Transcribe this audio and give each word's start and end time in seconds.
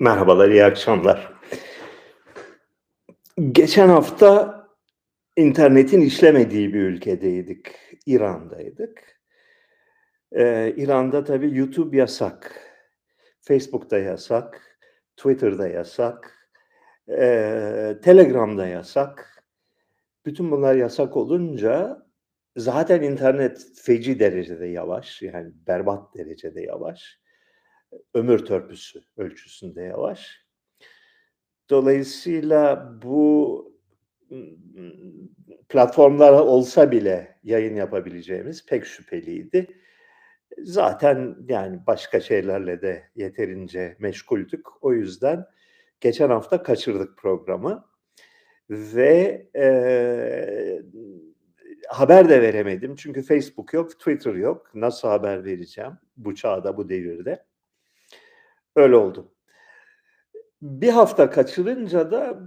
Merhabalar, 0.00 0.48
iyi 0.50 0.64
akşamlar. 0.64 1.32
Geçen 3.52 3.88
hafta 3.88 4.56
internetin 5.36 6.00
işlemediği 6.00 6.74
bir 6.74 6.80
ülkedeydik, 6.80 7.66
İran'daydık. 8.06 9.02
Eee, 10.32 10.74
İran'da 10.76 11.24
tabii 11.24 11.58
YouTube 11.58 11.96
yasak, 11.96 12.60
Facebook'ta 13.42 13.98
yasak, 13.98 14.78
Twitter'da 15.16 15.68
yasak, 15.68 16.48
eee, 17.08 18.00
Telegram'da 18.02 18.66
yasak. 18.66 19.44
Bütün 20.26 20.50
bunlar 20.50 20.74
yasak 20.74 21.16
olunca 21.16 22.06
zaten 22.56 23.02
internet 23.02 23.66
feci 23.82 24.20
derecede 24.20 24.66
yavaş, 24.66 25.22
yani 25.22 25.52
berbat 25.66 26.14
derecede 26.16 26.62
yavaş. 26.62 27.18
Ömür 28.14 28.38
törpüsü 28.38 29.00
ölçüsünde 29.16 29.82
yavaş. 29.82 30.46
Dolayısıyla 31.70 32.92
bu, 33.02 33.76
platformlar 35.68 36.32
olsa 36.32 36.90
bile 36.90 37.38
yayın 37.44 37.76
yapabileceğimiz 37.76 38.66
pek 38.66 38.86
şüpheliydi. 38.86 39.66
Zaten, 40.62 41.36
yani, 41.48 41.80
başka 41.86 42.20
şeylerle 42.20 42.82
de 42.82 43.10
yeterince 43.16 43.96
meşguldük. 43.98 44.84
O 44.84 44.92
yüzden 44.92 45.44
geçen 46.00 46.30
hafta 46.30 46.62
kaçırdık 46.62 47.18
programı 47.18 47.84
ve, 48.70 49.46
eee, 49.54 50.82
haber 51.88 52.28
de 52.28 52.42
veremedim 52.42 52.96
çünkü 52.96 53.22
Facebook 53.22 53.72
yok, 53.74 53.98
Twitter 53.98 54.34
yok. 54.34 54.70
Nasıl 54.74 55.08
haber 55.08 55.44
vereceğim 55.44 55.92
bu 56.16 56.34
çağda, 56.34 56.76
bu 56.76 56.88
devirde? 56.88 57.45
Öyle 58.76 58.96
oldu. 58.96 59.32
Bir 60.62 60.88
hafta 60.88 61.30
kaçırınca 61.30 62.10
da 62.10 62.40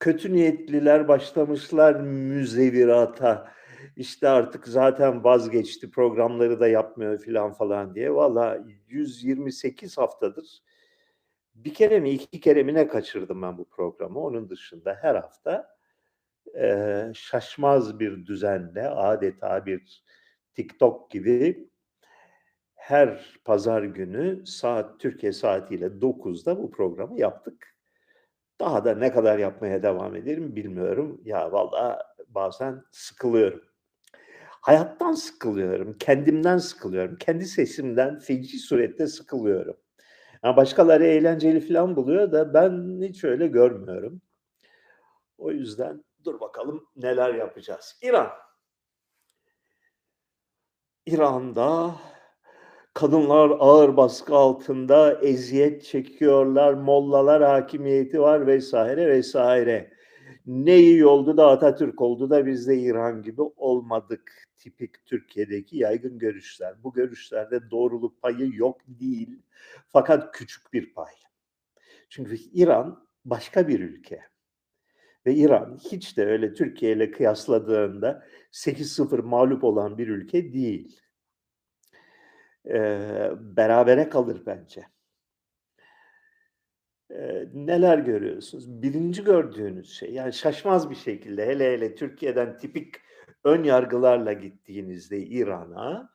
kötü 0.00 0.32
niyetliler 0.32 1.08
başlamışlar 1.08 2.00
müzevirata. 2.00 3.52
İşte, 3.96 4.28
artık 4.28 4.68
zaten 4.68 5.24
vazgeçti, 5.24 5.90
programları 5.90 6.60
da 6.60 6.68
yapmıyor 6.68 7.18
filan 7.18 7.52
falan 7.52 7.94
diye. 7.94 8.14
Valla 8.14 8.58
128 8.88 9.98
haftadır 9.98 10.62
1 11.54 11.74
kere 11.74 12.00
mi 12.00 12.10
2 12.10 12.40
kere 12.40 12.62
mi 12.62 12.74
ne 12.74 12.88
kaçırdım 12.88 13.42
ben 13.42 13.58
bu 13.58 13.68
programı. 13.70 14.20
Onun 14.20 14.50
dışında 14.50 14.94
her 15.02 15.14
hafta, 15.14 15.68
eee, 16.54 17.12
şaşmaz 17.14 18.00
bir 18.00 18.26
düzenle 18.26 18.88
adeta 18.90 19.66
bir 19.66 20.04
TikTok 20.54 21.10
gibi 21.12 21.68
her 22.86 23.38
pazar 23.44 23.82
günü 23.82 24.46
saat 24.46 25.00
Türkiye 25.00 25.32
saatiyle 25.32 25.86
9'da 26.00 26.58
bu 26.58 26.70
programı 26.70 27.20
yaptık. 27.20 27.76
Daha 28.60 28.84
da 28.84 28.94
ne 28.94 29.12
kadar 29.12 29.38
yapmaya 29.38 29.82
devam 29.82 30.16
ederim 30.16 30.56
bilmiyorum. 30.56 31.20
Ya, 31.24 31.52
valla 31.52 32.02
bazen 32.28 32.82
sıkılıyorum. 32.90 33.62
Hayattan 34.60 35.12
sıkılıyorum, 35.12 35.98
kendimden 35.98 36.58
sıkılıyorum, 36.58 37.16
kendi 37.16 37.44
sesimden 37.44 38.18
feci 38.18 38.58
surette 38.58 39.06
sıkılıyorum. 39.06 39.76
Ya, 40.44 40.56
başkaları 40.56 41.06
eğlenceli 41.06 41.60
filan 41.60 41.96
buluyor 41.96 42.32
da 42.32 42.54
ben 42.54 43.00
hiç 43.02 43.24
öyle 43.24 43.46
görmüyorum. 43.46 44.20
O 45.38 45.50
yüzden 45.50 46.04
dur 46.24 46.40
bakalım 46.40 46.86
neler 46.96 47.34
yapacağız. 47.34 47.98
İran. 48.02 48.30
İran'da 51.06 51.94
kadınlar 52.96 53.50
ağır 53.58 53.96
baskı 53.96 54.34
altında 54.34 55.20
eziyet 55.20 55.84
çekiyorlar, 55.84 56.74
mollalar 56.74 57.42
hakimiyeti 57.42 58.20
var 58.20 58.58
vs. 58.58 58.74
vs. 58.74 59.34
Ne 60.46 60.78
iyi 60.78 61.06
oldu 61.06 61.36
da 61.36 61.46
Atatürk 61.46 62.00
oldu 62.00 62.30
da 62.30 62.46
biz 62.46 62.68
de 62.68 62.78
İran 62.78 63.22
gibi 63.22 63.42
olmadık. 63.42 64.32
Tipik 64.58 65.06
Türkiye'deki 65.06 65.78
yaygın 65.78 66.18
görüşler. 66.18 66.74
Bu 66.84 66.92
görüşlerde 66.92 67.70
doğruluk 67.70 68.22
payı 68.22 68.50
yok 68.54 68.80
değil. 68.86 69.42
Fakat 69.88 70.32
küçük 70.32 70.72
bir 70.72 70.94
pay. 70.94 71.12
Çünkü 72.08 72.36
İran 72.52 73.06
başka 73.24 73.68
bir 73.68 73.80
ülke. 73.80 74.20
Ve 75.26 75.34
İran 75.34 75.78
hiç 75.90 76.16
de 76.16 76.26
öyle 76.26 76.54
Türkiye 76.54 76.92
ile 76.92 77.10
kıyasladığında 77.10 78.26
8-0 78.52 79.22
mağlup 79.22 79.64
olan 79.64 79.98
bir 79.98 80.08
ülke 80.08 80.52
değil. 80.52 81.05
Eee, 82.66 83.32
berabere 83.40 84.08
kalır 84.08 84.42
bence. 84.46 84.86
Eee, 87.10 87.48
neler 87.54 87.98
görüyorsunuz? 87.98 88.82
1'inci 88.82 89.24
gördüğünüz 89.24 89.90
şey, 89.92 90.10
yani 90.12 90.32
şaşmaz 90.32 90.90
bir 90.90 90.94
şekilde 90.94 91.46
hele 91.46 91.72
hele 91.72 91.94
Türkiye'den 91.94 92.58
tipik 92.58 92.94
ön 93.44 93.64
yargılarla 93.64 94.32
gittiğinizde 94.32 95.18
İran'a, 95.18 96.10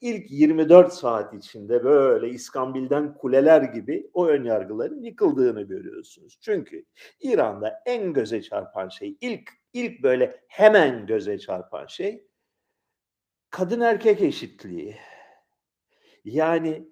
ilk 0.00 0.30
24 0.30 0.92
saat 0.92 1.34
içinde 1.34 1.84
böyle 1.84 2.28
iskambilden 2.30 3.14
kuleler 3.14 3.62
gibi 3.62 4.10
o 4.14 4.26
ön 4.26 4.44
yargıların 4.44 5.02
yıkıldığını 5.02 5.62
görüyorsunuz. 5.62 6.38
Çünkü 6.42 6.84
İran'da 7.20 7.82
en 7.86 8.12
göze 8.12 8.42
çarpan 8.42 8.88
şey, 8.88 9.16
ilk 9.20 9.50
ilk 9.72 10.02
böyle 10.02 10.40
hemen 10.48 11.06
göze 11.06 11.38
çarpan 11.38 11.86
şey 11.86 12.26
kadın 13.50 13.80
erkek 13.80 14.22
eşitliği. 14.22 14.96
Yani 16.26 16.88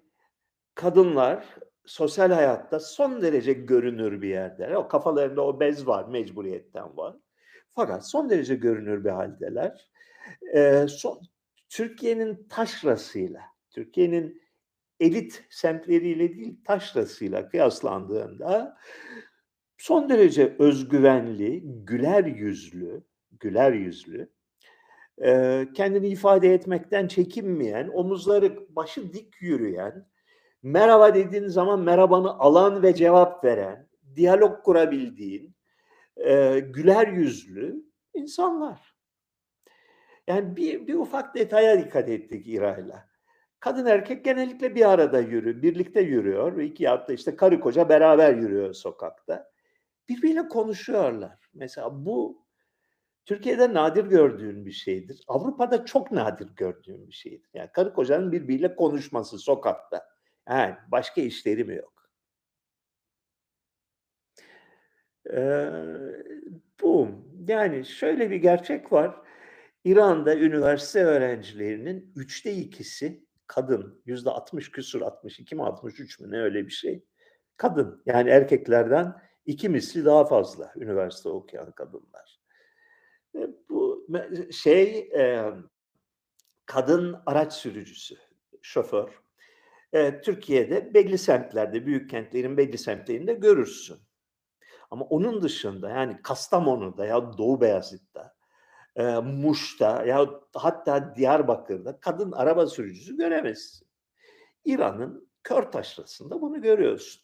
kadınlar 0.75 1.45
sosyal 1.85 2.31
hayatta 2.31 2.79
son 2.79 3.21
derece 3.21 3.53
görünür 3.53 4.21
bir 4.21 4.29
yerdeler. 4.29 4.71
O 4.71 4.87
kafalarında 4.87 5.41
o 5.45 5.59
bez 5.59 5.87
var, 5.87 6.05
mecburiyetten 6.09 6.97
var. 6.97 7.15
Fakat 7.71 8.09
son 8.09 8.29
derece 8.29 8.55
görünür 8.55 9.05
bir 9.05 9.09
hâldeler. 9.09 9.89
Eee, 10.55 10.87
son 10.89 11.21
Türkiye'nin 11.69 12.47
taşrasıyla, 12.49 13.41
Türkiye'nin 13.71 14.41
elit 14.99 15.45
semtleriyle 15.49 16.35
değil, 16.37 16.57
taşrasıyla 16.65 17.49
kıyaslandığında 17.49 18.77
son 19.77 20.09
derece 20.09 20.55
öz 20.59 20.89
güvenli, 20.89 21.61
güler 21.65 22.25
yüzlü, 22.25 23.03
güler 23.39 23.73
yüzlü, 23.73 24.34
eee, 25.21 25.67
kendini 25.75 26.07
ifade 26.07 26.53
etmekten 26.53 27.07
çekinmeyen, 27.07 27.89
omuzları 27.93 28.75
başı 28.75 29.13
dik 29.13 29.41
yürüyen, 29.41 30.07
merhaba 30.63 31.15
dediğin 31.15 31.47
zaman 31.47 31.79
merhabanı 31.81 32.39
alan 32.39 32.83
ve 32.83 32.95
cevap 32.95 33.45
veren, 33.45 33.89
diyalog 34.15 34.63
kurabildiğin, 34.63 35.55
eee, 36.17 36.59
güler 36.59 37.07
yüzlü 37.07 37.75
insanlar. 38.15 38.95
Yani 40.27 40.55
bir 40.55 40.87
bir 40.87 40.93
ufak 40.93 41.35
detaya 41.35 41.79
dikkat 41.85 42.09
ettik 42.09 42.47
İra'yla. 42.47 43.09
Kadın 43.59 43.85
erkek 43.85 44.25
genellikle 44.25 44.75
bir 44.75 44.89
arada 44.91 45.19
yürü 45.19 45.61
birlikte 45.63 46.01
yürüyor. 46.01 46.57
2 46.59 46.87
hatta 46.87 47.13
işte 47.13 47.35
karı 47.35 47.59
koca 47.59 47.89
beraber 47.89 48.33
yürüyor 48.35 48.73
sokakta. 48.73 49.51
Birbiriyle 50.09 50.49
konuşuyorlar. 50.49 51.39
Mesela 51.55 52.05
bu 52.05 52.44
Türkiye'de 53.25 53.73
nadir 53.73 54.05
gördüğün 54.05 54.65
bir 54.65 54.71
şeydir. 54.71 55.23
Avrupa'da 55.27 55.85
çok 55.85 56.11
nadir 56.11 56.49
gördüğün 56.55 57.07
bir 57.07 57.13
şeydir. 57.13 57.49
Yani 57.53 57.69
karı 57.73 57.93
kocanın 57.93 58.31
birbiriyle 58.31 58.75
konuşması 58.75 59.39
sokakta. 59.39 60.05
Yani 60.49 60.75
başka 60.91 61.21
işleri 61.21 61.63
mi 61.63 61.75
yok? 61.75 62.09
Eee, 65.29 65.71
bu. 66.81 67.07
Yani 67.47 67.85
şöyle 67.85 68.31
bir 68.31 68.35
gerçek 68.35 68.91
var. 68.93 69.15
İran'da 69.85 70.35
üniversite 70.37 71.03
öğrencilerinin 71.05 72.11
3'te 72.15 72.53
2'si 72.53 73.25
kadın. 73.47 74.01
%60 74.05 74.71
küsur, 74.71 75.01
62 75.01 75.55
mi 75.55 75.63
63 75.63 76.19
mü 76.19 76.31
ne 76.31 76.41
öyle 76.41 76.65
bir 76.65 76.71
şey. 76.71 77.05
Kadın. 77.57 78.03
Yani 78.05 78.29
erkeklerden 78.29 79.15
2 79.45 79.69
misli 79.69 80.05
daha 80.05 80.25
fazla 80.25 80.73
üniversite 80.77 81.29
okuyan 81.29 81.71
kadınlar. 81.71 82.34
Bu 83.69 84.07
şey, 84.51 85.09
kadın 86.65 87.15
araç 87.25 87.53
sürücüsü, 87.53 88.15
şoför. 88.61 89.09
Eee, 89.93 90.21
Türkiye'de 90.21 90.93
belli 90.93 91.17
semtlerde, 91.17 91.85
büyük 91.85 92.09
kentlerin 92.09 92.57
belli 92.57 92.77
semtlerinde 92.77 93.33
görürsün. 93.33 93.97
Ama 94.91 95.05
onun 95.05 95.41
dışında 95.41 95.89
yani 95.89 96.21
Kastamonu'da 96.23 97.05
yahut 97.05 97.37
Doğu 97.37 97.61
Beyazıt'ta, 97.61 98.35
eee, 98.99 99.19
Muş'ta 99.19 100.05
yahut 100.05 100.43
hatta 100.55 101.15
Diyarbakır'da 101.15 101.99
kadın 102.01 102.31
araba 102.31 102.67
sürücüsü 102.67 103.17
göremezsin. 103.17 103.87
İran'ın 104.65 105.29
kör 105.43 105.63
taşrasında 105.63 106.41
bunu 106.41 106.61
görüyorsun. 106.61 107.23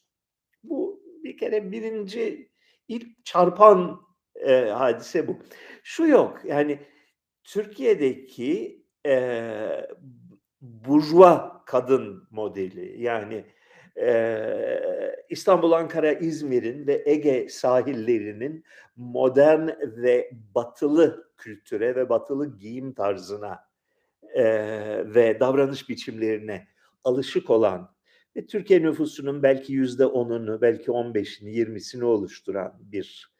Bu 0.64 1.04
bir 1.24 1.38
kere 1.38 1.72
1'inci 1.72 2.52
ilk 2.88 3.26
çarpan, 3.26 4.02
eee, 4.36 4.70
hadise 4.70 5.28
bu. 5.28 5.38
Şu 5.84 6.08
yok, 6.08 6.42
yani 6.46 6.80
Türkiye'deki, 7.44 8.84
b 9.06 9.88
burjuva 10.62 11.64
kadın 11.66 12.28
modeli 12.32 13.02
yani, 13.04 13.46
Eee, 13.98 15.26
İstanbul, 15.30 15.72
Ankara, 15.72 16.14
İzmir'in 16.14 16.88
ve 16.88 17.04
Ege 17.06 17.50
sahillerinin 17.50 18.64
modern 18.96 19.70
ve 19.82 20.32
batılı 20.56 21.32
kültüre 21.38 21.96
ve 21.96 22.10
batılı 22.10 22.58
giyim 22.58 22.94
tarzına, 22.94 23.60
eee, 24.36 25.16
ve 25.16 25.40
davranış 25.40 25.90
biçimlerine 25.90 26.68
alışık 27.04 27.50
olan 27.50 27.96
ve 28.38 28.46
Türkiye 28.48 28.82
nüfusunun 28.84 29.44
belki 29.44 29.74
%10'unu, 29.74 30.62
belki 30.62 30.92
15'ini, 30.92 31.50
20'sini 31.52 32.06
oluşturan 32.06 32.74
bir 32.82 33.31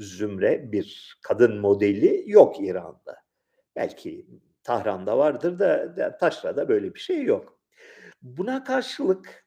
zümre, 0.00 0.72
bir 0.72 1.18
kadın 1.22 1.60
modeli 1.60 2.24
yok 2.26 2.60
İran'da. 2.60 3.16
Belki 3.76 4.26
Tahran'da 4.64 5.18
vardır 5.18 5.58
da 5.58 5.96
da 5.96 6.18
Taşra'da 6.18 6.68
böyle 6.68 6.94
bir 6.94 7.00
şey 7.00 7.24
yok. 7.24 7.60
Buna 8.22 8.64
karşılık 8.64 9.46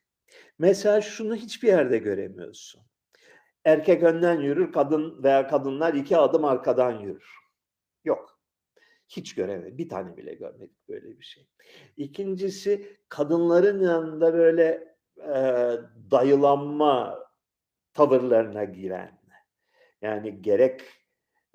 mesela 0.60 1.02
şunu 1.02 1.36
hiçbir 1.36 1.68
yerde 1.68 1.98
göremiyorsun. 1.98 2.82
Erkek 3.66 4.04
önden 4.04 4.42
yürür, 4.42 4.72
kadın 4.74 5.24
veya 5.24 5.48
kadınlar 5.48 5.94
2 5.94 6.18
adım 6.18 6.46
arkadan 6.46 7.00
yürür. 7.00 7.32
Yok. 8.06 8.40
Hiç 9.10 9.36
göremedim. 9.36 9.78
Bir 9.78 9.90
tane 9.90 10.18
bile 10.18 10.34
görmedik 10.34 10.90
böyle 10.90 11.20
bir 11.20 11.24
şey. 11.24 11.48
2'ncisi 11.98 12.98
kadınların 13.10 13.82
yanında 13.82 14.34
böyle, 14.34 14.96
eee, 15.18 15.80
dayılanma 16.12 17.20
tavırlarına 17.94 18.64
giren, 18.64 19.20
yani 20.04 20.42
gerek, 20.42 20.82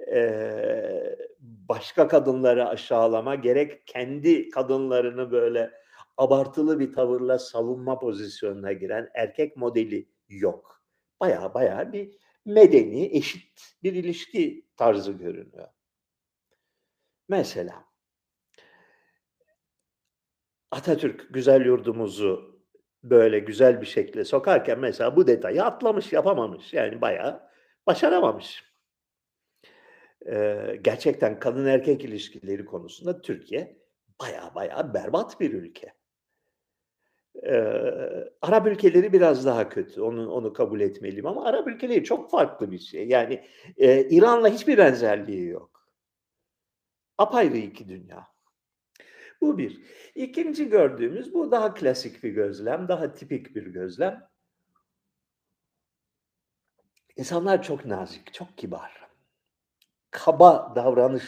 eee, 0.06 1.18
başka 1.40 2.08
kadınları 2.08 2.68
aşağılama, 2.68 3.34
gerek 3.34 3.86
kendi 3.86 4.50
kadınlarını 4.50 5.30
böyle 5.30 5.70
abartılı 6.16 6.80
bir 6.80 6.92
tavırla 6.92 7.38
savunma 7.38 7.98
pozisyonuna 7.98 8.72
giren 8.72 9.08
erkek 9.14 9.56
modeli 9.56 10.08
yok. 10.28 10.82
Bayağı 11.20 11.54
bayağı 11.54 11.92
bir 11.92 12.16
medeni, 12.44 13.16
eşit 13.16 13.74
bir 13.82 13.92
ilişki 13.94 14.66
tarzı 14.76 15.12
görünüyor. 15.12 15.68
Mesela 17.28 17.84
Atatürk 20.70 21.34
güzel 21.34 21.66
yurdumuzu 21.66 22.60
böyle 23.02 23.38
güzel 23.38 23.80
bir 23.80 23.86
şekle 23.86 24.24
sokarken 24.24 24.78
mesela 24.78 25.16
bu 25.16 25.26
detayı 25.26 25.64
atlamış, 25.64 26.12
yapamamış. 26.12 26.72
Yani 26.74 27.00
bayağı 27.00 27.47
başaramamış. 27.88 28.64
Eee, 30.26 30.80
gerçekten 30.84 31.38
kadın 31.40 31.66
erkek 31.66 32.04
ilişkileri 32.04 32.64
konusunda 32.64 33.20
Türkiye 33.20 33.78
bayağı 34.20 34.54
bayağı 34.54 34.94
berbat 34.94 35.40
bir 35.40 35.52
ülke. 35.52 35.92
Eee, 37.34 38.30
Arap 38.42 38.66
ülkeleri 38.66 39.12
biraz 39.12 39.46
daha 39.46 39.68
kötü. 39.68 40.00
Onu 40.00 40.30
onu 40.30 40.52
kabul 40.52 40.80
etmeliyim 40.80 41.26
ama 41.26 41.44
Arap 41.44 41.68
ülkeleri 41.68 42.04
çok 42.04 42.30
farklı 42.30 42.70
bir 42.72 42.78
şey. 42.78 43.08
Yani, 43.08 43.44
eee, 43.76 44.08
İran'la 44.10 44.48
hiçbir 44.48 44.78
benzerliği 44.78 45.46
yok. 45.48 45.88
Apayrı 47.18 47.56
2 47.56 47.88
dünya. 47.88 48.28
Bu 49.40 49.58
1. 49.58 49.80
2'nci 50.14 50.68
gördüğümüz 50.68 51.34
bu 51.34 51.50
daha 51.50 51.74
klasik 51.74 52.24
bir 52.24 52.30
gözlem, 52.30 52.88
daha 52.88 53.12
tipik 53.14 53.54
bir 53.56 53.66
gözlem. 53.66 54.28
İnsanlar 57.18 57.62
çok 57.62 57.84
nazik, 57.84 58.34
çok 58.34 58.58
kibar. 58.58 59.08
Kaba 60.10 60.72
davranış 60.76 61.24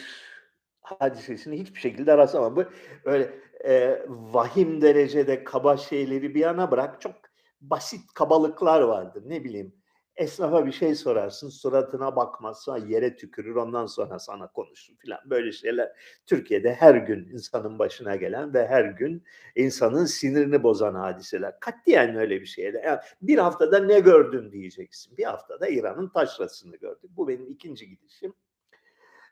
hadisesini 0.83 1.61
hiçbir 1.61 1.81
şekilde 1.81 2.17
rastlamam. 2.19 2.57
Bu 2.57 2.65
öyle, 3.05 3.41
eee, 3.65 4.07
vahim 4.09 4.83
derecede 4.83 5.45
kaba 5.45 5.77
şeyleri 5.77 6.35
bir 6.35 6.41
yana 6.41 6.71
bırak, 6.71 7.01
çok 7.01 7.15
basit 7.61 8.15
kabalıklar 8.15 8.81
vardır. 8.81 9.23
Ne 9.27 9.45
bileyim, 9.45 9.75
esnafa 10.21 10.67
bir 10.67 10.73
şey 10.73 10.95
sorarsın, 10.95 11.49
suratına 11.49 12.17
bakmaz, 12.17 12.63
sonra 12.63 12.79
yere 12.89 13.17
tükürür, 13.17 13.57
ondan 13.57 13.87
sonra 13.87 14.19
sana 14.19 14.47
konuşur 14.53 14.95
filan. 14.97 15.21
Böyle 15.27 15.53
şeyler 15.53 15.93
Türkiye'de 16.27 16.75
her 16.75 16.95
gün 16.95 17.29
insanın 17.33 17.79
başına 17.79 18.17
gelen 18.17 18.55
ve 18.55 18.67
her 18.69 18.85
gün 18.85 19.25
insanın 19.57 20.05
sinirini 20.05 20.63
bozan 20.63 20.95
hadiseler. 20.95 21.61
Katiyen 21.61 22.17
öyle 22.17 22.41
bir 22.41 22.47
şey 22.47 22.73
de. 22.75 22.79
Ya, 22.79 23.03
"Bir 23.23 23.39
haftada 23.39 23.79
ne 23.79 24.01
gördün?" 24.01 24.53
diyeceksin. 24.53 25.17
Bir 25.17 25.25
haftada 25.25 25.69
İran'ın 25.69 26.09
taşrasını 26.09 26.77
gördük. 26.77 27.11
Bu 27.17 27.29
benim 27.29 27.47
2'nci 27.51 27.89
gidişim. 27.89 28.35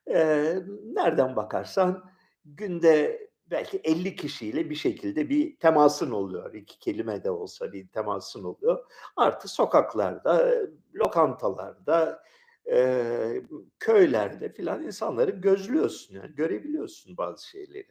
Eee, 0.06 0.62
nereden 0.94 1.36
bakarsan 1.36 2.10
günde 2.44 3.27
belki 3.50 3.80
50 3.84 4.16
kişiyle 4.16 4.70
bir 4.70 4.74
şekilde 4.74 5.28
bir 5.30 5.56
temasın 5.56 6.10
oluyor. 6.10 6.54
2 6.54 6.78
kelime 6.78 7.24
de 7.24 7.30
olsa 7.30 7.72
bir 7.72 7.88
temasın 7.88 8.44
oluyor. 8.44 8.84
Artı 9.16 9.48
sokaklarda, 9.48 10.54
lokantalarda, 10.94 12.22
eee, 12.66 13.42
köylerde 13.78 14.52
filan 14.52 14.82
insanları 14.82 15.30
gözlüyorsun, 15.30 16.14
yani 16.14 16.34
görebiliyorsun 16.34 17.16
bazı 17.16 17.48
şeyleri. 17.48 17.88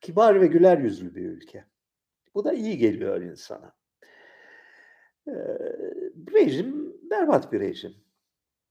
Kibar 0.00 0.40
ve 0.40 0.46
güler 0.46 0.78
yüzlü 0.78 1.14
bir 1.14 1.24
ülke. 1.24 1.64
Bu 2.34 2.44
da 2.44 2.52
iyi 2.52 2.78
geliyor 2.78 3.22
insana. 3.22 3.76
Eee, 5.26 5.34
rejim 6.34 6.92
berbat 7.10 7.52
bir 7.52 7.60
rejim. 7.60 7.94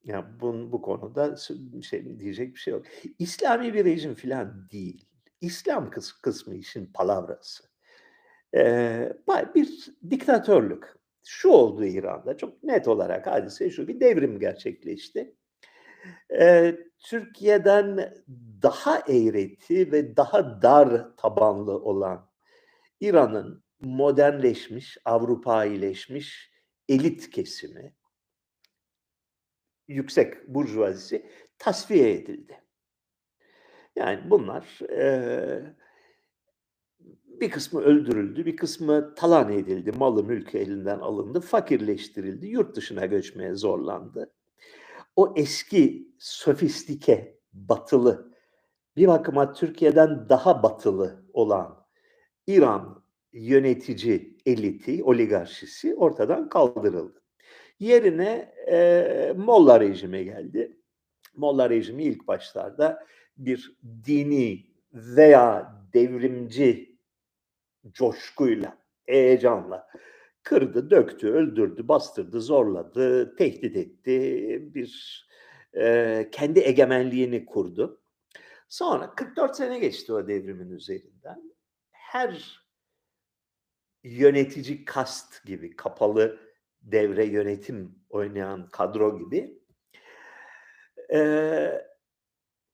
Ya, 0.03 0.39
bun 0.41 0.71
bu 0.71 0.81
konuda 0.81 1.35
şey 1.81 2.19
diyecek 2.19 2.55
bir 2.55 2.59
şey 2.59 2.73
yok. 2.73 2.85
İslami 3.19 3.73
bir 3.73 3.85
rejim 3.85 4.15
filan 4.15 4.69
değil. 4.71 5.05
İslam 5.43 5.89
kıs 5.89 6.11
kısmı 6.11 6.55
işin 6.55 6.85
palavrası. 6.85 7.63
Ba 9.27 9.51
bir 9.55 9.69
diktatörlük. 10.09 10.83
Şu 11.25 11.49
oldu 11.49 11.85
İran'da 11.85 12.37
çok 12.37 12.63
net 12.63 12.87
olarak 12.87 13.27
hadise 13.27 13.69
şu: 13.69 13.87
Bir 13.87 13.99
devrim 13.99 14.39
gerçekleşti. 14.39 15.35
Eee, 16.31 16.87
Türkiye'den 16.99 18.13
daha 18.61 18.99
eğreti 18.99 19.91
ve 19.91 20.17
daha 20.17 20.61
dar 20.61 21.17
tabanlı 21.17 21.79
olan 21.79 22.29
İran'ın 23.01 23.63
modernleşmiş, 23.81 24.97
Avrupaileşmiş 25.05 26.51
elit 26.89 27.29
kesimi 27.29 27.95
yüksek 29.87 30.47
burjuvazisi 30.47 31.29
tasfiye 31.57 32.13
edildi. 32.13 32.62
Yani 33.95 34.19
bunlar, 34.29 34.79
eee, 34.89 35.75
bir 37.25 37.51
kısmı 37.51 37.81
öldürüldü, 37.81 38.45
bir 38.45 38.57
kısmı 38.57 39.15
talan 39.15 39.51
edildi, 39.51 39.91
malı 39.91 40.23
mülkü 40.23 40.57
elinden 40.57 40.99
alındı, 40.99 41.39
fakirleştirildi, 41.41 42.47
yurt 42.47 42.75
dışına 42.75 43.05
göçmeye 43.05 43.55
zorlandı. 43.55 44.31
O 45.15 45.33
eski 45.37 46.09
sofistike, 46.19 47.39
batılı, 47.53 48.33
bir 48.97 49.07
bakıma 49.07 49.53
Türkiye'den 49.53 50.29
daha 50.29 50.63
batılı 50.63 51.25
olan 51.33 51.85
İran 52.47 53.03
yönetici 53.33 54.37
eliti, 54.45 55.03
oligarşisi 55.03 55.95
ortadan 55.95 56.49
kaldırıldı. 56.49 57.23
Yerine, 57.79 58.53
eee, 58.67 59.33
Molla 59.37 59.79
rejimi 59.79 60.25
geldi. 60.25 60.77
Molla 61.37 61.69
rejimi 61.69 62.03
ilk 62.03 62.27
başlarda 62.27 63.05
bir 63.37 63.77
dini 64.05 64.65
veya 64.93 65.73
devrimci 65.93 66.97
coşkuyla, 67.91 68.77
heyecanla 69.05 69.87
kırdı, 70.43 70.89
döktü, 70.89 71.29
öldürdü, 71.29 71.87
bastırdı, 71.87 72.41
zorladı, 72.41 73.35
tehdit 73.35 73.77
etti. 73.77 74.59
Bir, 74.75 75.23
eee, 75.75 76.29
kendi 76.31 76.59
egemenliğini 76.59 77.45
kurdu. 77.45 78.01
Sonra 78.69 79.15
44 79.15 79.55
sene 79.55 79.79
geçti 79.79 80.13
o 80.13 80.27
devrimin 80.27 80.71
üzerinden. 80.71 81.53
Her 81.91 82.61
yönetici 84.03 84.85
kast 84.85 85.45
gibi, 85.45 85.75
kapalı 85.75 86.39
devre 86.81 87.25
yönetim 87.25 87.95
oynayan 88.09 88.69
kadro 88.69 89.19
gibi 89.19 89.59
eee, 91.09 91.87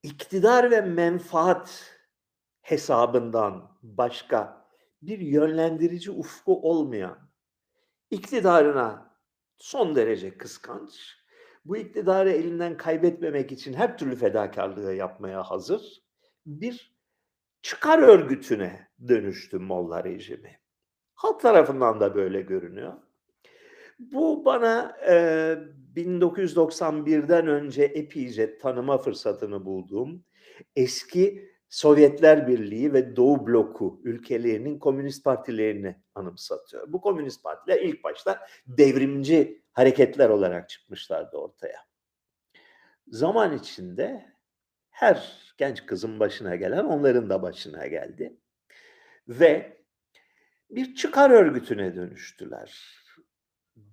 iktidar 0.03 0.71
ve 0.71 0.81
menfaat 0.81 1.95
hesabından 2.61 3.77
başka 3.83 4.65
bir 5.01 5.19
yönlendirici 5.19 6.11
ufku 6.11 6.69
olmayan, 6.69 7.29
iktidarına 8.11 9.15
son 9.57 9.95
derece 9.95 10.37
kıskanç, 10.37 11.19
bu 11.65 11.77
iktidarı 11.77 12.31
elinden 12.31 12.77
kaybetmemek 12.77 13.51
için 13.51 13.73
her 13.73 13.97
türlü 13.97 14.15
fedakârlığı 14.15 14.93
yapmaya 14.93 15.43
hazır 15.43 16.03
bir 16.45 16.99
çıkar 17.61 17.99
örgütüne 17.99 18.87
dönüştü 19.07 19.59
Molla 19.59 20.03
rejimi. 20.03 20.59
Halk 21.13 21.41
tarafından 21.41 21.99
da 21.99 22.15
böyle 22.15 22.41
görünüyor. 22.41 22.93
Bu 23.99 24.45
bana, 24.45 24.97
eee, 25.07 25.59
1991'den 25.95 27.47
önce 27.47 27.83
epeyce 27.83 28.57
tanıma 28.57 28.97
fırsatını 28.97 29.65
bulduğum 29.65 30.23
eski 30.75 31.49
Sovyetler 31.69 32.47
Birliği 32.47 32.93
ve 32.93 33.15
Doğu 33.15 33.47
bloku 33.47 34.01
ülkelerinin 34.03 34.79
komünist 34.79 35.23
partilerini 35.23 35.95
anımsatıyor. 36.15 36.93
Bu 36.93 37.01
komünist 37.01 37.43
partiler 37.43 37.81
ilk 37.81 38.03
başta 38.03 38.47
devrimci 38.67 39.61
hareketler 39.73 40.29
olarak 40.29 40.69
çıkmışlardı 40.69 41.37
ortaya. 41.37 41.79
Zaman 43.07 43.57
içinde 43.57 44.25
her 44.89 45.39
genç 45.57 45.85
kızın 45.85 46.19
başına 46.19 46.55
gelen 46.55 46.83
onların 46.85 47.29
da 47.29 47.41
başına 47.41 47.87
geldi. 47.87 48.37
Ve 49.27 49.77
bir 50.69 50.95
çıkar 50.95 51.29
örgütüne 51.29 51.95
dönüştüler. 51.95 52.98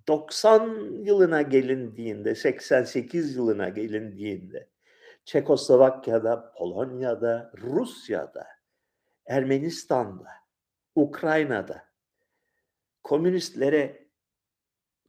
90 0.07 1.03
yılına 1.03 1.41
gelindiğinde, 1.41 2.35
88 2.35 3.35
yılına 3.35 3.69
gelindiğinde 3.69 4.69
Çekoslovakya'da, 5.25 6.53
Polonya'da, 6.57 7.51
Rusya'da, 7.57 8.47
Ermenistan'da, 9.25 10.29
Ukrayna'da 10.95 11.83
komünistlere 13.03 14.07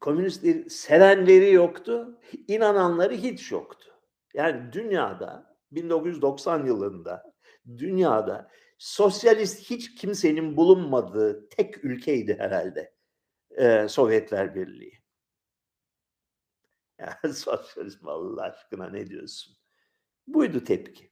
komünistleri 0.01 0.71
sevenleri 0.71 1.53
yoktu, 1.53 2.21
inananları 2.49 3.15
hiç 3.15 3.53
yoktu. 3.53 3.89
Yani 4.35 4.73
dünyada 4.73 5.57
1990 5.73 6.67
yılında 6.67 7.33
dünyada 7.79 8.51
sosyalist 8.79 9.71
hiç 9.71 9.95
kimsenin 9.95 10.57
bulunmadığı 10.57 11.49
tek 11.49 11.85
ülkeydi 11.85 12.37
herhalde 12.39 12.98
e, 13.51 13.89
Sovyetler 13.89 14.55
Birliği. 14.55 14.99
Ya 16.99 17.21
sosyalizm 17.35 18.09
Allah 18.09 18.43
aşkına 18.43 18.91
ne 18.91 19.07
diyorsun? 19.07 19.57
Buydu 20.27 20.65
tepki. 20.65 21.11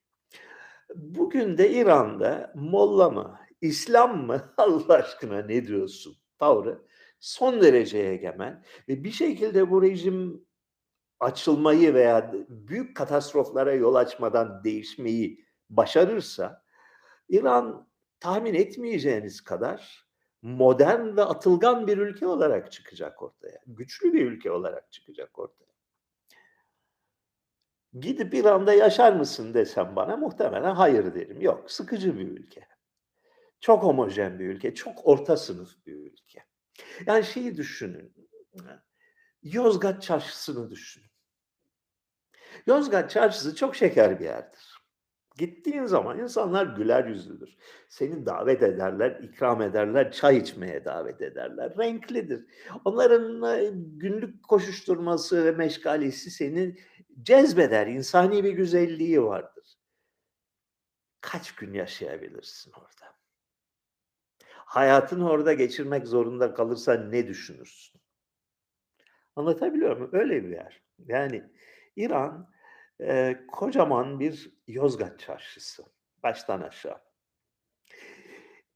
Bugün 0.94 1.58
de 1.58 1.70
İran'da 1.70 2.52
Molla 2.54 3.10
mı, 3.10 3.40
İslam 3.60 4.26
mı 4.26 4.54
Allah 4.56 4.94
aşkına 4.94 5.42
ne 5.42 5.66
diyorsun 5.66 6.16
tavrı 6.38 6.86
son 7.20 7.62
derece 7.62 7.98
egemen 7.98 8.64
ve 8.88 9.04
bir 9.04 9.10
şekilde 9.10 9.70
bu 9.70 9.82
rejim 9.82 10.46
açılmayı 11.20 11.94
veya 11.94 12.32
büyük 12.48 12.96
katastroflara 12.96 13.74
yol 13.74 13.94
açmadan 13.94 14.64
değişmeyi 14.64 15.44
başarırsa 15.70 16.64
İran 17.28 17.88
tahmin 18.20 18.54
etmeyeceğiniz 18.54 19.40
kadar 19.40 20.05
modern 20.42 21.16
ve 21.16 21.22
atılgan 21.22 21.86
bir 21.86 21.98
ülke 21.98 22.26
olarak 22.26 22.72
çıkacak 22.72 23.22
ortaya. 23.22 23.60
Güçlü 23.66 24.12
bir 24.12 24.26
ülke 24.26 24.50
olarak 24.50 24.92
çıkacak 24.92 25.38
ortaya. 25.38 25.66
Gidip 28.00 28.34
İran'da 28.34 28.74
yaşar 28.74 29.12
mısın 29.12 29.54
desem 29.54 29.96
bana 29.96 30.16
muhtemelen 30.16 30.74
hayır 30.74 31.14
derim. 31.14 31.40
Yok, 31.40 31.70
sıkıcı 31.70 32.18
bir 32.18 32.28
ülke. 32.28 32.68
Çok 33.60 33.82
homojen 33.82 34.38
bir 34.38 34.46
ülke, 34.46 34.74
çok 34.74 35.06
orta 35.06 35.36
sınıf 35.36 35.86
bir 35.86 35.94
ülke. 35.94 36.44
Yani 37.06 37.24
şeyi 37.24 37.56
düşünün. 37.56 38.14
Yozgat 39.42 40.02
çarşısını 40.02 40.70
düşünün. 40.70 41.10
Yozgat 42.66 43.10
çarşısı 43.10 43.54
çok 43.54 43.76
şeker 43.76 44.20
bir 44.20 44.24
yerdir. 44.24 44.65
Gittiğin 45.36 45.84
zaman 45.84 46.18
insanlar 46.18 46.66
güler 46.66 47.04
yüzlüdür. 47.04 47.56
Seni 47.88 48.26
davet 48.26 48.62
ederler, 48.62 49.20
ikram 49.22 49.62
ederler, 49.62 50.12
çay 50.12 50.38
içmeye 50.38 50.84
davet 50.84 51.22
ederler. 51.22 51.72
Renklidir. 51.78 52.44
Onların 52.84 53.42
e, 53.42 53.70
günlük 53.74 54.42
koşuşturması 54.42 55.44
ve 55.44 55.52
meşgalesi 55.52 56.30
seni 56.30 56.76
cezbeder. 57.22 57.86
İnsani 57.86 58.44
bir 58.44 58.52
güzelliği 58.52 59.22
vardır. 59.22 59.78
Kaç 61.20 61.54
gün 61.54 61.72
yaşayabilirsin 61.72 62.72
orada? 62.72 63.16
Hayatını 64.52 65.30
orada 65.30 65.52
geçirmek 65.52 66.06
zorunda 66.06 66.54
kalırsan 66.54 67.12
ne 67.12 67.28
düşünürsün? 67.28 68.00
Anlatabiliyor 69.36 69.96
muyum? 69.96 70.10
Öyle 70.12 70.44
bir 70.44 70.50
yer. 70.50 70.82
Yani 70.98 71.44
İran 71.96 72.50
e, 73.00 73.40
kocaman 73.48 74.20
bir 74.20 74.50
Yozgat 74.66 75.18
çarşısı. 75.18 75.84
Baştan 76.22 76.60
aşağı. 76.60 76.98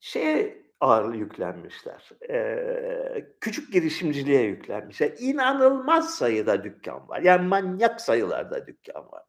Şeye 0.01 0.63
ağır 0.81 1.15
yüklenmişler. 1.15 2.11
E, 2.31 3.27
küçük 3.41 3.73
girişimciliğe 3.73 4.43
yüklenmişler. 4.43 5.15
İnanılmaz 5.19 6.15
sayıda 6.15 6.65
dükkan 6.65 7.09
var. 7.09 7.21
Yani 7.21 7.49
manyak 7.49 8.01
sayılarda 8.01 8.67
dükkan 8.67 9.13
var. 9.13 9.25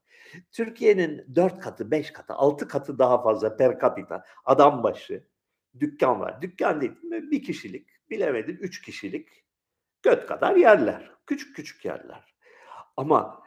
Türkiye'nin 0.52 1.36
dört 1.36 1.60
katı, 1.60 1.92
beş 1.92 2.12
katı, 2.12 2.34
altı 2.34 2.68
katı 2.68 3.00
daha 3.00 3.24
fazla 3.24 3.58
per 3.58 3.80
capita 3.80 4.26
adam 4.46 4.84
başı 4.84 5.28
dükkan 5.80 6.20
var. 6.20 6.42
Dükkan 6.42 6.82
dediğim 6.82 7.32
bir 7.32 7.44
kişilik, 7.44 7.90
bilemedim 8.10 8.58
üç 8.62 8.82
kişilik 8.82 9.30
göt 10.04 10.26
kadar 10.26 10.56
yerler. 10.56 11.12
Küçük 11.26 11.56
küçük 11.56 11.86
yerler. 11.86 12.36
Ama 12.98 13.41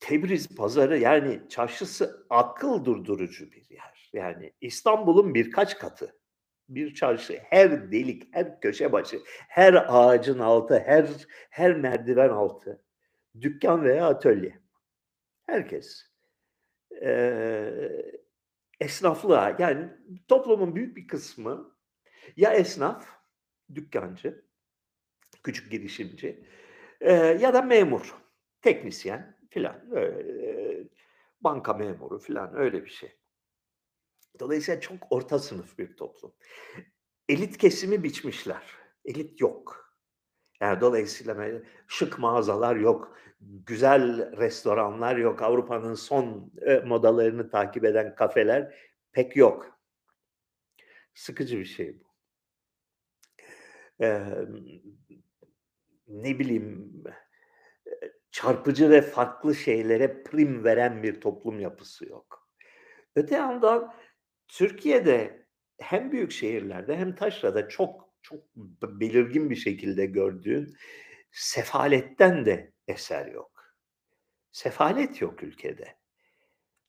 Tebriz 0.00 0.56
pazarı 0.56 0.98
yani 0.98 1.40
çarşısı 1.48 2.26
akıl 2.30 2.84
durdurucu 2.84 3.52
bir 3.52 3.70
yer. 3.70 4.10
Yani 4.12 4.52
İstanbul'un 4.60 5.34
birkaç 5.34 5.78
katı 5.78 6.16
bir 6.68 6.94
çarşı. 6.94 7.40
Her 7.44 7.92
delik, 7.92 8.34
her 8.34 8.60
köşe 8.60 8.92
başı, 8.92 9.20
her 9.48 9.84
ağacın 9.88 10.38
altı, 10.38 10.78
her 10.78 11.08
her 11.50 11.76
merdiven 11.76 12.28
altı 12.28 12.82
dükkan 13.40 13.84
veya 13.84 14.06
atölye. 14.06 14.58
Herkes 15.46 16.02
e, 17.02 17.72
esnaflığa 18.80 19.56
yani 19.58 19.88
toplumun 20.28 20.76
büyük 20.76 20.96
bir 20.96 21.08
kısmı 21.08 21.76
ya 22.36 22.52
esnaf, 22.52 23.06
dükkancı, 23.74 24.44
küçük 25.42 25.70
girişimci 25.70 26.44
e, 27.00 27.12
ya 27.12 27.54
da 27.54 27.62
memur, 27.62 28.14
teknisyen 28.62 29.35
filan. 29.50 29.90
Banka 31.40 31.74
memuru 31.74 32.18
filan 32.18 32.56
öyle 32.56 32.84
bir 32.84 32.90
şey. 32.90 33.16
Dolayısıyla 34.40 34.80
çok 34.80 34.96
orta 35.10 35.38
sınıf 35.38 35.78
bir 35.78 35.96
toplum. 35.96 36.34
Elit 37.28 37.58
kesimi 37.58 38.02
biçmişler. 38.02 38.62
Elit 39.04 39.40
yok. 39.40 39.86
Yani 40.60 40.80
dolayısıyla 40.80 41.62
şık 41.88 42.18
mağazalar 42.18 42.76
yok, 42.76 43.18
güzel 43.40 44.36
restoranlar 44.36 45.16
yok, 45.16 45.42
Avrupa'nın 45.42 45.94
son 45.94 46.52
modalarını 46.84 47.50
takip 47.50 47.84
eden 47.84 48.14
kafeler 48.14 48.74
pek 49.12 49.36
yok. 49.36 49.80
Sıkıcı 51.14 51.58
bir 51.58 51.64
şey 51.64 52.00
bu. 52.00 52.06
Ee, 54.04 54.22
ne 56.08 56.38
bileyim 56.38 57.04
çarpıcı 58.36 58.90
ve 58.90 59.02
farklı 59.02 59.54
şeylere 59.54 60.22
prim 60.22 60.64
veren 60.64 61.02
bir 61.02 61.20
toplum 61.20 61.60
yapısı 61.60 62.08
yok. 62.08 62.48
Öte 63.14 63.34
yandan 63.34 63.94
Türkiye'de 64.48 65.46
hem 65.80 66.12
büyük 66.12 66.32
şehirlerde 66.32 66.96
hem 66.96 67.14
taşrada 67.14 67.68
çok 67.68 68.14
çok 68.22 68.44
belirgin 68.82 69.50
bir 69.50 69.56
şekilde 69.56 70.06
gördüğün 70.06 70.76
sefaletten 71.32 72.46
de 72.46 72.72
eser 72.88 73.26
yok. 73.26 73.76
Sefalet 74.50 75.20
yok 75.20 75.42
ülkede. 75.42 75.96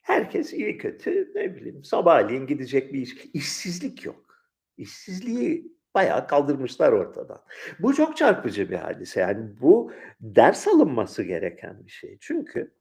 Herkes 0.02 0.54
iyi 0.54 0.78
kötü 0.78 1.32
ne 1.36 1.56
bileyim 1.56 1.84
sabahleyin 1.84 2.48
gidecek 2.48 2.94
bir 2.94 3.02
iş. 3.02 3.16
İşsizlik 3.34 4.06
yok. 4.06 4.50
İşsizliği 4.78 5.77
bayağı 5.98 6.28
kaldırmışlar 6.28 6.92
ortadan. 6.92 7.40
Bu 7.80 7.94
çok 7.94 8.18
çarpıcı 8.18 8.70
bir 8.70 8.76
hadise. 8.76 9.20
Yani 9.20 9.50
bu 9.62 9.92
ders 10.22 10.68
alınması 10.68 11.24
gereken 11.24 11.86
bir 11.86 11.92
şey. 11.92 12.18
Çünkü 12.22 12.72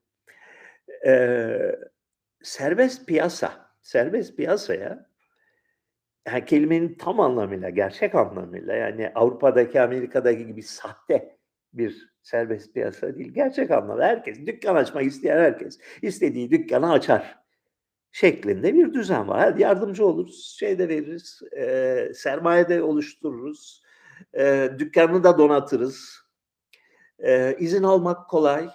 e, 1.06 1.76
serbest 2.42 3.06
piyasa, 3.06 3.52
serbest 3.82 4.36
piyasaya 4.36 5.06
yani 6.26 6.44
kelimenin 6.44 6.94
tam 6.94 7.20
anlamıyla, 7.20 7.70
gerçek 7.70 8.14
anlamıyla 8.14 8.74
yani 8.74 9.12
Avrupa'daki, 9.14 9.80
Amerika'daki 9.80 10.46
gibi 10.46 10.62
sahte 10.62 11.38
bir 11.72 12.12
serbest 12.22 12.74
piyasa 12.74 13.14
değil. 13.14 13.34
Gerçek 13.34 13.70
anlamda 13.70 14.04
herkes, 14.04 14.46
dükkan 14.46 14.76
açmak 14.76 15.04
isteyen 15.04 15.38
herkes 15.38 15.78
istediği 16.02 16.50
dükkanı 16.50 16.92
açar 16.92 17.45
şeklinde 18.16 18.74
bir 18.74 18.94
düzen 18.94 19.28
var. 19.28 19.40
Hadi 19.40 19.62
yardımcı 19.62 20.06
oluruz, 20.06 20.56
şey 20.58 20.78
de 20.78 20.88
veririz, 20.88 21.40
e, 21.56 22.12
sermaye 22.14 22.68
de 22.68 22.82
oluştururuz, 22.82 23.82
e, 24.38 24.70
dükkanını 24.78 25.24
da 25.24 25.38
donatırız, 25.38 26.18
e, 27.18 27.56
izin 27.58 27.82
almak 27.82 28.30
kolay, 28.30 28.68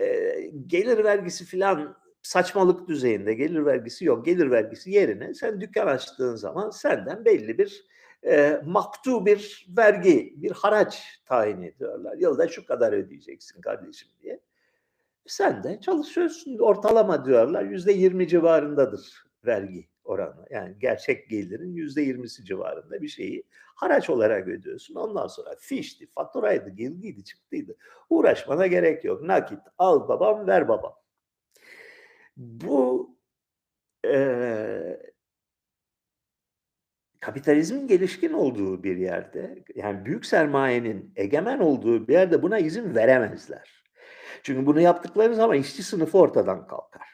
e, 0.00 0.34
gelir 0.66 1.04
vergisi 1.04 1.44
filan 1.44 1.96
saçmalık 2.22 2.88
düzeyinde 2.88 3.34
gelir 3.34 3.66
vergisi 3.66 4.04
yok. 4.04 4.24
Gelir 4.24 4.50
vergisi 4.50 4.90
yerine 4.90 5.34
sen 5.34 5.60
dükkan 5.60 5.86
açtığın 5.86 6.36
zaman 6.36 6.70
senden 6.70 7.24
belli 7.24 7.58
bir 7.58 7.84
e, 8.26 8.62
maktu 8.66 9.26
bir 9.26 9.66
vergi, 9.76 10.34
bir 10.36 10.50
haraç 10.50 11.20
tayin 11.26 11.62
ediyorlar. 11.62 12.16
Yılda 12.18 12.48
şu 12.48 12.66
kadar 12.66 12.92
ödeyeceksin 12.92 13.60
kardeşim 13.60 14.08
diye. 14.22 14.40
Sen 15.26 15.62
de 15.64 15.80
çalışıyorsun. 15.80 16.58
Ortalama 16.58 17.24
diyorlar 17.24 17.64
yüzde 17.64 17.92
yirmi 17.92 18.28
civarındadır 18.28 19.24
vergi 19.46 19.88
oranı. 20.04 20.46
Yani 20.50 20.76
gerçek 20.78 21.30
gelirin 21.30 21.74
%20'si 21.74 22.44
civarında 22.44 23.02
bir 23.02 23.08
şeyi 23.08 23.42
haraç 23.76 24.10
olarak 24.10 24.48
ödüyorsun. 24.48 24.94
Ondan 24.94 25.26
sonra 25.26 25.56
fişti, 25.58 26.06
faturaydı, 26.14 26.70
girdiydi, 26.70 27.24
çıktıydı. 27.24 27.76
Uğraşmana 28.10 28.66
gerek 28.66 29.04
yok. 29.04 29.22
Nakit 29.22 29.58
al 29.78 30.08
babam, 30.08 30.46
ver 30.46 30.68
babam. 30.68 30.94
Bu 32.36 33.10
eee 34.04 35.12
kapitalizmin 37.20 37.86
gelişkin 37.86 38.32
olduğu 38.32 38.82
bir 38.82 38.96
yerde, 38.96 39.64
yani 39.74 40.04
büyük 40.04 40.26
sermayenin 40.26 41.12
egemen 41.16 41.58
olduğu 41.58 42.08
bir 42.08 42.12
yerde 42.12 42.42
buna 42.42 42.58
izin 42.58 42.94
veremezler. 42.94 43.79
Çünkü 44.42 44.66
bunu 44.66 44.80
yaptıkları 44.80 45.34
zaman 45.34 45.56
işçi 45.56 45.82
sınıfı 45.82 46.18
ortadan 46.18 46.66
kalkar. 46.66 47.08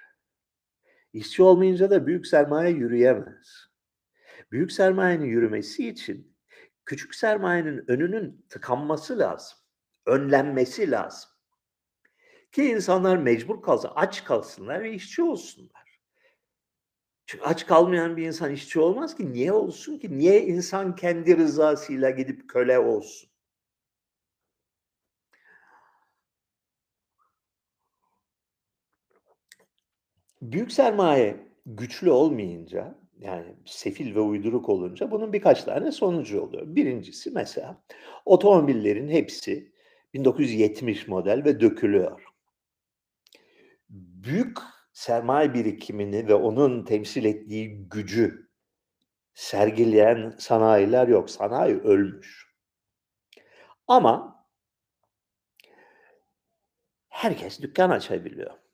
İşçi 1.12 1.42
olmayınca 1.42 1.90
da 1.90 2.06
büyük 2.06 2.26
sermaye 2.26 2.70
yürüyemez. 2.70 3.66
Büyük 4.52 4.72
sermayenin 4.72 5.24
yürümesi 5.24 5.88
için 5.88 6.36
küçük 6.86 7.14
sermayenin 7.14 7.90
önünün 7.90 8.46
tıkanması 8.48 9.18
lazım. 9.18 9.58
Önlenmesi 10.06 10.90
lazım. 10.90 11.30
Ki 12.52 12.64
insanlar 12.64 13.16
mecbur 13.16 13.62
kalsa, 13.62 13.92
aç 13.94 14.24
kalsınlar 14.24 14.82
ve 14.82 14.92
işçi 14.92 15.22
olsunlar. 15.22 16.00
Çünkü 17.26 17.44
aç 17.44 17.66
kalmayan 17.66 18.16
bir 18.16 18.26
insan 18.26 18.50
işçi 18.50 18.80
olmaz 18.80 19.16
ki. 19.16 19.32
Niye 19.32 19.52
olsun 19.52 19.98
ki? 19.98 20.18
Niye 20.18 20.42
insan 20.42 20.96
kendi 20.96 21.36
rızasıyla 21.36 22.10
gidip 22.10 22.48
köle 22.48 22.78
olsun? 22.78 23.30
Büyük 30.52 30.72
sermaye 30.72 31.36
güçlü 31.66 32.10
olmayınca, 32.10 32.98
yani 33.18 33.56
sefil 33.66 34.14
ve 34.14 34.20
uyduruk 34.20 34.68
olunca 34.68 35.10
bunun 35.10 35.32
birkaç 35.32 35.64
tane 35.64 35.92
sonucu 35.92 36.40
oluyor. 36.40 36.76
Birincisi 36.76 37.30
mesela 37.30 37.82
otomobillerin 38.24 39.08
hepsi 39.08 39.72
1970 40.14 41.08
model 41.08 41.44
ve 41.44 41.60
dökülüyor. 41.60 42.24
Büyük 43.88 44.58
sermaye 44.92 45.54
birikimini 45.54 46.28
ve 46.28 46.34
onun 46.34 46.84
temsil 46.84 47.24
ettiği 47.24 47.88
gücü 47.88 48.48
sergileyen 49.34 50.34
sanayiler 50.38 51.08
yok. 51.08 51.30
Sanayi 51.30 51.76
ölmüş. 51.76 52.56
Ama 53.88 54.46
herkes 57.08 57.62
dükkan 57.62 57.90
açabiliyor. 57.90 58.65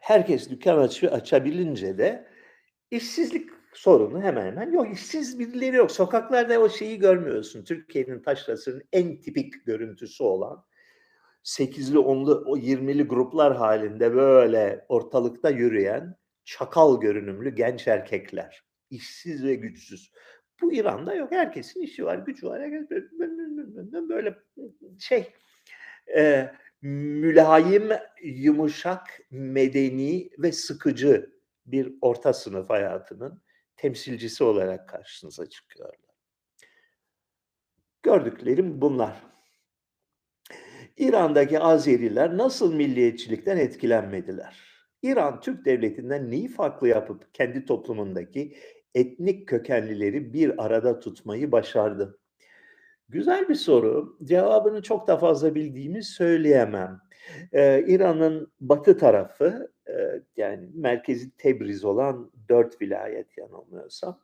Herkes 0.00 0.50
dükkan 0.50 0.78
açıyor, 0.78 1.12
açabilince 1.12 1.98
de 1.98 2.28
işsizlik 2.90 3.50
sorunu 3.72 4.22
hemen 4.22 4.46
hemen 4.46 4.72
yok. 4.72 4.92
İşsiz 4.92 5.38
birileri 5.38 5.76
yok. 5.76 5.90
Sokaklarda 5.90 6.60
o 6.60 6.68
şeyi 6.68 6.98
görmüyorsun. 6.98 7.64
Türkiye'nin 7.64 8.22
taşrasının 8.22 8.82
en 8.92 9.20
tipik 9.20 9.66
görüntüsü 9.66 10.24
olan 10.24 10.64
8'li, 11.44 11.96
10'lu, 11.96 12.44
o 12.46 12.56
20'li 12.56 13.02
gruplar 13.02 13.56
halinde 13.56 14.14
böyle 14.14 14.84
ortalıkta 14.88 15.50
yürüyen 15.50 16.16
çakal 16.44 17.00
görünümlü 17.00 17.54
genç 17.54 17.88
erkekler. 17.88 18.64
işsiz 18.90 19.44
ve 19.44 19.54
güçsüz. 19.54 20.12
Bu 20.60 20.72
İran'da 20.72 21.14
yok. 21.14 21.32
Herkesin 21.32 21.82
işi 21.82 22.04
var, 22.04 22.18
gücü 22.18 22.46
var. 22.46 22.62
Böyle 24.08 24.38
şey 24.98 25.32
e, 26.16 26.50
mülayim, 26.82 27.88
yumuşak, 28.22 29.20
medeni 29.30 30.30
ve 30.38 30.52
sıkıcı 30.52 31.38
bir 31.66 31.94
orta 32.00 32.32
sınıf 32.32 32.70
hayatının 32.70 33.42
temsilcisi 33.76 34.44
olarak 34.44 34.88
karşınıza 34.88 35.46
çıkıyorlar. 35.48 35.98
Gördüklerim 38.02 38.80
bunlar. 38.80 39.22
İran'daki 40.96 41.58
Azeriler 41.58 42.36
nasıl 42.36 42.74
milliyetçilikten 42.74 43.56
etkilenmediler? 43.56 44.68
İran 45.02 45.40
Türk 45.40 45.64
devletinden 45.64 46.30
neyi 46.30 46.48
farklı 46.48 46.88
yapıp 46.88 47.34
kendi 47.34 47.64
toplumundaki 47.64 48.56
etnik 48.94 49.48
kökenlileri 49.48 50.32
bir 50.32 50.64
arada 50.64 51.00
tutmayı 51.00 51.52
başardı? 51.52 52.18
Güzel 53.08 53.48
bir 53.48 53.54
soru. 53.54 54.16
Cevabını 54.24 54.82
çok 54.82 55.08
da 55.08 55.16
fazla 55.16 55.54
bildiğimi 55.54 56.02
söyleyemem. 56.04 57.00
Ee, 57.52 57.84
İran'ın 57.86 58.52
batı 58.60 58.98
tarafı, 58.98 59.72
e, 59.88 60.22
yani 60.36 60.68
merkezi 60.74 61.30
Tebriz 61.36 61.84
olan 61.84 62.30
dört 62.48 62.82
vilayet 62.82 63.38
yanılmıyorsam, 63.38 64.20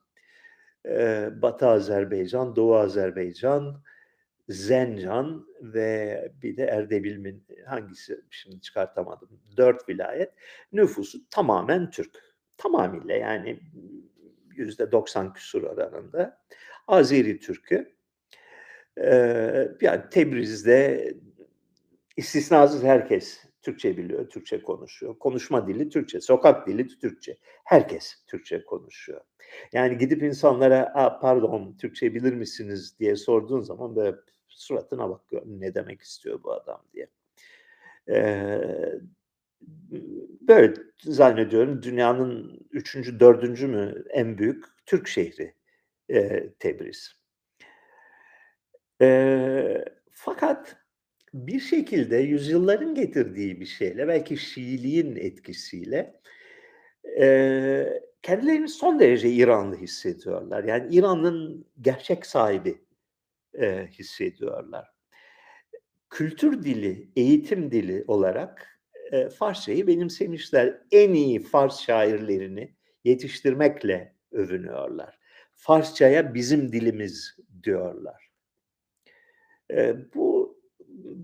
e, 0.87 1.29
Batı 1.43 1.67
Azerbaycan, 1.67 2.57
Doğu 2.57 2.77
Azerbaycan, 2.77 3.83
Zencan 4.49 5.47
ve 5.61 6.33
bir 6.43 6.57
de 6.57 6.65
Erdebil'in 6.65 7.47
hangisi 7.67 8.21
şimdi 8.31 8.61
çıkartamadım. 8.61 9.29
Dört 9.57 9.89
vilayet. 9.89 10.33
Nüfusu 10.73 11.19
tamamen 11.31 11.91
Türk. 11.91 12.35
Tamamıyla 12.57 13.15
yani 13.15 13.61
yüzde 14.57 14.93
90 14.93 15.33
küsur 15.33 15.63
oranında. 15.63 16.41
Azeri 16.89 17.39
Türk'ü. 17.39 17.94
Ee, 19.03 19.69
yani 19.81 20.03
Tebriz'de 20.11 21.15
istisnasız 22.17 22.83
herkes 22.83 23.45
Türkçe 23.63 23.97
biliyor, 23.97 24.29
Türkçe 24.29 24.63
konuşuyor. 24.63 25.19
Konuşma 25.19 25.67
dili 25.69 25.89
Türkçe, 25.89 26.21
sokak 26.21 26.69
dili 26.69 26.99
Türkçe. 26.99 27.37
Herkes 27.65 28.25
Türkçe 28.27 28.65
konuşuyor. 28.65 29.21
Yani 29.73 29.99
gidip 29.99 30.23
insanlara 30.23 31.19
pardon 31.21 31.77
Türkçe 31.81 32.15
bilir 32.15 32.33
misiniz 32.33 32.99
diye 32.99 33.17
sorduğun 33.17 33.61
zaman 33.61 33.97
böyle 33.97 34.17
suratına 34.49 35.11
bakıyor 35.11 35.43
ne 35.47 35.75
demek 35.75 36.03
istiyor 36.03 36.43
bu 36.43 36.53
adam 36.53 36.83
diye. 36.93 37.09
Ee, 38.09 38.61
böyle 40.41 40.75
zannediyorum 40.99 41.83
dünyanın 41.83 42.61
üçüncü, 42.71 43.21
dördüncü 43.21 43.67
mü 43.67 44.05
en 44.11 44.39
büyük 44.39 44.65
Türk 44.87 45.09
şehri 45.09 45.55
e, 46.11 46.49
Tebriz. 46.53 47.24
E, 49.01 49.85
fakat 50.11 50.77
bir 51.35 51.61
şekilde 51.61 52.17
yüzyılların 52.17 52.95
getirdiği 52.95 53.61
bir 53.61 53.67
şeyle 53.67 54.09
belki 54.09 54.37
Şiiliğin 54.37 55.17
etkisiyle 55.17 56.21
e, 57.21 58.03
kendilerini 58.23 58.69
son 58.69 59.01
derece 59.01 59.31
İranlı 59.31 59.77
hissediyorlar. 59.77 60.65
Yani 60.65 60.95
İran'ın 60.95 61.67
gerçek 61.81 62.27
sahibi 62.27 62.85
e, 63.61 63.87
hissediyorlar. 63.87 64.89
Kültür 66.11 66.63
dili, 66.63 67.11
eğitim 67.17 67.71
dili 67.71 68.05
olarak 68.07 68.81
e, 69.13 69.29
Farsçayı 69.29 69.87
benimsemişler. 69.87 70.81
En 70.91 71.13
iyi 71.13 71.41
Fars 71.41 71.81
şairlerini 71.81 72.75
yetiştirmekle 73.05 74.15
övünüyorlar. 74.33 75.19
Farsçaya 75.55 76.35
bizim 76.35 76.73
dilimiz 76.73 77.37
diyorlar. 77.63 78.24
Bu 80.15 80.59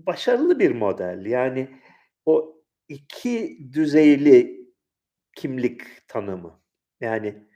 başarılı 0.07 0.59
bir 0.59 0.71
model. 0.71 1.25
Yani 1.25 1.67
o 2.25 2.61
iki 2.87 3.59
düzeyli 3.73 4.67
kimlik 5.35 6.07
tanımı. 6.07 6.61
Yani 7.01 7.47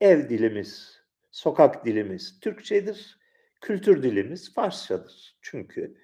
ev 0.00 0.28
dilimiz, 0.28 1.00
sokak 1.30 1.86
dilimiz 1.86 2.40
Türkçedir 2.40 3.18
kültür 3.60 4.02
dilimiz 4.02 4.54
Farsçadır. 4.54 5.36
Çünkü 5.42 5.96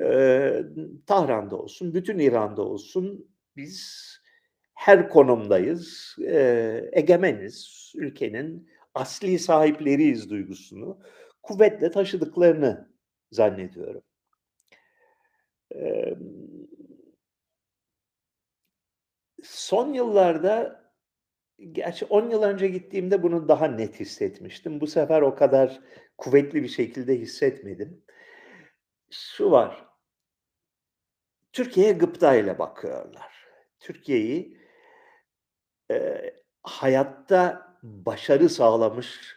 e, 0.00 0.62
Tahran'da 1.06 1.56
olsun, 1.56 1.94
bütün 1.94 2.18
İran'da 2.18 2.62
olsun 2.62 3.28
biz 3.56 4.10
her 4.74 5.08
konumdayız, 5.08 6.16
e, 6.26 6.90
egemeniz, 6.92 7.92
ülkenin 7.96 8.68
asli 8.94 9.38
sahipleriyiz 9.38 10.30
duygusunu 10.30 10.98
kuvvetle 11.42 11.90
taşıdıklarını 11.90 12.89
zannediyorum. 13.32 14.02
Son 19.42 19.92
yıllarda 19.92 20.80
Gerçi 21.72 22.04
10 22.04 22.30
yıl 22.30 22.42
önce 22.42 22.68
gittiğimde 22.68 23.22
bunu 23.22 23.48
daha 23.48 23.66
net 23.66 24.00
hissetmiştim. 24.00 24.80
Bu 24.80 24.86
sefer 24.86 25.22
o 25.22 25.34
kadar 25.34 25.80
kuvvetli 26.18 26.62
bir 26.62 26.68
şekilde 26.68 27.18
hissetmedim. 27.18 28.04
Şu 29.10 29.50
var. 29.50 29.86
Türkiye'ye 31.52 31.92
gıptayla 31.92 32.58
bakıyorlar. 32.58 33.48
Türkiye'yi 33.80 34.58
e, 35.90 36.20
hayatta 36.62 37.70
başarı 37.82 38.48
sağlamış 38.48 39.36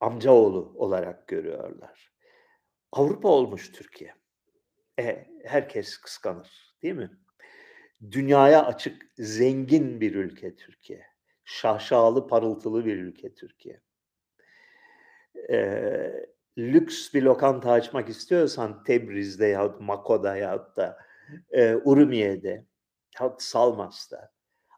amcaoğlu 0.00 0.72
olarak 0.76 1.28
görüyorlar. 1.28 2.09
Avrupa 2.92 3.28
olmuş 3.28 3.72
Türkiye. 3.72 4.14
E, 5.00 5.26
herkes 5.44 5.98
kıskanır 5.98 6.74
değil 6.82 6.94
mi? 6.94 7.10
Dünyaya 8.10 8.66
açık, 8.66 9.02
zengin 9.18 10.00
bir 10.00 10.14
ülke 10.14 10.56
Türkiye 10.56 11.06
şaşalı, 11.44 12.28
parıltılı 12.28 12.84
bir 12.84 12.98
ülke 12.98 13.34
Türkiye. 13.34 13.82
Eee, 15.48 16.26
lüks 16.58 17.14
bir 17.14 17.22
lokanta 17.22 17.70
açmak 17.72 18.08
istiyorsan 18.08 18.84
Tebriz'de 18.84 19.46
yahut 19.46 19.80
Mako'da 19.80 20.36
yahut 20.36 20.76
da, 20.76 20.98
eee, 21.52 21.76
Urmiye'de 21.84 22.66
yahut 23.20 23.42
Salmas'ta 23.42 24.32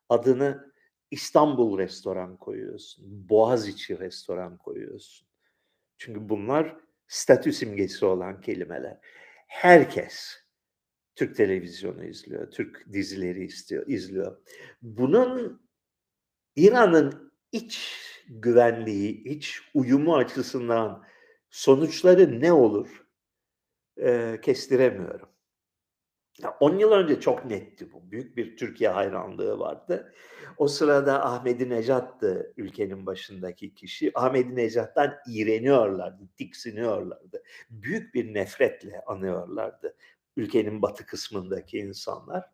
adını 0.08 0.72
İstanbul 1.10 1.78
restoran 1.78 2.36
koyuyorsun, 2.36 3.04
Boğaziçi 3.28 3.98
restoran 3.98 4.58
koyuyorsun. 4.58 5.28
Çünkü 5.98 6.28
bunlar 6.28 6.76
statü 7.12 7.52
simgesi 7.52 8.06
olan 8.06 8.40
kelimeler. 8.40 8.98
Herkes 9.46 10.34
Türk 11.16 11.36
televizyonu 11.36 12.04
izliyor, 12.04 12.50
Türk 12.50 12.92
dizileri 12.92 13.44
istiyor, 13.44 13.86
izliyor. 13.88 14.38
Bunun 14.82 15.62
İran'ın 16.56 17.32
iç 17.52 17.96
güvenliği, 18.28 19.24
iç 19.24 19.60
uyumu 19.74 20.16
açısından 20.16 21.04
sonuçları 21.50 22.40
ne 22.40 22.52
olur? 22.52 23.06
Eee, 23.98 24.40
kestiremiyorum. 24.42 25.28
Ya 26.42 26.56
10 26.60 26.78
yıl 26.78 26.92
önce 26.92 27.20
çok 27.20 27.44
netti 27.44 27.92
bu. 27.92 28.10
Büyük 28.10 28.36
bir 28.36 28.56
Türkiye 28.56 28.90
hayranlığı 28.90 29.58
vardı. 29.58 30.12
O 30.56 30.68
sırada 30.68 31.26
Ahmadinejad'dı 31.26 32.52
ülkenin 32.56 33.06
başındaki 33.06 33.74
kişi. 33.74 34.12
Ahmadinejad'dan 34.14 35.14
iğreniyorlardı, 35.28 36.22
tiksiniyorlardı. 36.36 37.42
Büyük 37.70 38.14
bir 38.14 38.34
nefretle 38.34 39.02
anıyorlardı 39.06 39.96
ülkenin 40.36 40.82
batı 40.82 41.06
kısmındaki 41.06 41.78
insanlar. 41.78 42.44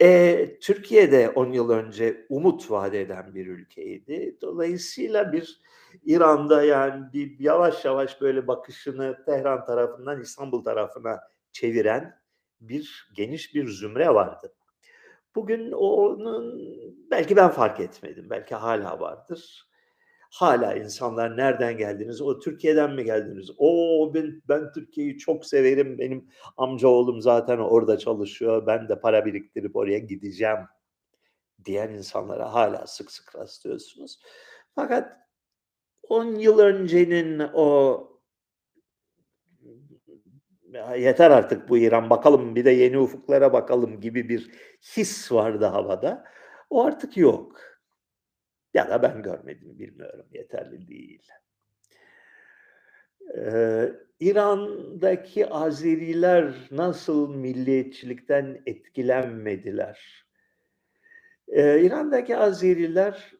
Eee, 0.00 0.58
Türkiye 0.58 1.12
de 1.12 1.28
10 1.28 1.52
yıl 1.52 1.70
önce 1.70 2.26
umut 2.28 2.70
vaat 2.70 2.94
eden 2.94 3.34
bir 3.34 3.46
ülkeydi. 3.46 4.36
Dolayısıyla 4.42 5.32
bir 5.32 5.60
İran'da 6.04 6.62
yani 6.62 7.12
bir 7.12 7.38
yavaş 7.40 7.84
yavaş 7.84 8.20
böyle 8.20 8.46
bakışını 8.46 9.24
Tehran 9.26 9.64
tarafından 9.64 10.20
İstanbul 10.20 10.64
tarafına 10.64 11.20
çeviren 11.52 12.21
bir 12.68 13.08
geniş 13.16 13.54
bir 13.54 13.68
zümre 13.68 14.14
vardı. 14.14 14.54
Bugün 15.34 15.72
onun 15.72 16.60
belki 17.10 17.36
ben 17.36 17.50
fark 17.50 17.80
etmedim, 17.80 18.30
belki 18.30 18.54
hala 18.54 19.00
vardır. 19.00 19.68
Hala 20.30 20.74
insanlar 20.74 21.36
nereden 21.36 21.78
geldiniz? 21.78 22.22
O 22.22 22.38
Türkiye'den 22.38 22.92
mi 22.92 23.04
geldiniz? 23.04 23.50
O 23.58 24.12
ben 24.14 24.42
ben 24.48 24.72
Türkiye'yi 24.72 25.18
çok 25.18 25.46
severim. 25.46 25.98
Benim 25.98 26.28
amcaoğlum 26.56 27.20
zaten 27.20 27.58
orada 27.58 27.98
çalışıyor. 27.98 28.66
Ben 28.66 28.88
de 28.88 29.00
para 29.00 29.24
biriktirip 29.26 29.76
oraya 29.76 29.98
gideceğim 29.98 30.58
diyen 31.64 31.90
insanlara 31.90 32.54
hala 32.54 32.86
sık 32.86 33.10
sık 33.12 33.36
rastlıyorsunuz. 33.36 34.20
Fakat 34.74 35.12
10 36.08 36.24
yıl 36.24 36.58
öncenin 36.58 37.42
o 37.54 38.08
yeter 40.96 41.30
artık 41.30 41.68
bu 41.68 41.78
İran 41.78 42.10
bakalım 42.10 42.56
bir 42.56 42.64
de 42.64 42.70
yeni 42.70 42.98
ufuklara 42.98 43.52
bakalım 43.52 44.00
gibi 44.00 44.28
bir 44.28 44.50
his 44.96 45.32
vardı 45.32 45.64
havada. 45.64 46.24
O 46.70 46.84
artık 46.84 47.16
yok. 47.16 47.60
Ya 48.74 48.90
da 48.90 49.02
ben 49.02 49.22
görmedim 49.22 49.78
bilmiyorum 49.78 50.26
yeterli 50.32 50.88
değil. 50.88 51.28
Eee, 53.36 53.92
İran'daki 54.20 55.46
Azeriler 55.46 56.54
nasıl 56.70 57.34
milliyetçilikten 57.34 58.62
etkilenmediler? 58.66 60.26
Eee, 61.48 61.80
İran'daki 61.82 62.36
Azeriler 62.36 63.32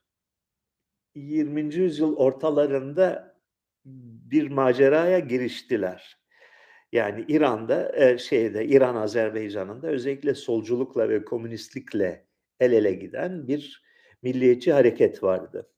20. 1.14 1.80
yüzyıl 1.80 2.16
ortalarında 2.16 3.36
bir 4.30 4.50
maceraya 4.50 5.18
giriştiler. 5.18 6.21
Yani 6.92 7.24
İran'da, 7.28 7.92
eee, 7.96 8.18
şeyde 8.18 8.64
İran 8.66 8.94
Azerbaycan'ında 8.96 9.86
özellikle 9.88 10.34
solculukla 10.34 11.08
ve 11.08 11.24
komünistlikle 11.24 12.26
el 12.60 12.72
ele 12.72 12.92
giden 12.92 13.48
bir 13.48 13.82
milliyetçi 14.22 14.72
hareket 14.72 15.22
vardı. 15.22 15.70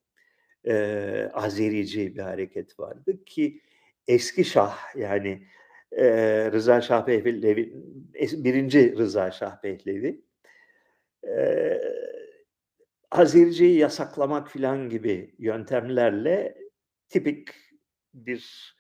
Eee, 0.67 1.31
Azerici 1.35 2.17
bir 2.17 2.23
hareket 2.23 2.81
vardı 2.81 3.25
ki 3.27 3.61
eski 4.09 4.45
şah 4.47 4.97
yani, 4.97 5.49
eee, 5.93 6.53
Rıza 6.53 6.81
Şah 6.83 7.07
Pehlevi, 7.07 7.75
1. 8.45 8.99
Rıza 8.99 9.31
Şah 9.31 9.63
Pehlevi, 9.63 10.23
eee, 11.25 11.83
Azerice'yi 13.13 13.79
yasaklamak 13.79 14.51
filan 14.51 14.91
gibi 14.91 15.35
yöntemlerle 15.39 16.57
tipik 17.11 17.49
bir 18.15 18.75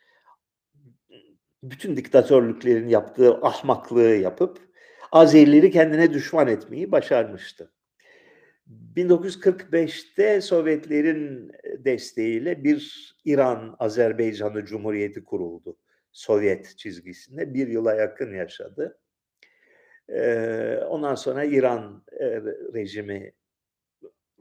bütün 1.71 1.97
diktatörlüklerin 1.97 2.89
yaptığı 2.89 3.35
ahmaklığı 3.35 4.15
yapıp 4.17 4.59
Azerileri 5.13 5.71
kendine 5.71 6.13
düşman 6.13 6.49
etmeyi 6.49 6.93
başarmıştı. 6.93 7.73
1945'te 8.97 10.41
Sovyetlerin 10.41 11.53
desteğiyle 11.79 12.65
bir 12.65 13.15
İran-Azerbaycan'ı 13.25 14.65
Cumhuriyeti 14.65 15.25
kuruldu. 15.25 15.79
Sovyet 16.13 16.79
çizgisinde 16.79 17.55
bir 17.55 17.69
yıla 17.69 17.95
yakın 17.95 18.35
yaşadı. 18.35 18.99
Eee, 20.09 20.85
ondan 20.89 21.15
sonra 21.15 21.45
İran, 21.45 22.05
eee, 22.21 22.43
rejimi 22.75 23.33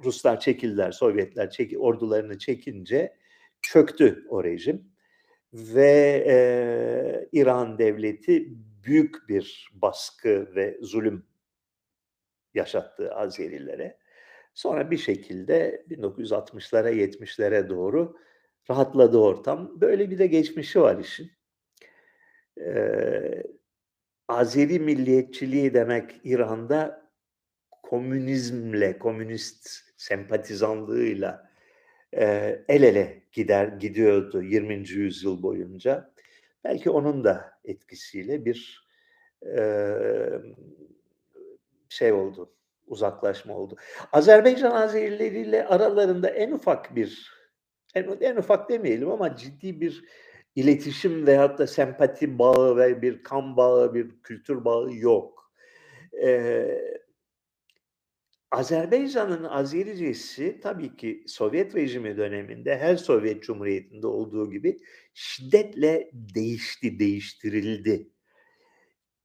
Ruslar 0.04 0.40
çekildiler, 0.40 0.92
Sovyetler 0.92 1.50
çeki 1.50 1.80
ordularını 1.80 2.38
çekince 2.38 3.18
çöktü 3.62 4.26
o 4.30 4.44
rejim 4.44 4.93
ve, 5.54 6.24
eee, 6.28 7.30
İran 7.42 7.78
devleti 7.78 8.48
büyük 8.84 9.30
bir 9.30 9.70
baskı 9.74 10.56
ve 10.56 10.78
zulüm 10.82 11.26
yaşattı 12.54 13.14
Azerilere. 13.16 13.98
Sonra 14.54 14.92
bir 14.92 14.98
şekilde 14.98 15.86
1960'lara 15.90 16.90
70'lere 16.92 17.70
doğru 17.70 18.18
rahatladı 18.70 19.18
ortam. 19.18 19.82
Böyle 19.82 20.12
bir 20.12 20.18
de 20.18 20.28
geçmişi 20.28 20.82
var 20.82 21.00
işin. 21.00 21.32
Eee, 22.58 23.44
Azeri 24.28 24.80
milliyetçiliği 24.80 25.74
demek 25.74 26.22
İran'da 26.24 27.12
komünizmle, 27.84 29.00
komünist 29.00 29.70
sempatizanlığıyla, 29.98 31.52
eee, 32.14 32.66
el 32.70 32.84
ele 32.84 33.24
gider 33.34 33.68
gidiyordu 33.68 34.44
20. 34.44 35.00
yüzyıl 35.00 35.44
boyunca. 35.44 36.14
Belki 36.66 36.90
onun 36.90 37.24
da 37.24 37.52
etkisiyle 37.66 38.46
bir, 38.46 38.88
emm, 39.44 40.56
şey 41.90 42.14
oldu, 42.14 42.54
uzaklaşma 42.88 43.54
oldu. 43.58 43.76
Azerbaycan 44.14 44.72
Azerileriyle 44.72 45.68
aralarında 45.68 46.30
en 46.30 46.52
ufak 46.52 46.96
bir, 46.96 47.32
en 47.96 48.18
en 48.22 48.36
ufak 48.38 48.70
demeyelim 48.70 49.12
ama 49.12 49.36
ciddi 49.36 49.82
bir 49.82 50.06
iletişim 50.56 51.28
veyahut 51.28 51.60
da 51.60 51.68
sempati 51.68 52.40
bağı 52.40 52.78
ve 52.78 53.02
bir 53.02 53.24
kan 53.24 53.58
bağı, 53.58 53.94
bir 53.94 54.10
kültür 54.24 54.66
bağı 54.66 54.94
yok. 54.96 55.52
Eee 56.14 57.03
Azerbaycan'ın 58.54 59.44
Azericesi 59.44 60.60
tabii 60.64 60.96
ki 60.96 61.24
Sovyet 61.28 61.76
rejimi 61.76 62.18
döneminde 62.18 62.78
her 62.78 62.96
Sovyet 62.98 63.44
Cumhuriyeti'nde 63.44 64.08
olduğu 64.08 64.52
gibi 64.52 64.80
şiddetle 65.14 66.10
değişti, 66.14 67.00
değiştirildi. 67.00 68.10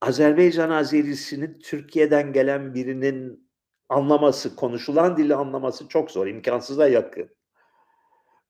Azerbaycan 0.01 0.71
Azerisini 0.71 1.59
Türkiye'den 1.59 2.33
gelen 2.33 2.75
birinin 2.75 3.51
anlaması, 3.88 4.57
konuşulan 4.57 5.17
dili 5.17 5.35
anlaması 5.35 5.88
çok 5.88 6.11
zor, 6.11 6.27
imkânsıza 6.27 6.88
yakın. 6.88 7.31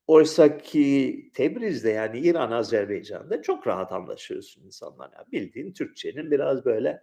Oysaki 0.06 1.30
Tebriz'de 1.34 1.90
yani 1.90 2.18
İran, 2.18 2.50
Azerbaycan'da 2.50 3.42
çok 3.42 3.66
rahat 3.66 3.92
anlaşıyorsun 3.92 4.64
insanlarla. 4.64 5.24
Bildiğin 5.32 5.72
Türkçenin 5.72 6.30
biraz 6.30 6.64
böyle, 6.64 7.02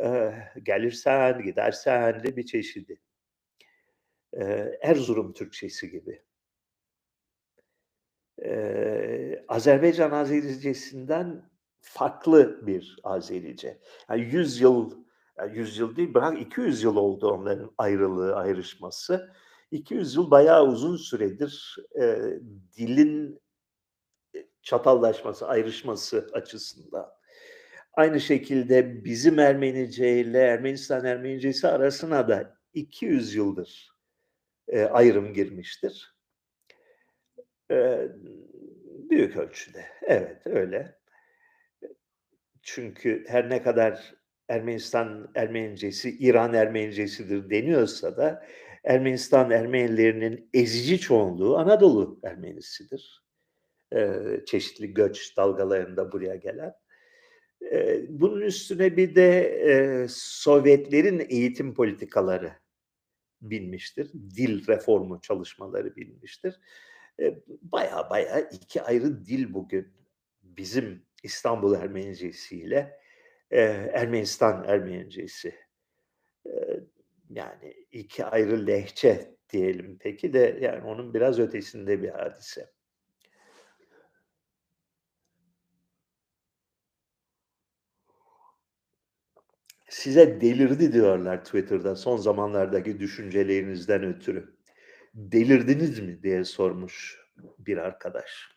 eee, 0.00 0.52
gelirsen 0.62 1.42
gidersenli 1.42 2.36
bir 2.36 2.46
çeşidi. 2.46 3.00
Eee, 4.32 4.78
Erzurum 4.82 5.32
Türkçesi 5.32 5.90
gibi. 5.90 6.22
Eee, 8.42 9.44
Azerbaycan 9.48 10.10
Azericesinden 10.10 11.50
farklı 11.80 12.66
bir 12.66 12.96
Azerice. 13.04 13.80
Yani 14.10 14.20
100 14.22 14.60
yıl, 14.60 14.90
ya 15.38 15.44
100 15.46 15.78
yıl 15.78 15.96
değil 15.96 16.14
bırak 16.14 16.40
200 16.40 16.82
yıl 16.82 16.96
oldu 16.96 17.28
onların 17.30 17.70
ayrılığı, 17.78 18.36
ayrışması. 18.36 19.30
200 19.70 20.14
yıl 20.14 20.30
bayağı 20.30 20.66
uzun 20.66 20.96
süredir, 20.96 21.76
eee, 21.96 22.40
dilin, 22.76 23.40
çatallaşması, 24.62 25.48
ayrışması 25.48 26.28
açısından. 26.32 27.06
Aynı 27.96 28.20
şekilde 28.20 29.04
bizim 29.04 29.38
Ermenice 29.38 30.20
ile 30.20 30.38
Ermenistan 30.38 31.04
Ermenicesi 31.04 31.68
arasına 31.68 32.28
da 32.28 32.58
200 32.74 33.34
yıldır 33.34 33.90
eee, 34.72 34.84
ayrım 34.84 35.34
girmiştir. 35.34 36.14
Eee, 37.70 38.08
büyük 39.10 39.36
ölçüde. 39.36 39.84
Evet, 40.02 40.42
öyle. 40.46 40.96
Çünkü 42.62 43.24
her 43.28 43.50
ne 43.50 43.62
kadar 43.62 44.14
Ermenistan 44.48 45.30
Ermenicesi, 45.34 46.18
İran 46.18 46.54
Ermenicesidir 46.54 47.50
deniyorsa 47.50 48.16
da 48.16 48.44
Ermenistan 48.84 49.50
Ermenilerinin 49.50 50.50
ezici 50.54 51.00
çoğunluğu 51.00 51.58
Anadolu 51.58 52.20
Ermenisidir. 52.24 53.22
Eee, 53.94 54.42
çeşitli 54.46 54.94
göç 54.94 55.36
dalgalarında 55.36 56.12
buraya 56.12 56.36
gelen. 56.36 56.74
Bunun 58.08 58.40
üstüne 58.40 58.96
bir 58.96 59.14
de, 59.14 60.06
Sovyetlerin 60.10 61.26
eğitim 61.28 61.74
politikaları 61.74 62.52
binmiştir. 63.42 64.12
Dil 64.36 64.68
reformu 64.68 65.20
çalışmaları 65.22 65.96
binmiştir. 65.96 66.60
Eee, 67.20 67.40
bayağı 67.62 68.10
bayağı 68.10 68.48
2 68.52 68.82
ayrı 68.82 69.26
dil 69.26 69.54
bugün 69.54 69.88
bizim 70.42 71.02
İstanbul 71.24 71.74
Ermenicesiyle, 71.76 73.00
eee, 73.52 73.90
Ermenistan 73.94 74.64
Ermenicesi. 74.68 75.54
Yani 77.30 77.74
2 77.92 78.26
ayrı 78.26 78.66
lehçe 78.68 79.36
diyelim 79.52 79.98
peki 80.00 80.34
de 80.34 80.58
yani 80.62 80.84
onun 80.84 81.14
biraz 81.14 81.40
ötesinde 81.40 82.02
bir 82.02 82.10
hadise. 82.10 82.73
Size 89.94 90.40
delirdi 90.40 90.92
diyorlar 90.92 91.44
Twitter'da 91.44 91.96
son 91.96 92.16
zamanlardaki 92.16 93.00
düşüncelerinizden 93.00 94.04
ötürü. 94.04 94.56
Delirdiniz 95.14 96.00
mi 96.00 96.22
diye 96.22 96.44
sormuş 96.44 97.20
bir 97.58 97.78
arkadaş. 97.78 98.48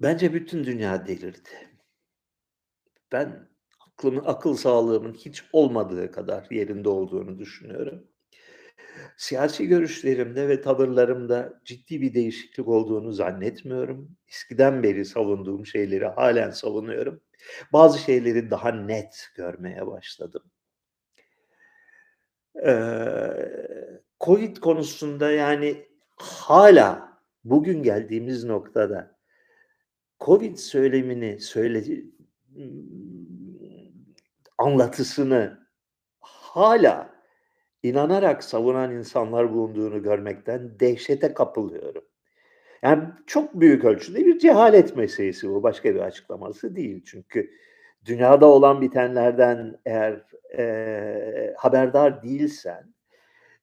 Bence 0.00 0.34
bütün 0.34 0.64
dünya 0.64 1.06
delirdi. 1.06 1.48
Ben 3.12 3.48
aklımın, 3.80 4.24
akıl 4.24 4.54
sağlığımın 4.54 5.14
hiç 5.14 5.44
olmadığı 5.52 6.12
kadar 6.12 6.46
yerinde 6.50 6.88
olduğunu 6.88 7.38
düşünüyorum. 7.38 8.08
Siyasi 9.16 9.66
görüşlerimde 9.66 10.48
ve 10.48 10.60
tavırlarımda 10.60 11.60
ciddi 11.64 12.00
bir 12.00 12.14
değişiklik 12.14 12.68
olduğunu 12.68 13.12
zannetmiyorum. 13.12 14.16
Eskiden 14.28 14.82
beri 14.82 15.04
savunduğum 15.04 15.66
şeyleri 15.66 16.06
hâlen 16.06 16.50
savunuyorum. 16.50 17.20
Bazı 17.72 17.98
şeyleri 17.98 18.50
daha 18.50 18.72
net 18.72 19.28
görmeye 19.34 19.86
başladım. 19.86 20.42
Eee, 22.54 24.00
COVID 24.20 24.56
konusunda 24.56 25.30
yani 25.30 25.86
hâlâ 26.16 27.18
bugün 27.44 27.82
geldiğimiz 27.82 28.44
noktada 28.44 29.16
COVID 30.20 30.56
söylemini, 30.56 31.40
söyledi 31.40 32.06
ımm, 32.56 34.06
anlatısını 34.58 35.66
hâlâ 36.20 37.10
inanarak 37.82 38.44
savunan 38.44 38.92
insanlar 38.92 39.52
bulunduğunu 39.52 40.02
görmekten 40.02 40.80
dehşete 40.80 41.34
kapılıyorum. 41.34 42.04
Yani 42.82 43.04
çok 43.26 43.54
büyük 43.60 43.84
ölçüde 43.84 44.26
bir 44.26 44.38
cehalet 44.38 44.96
meselesi 44.96 45.50
bu, 45.50 45.62
başka 45.62 45.94
bir 45.94 46.00
açıklaması 46.00 46.76
değil. 46.76 47.02
Çünkü 47.06 47.50
dünyada 48.04 48.46
olan 48.46 48.80
bitenlerden 48.80 49.76
eğer, 49.86 50.22
eee, 50.58 51.54
haberdar 51.58 52.22
değilsen, 52.22 52.94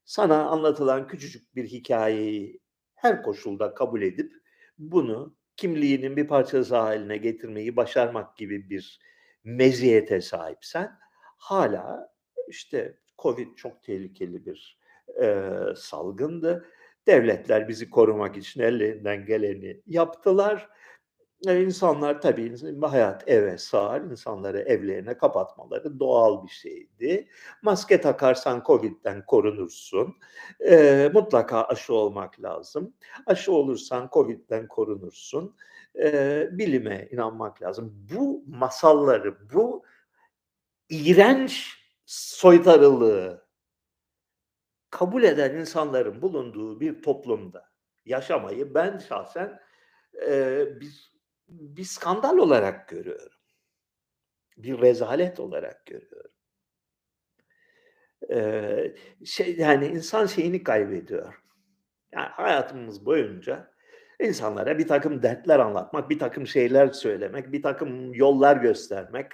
sana 0.05 0.45
anlatılan 0.45 1.07
küçücük 1.07 1.55
bir 1.55 1.65
hikâyeyi 1.67 2.61
her 2.95 3.23
koşulda 3.23 3.73
kabul 3.73 4.01
edip 4.01 4.33
bunu 4.79 5.35
kimliğinin 5.57 6.17
bir 6.17 6.27
parçası 6.27 6.77
hâline 6.77 7.17
getirmeyi 7.17 7.77
başarmak 7.77 8.37
gibi 8.37 8.69
bir 8.71 8.99
meziyete 9.43 10.21
sahipsen 10.21 10.91
hâlâ 11.37 12.09
işte 12.49 12.97
COVID 13.19 13.55
çok 13.55 13.83
tehlikeli 13.83 14.45
bir, 14.45 14.79
eee, 15.21 15.51
salgındı. 15.77 16.65
Devletler 17.07 17.67
bizi 17.67 17.89
korumak 17.89 18.37
için 18.37 18.61
ellerinden 18.61 19.25
geleni 19.25 19.81
yaptılar. 19.87 20.69
Eee, 21.47 21.61
insanlar 21.63 22.21
tabii 22.21 22.55
hayat 22.83 23.29
eve 23.29 23.57
sığar, 23.57 24.01
insanları 24.01 24.59
evlerine 24.59 25.17
kapatmaları 25.17 25.99
doğal 25.99 26.43
bir 26.45 26.49
şeydi. 26.51 27.27
Maske 27.63 28.01
takarsan 28.01 28.63
COVID'den 28.67 29.25
korunursun. 29.25 30.15
Eee, 30.61 31.11
mutlaka 31.13 31.63
aşı 31.65 31.93
olmak 31.95 32.41
lazım. 32.43 32.93
Aşı 33.27 33.53
olursan 33.53 34.09
COVID'den 34.13 34.67
korunursun. 34.67 35.55
Eee, 35.95 36.49
bilime 36.51 37.07
inanmak 37.11 37.61
lazım. 37.63 38.07
Bu 38.15 38.43
masalları, 38.47 39.37
bu 39.53 39.83
iğrenç 40.89 41.73
soytarılığı 42.05 43.46
kabul 44.91 45.23
eden 45.23 45.55
insanların 45.55 46.21
bulunduğu 46.21 46.79
bir 46.79 47.01
toplumda 47.03 47.65
yaşamayı 48.05 48.73
ben 48.75 48.97
şahsen, 48.97 49.59
eee, 50.15 50.69
bir 50.81 51.13
bir 51.49 51.83
skandal 51.83 52.37
olarak 52.37 52.89
görüyorum. 52.89 53.37
Bir 54.57 54.81
rezalet 54.81 55.39
olarak 55.39 55.85
görüyorum. 55.85 56.31
Eee, 58.29 58.95
şey, 59.25 59.55
yani 59.57 59.87
insan 59.87 60.25
şeyini 60.25 60.63
kaybediyor. 60.63 61.41
Yani 62.13 62.27
hayatımız 62.29 63.05
boyunca 63.05 63.71
insanlara 64.19 64.77
birtakım 64.77 65.23
dertler 65.23 65.59
anlatmak, 65.59 66.09
birtakım 66.09 66.47
şeyler 66.47 66.87
söylemek, 66.87 67.51
birtakım 67.51 68.13
yollar 68.13 68.57
göstermek, 68.57 69.31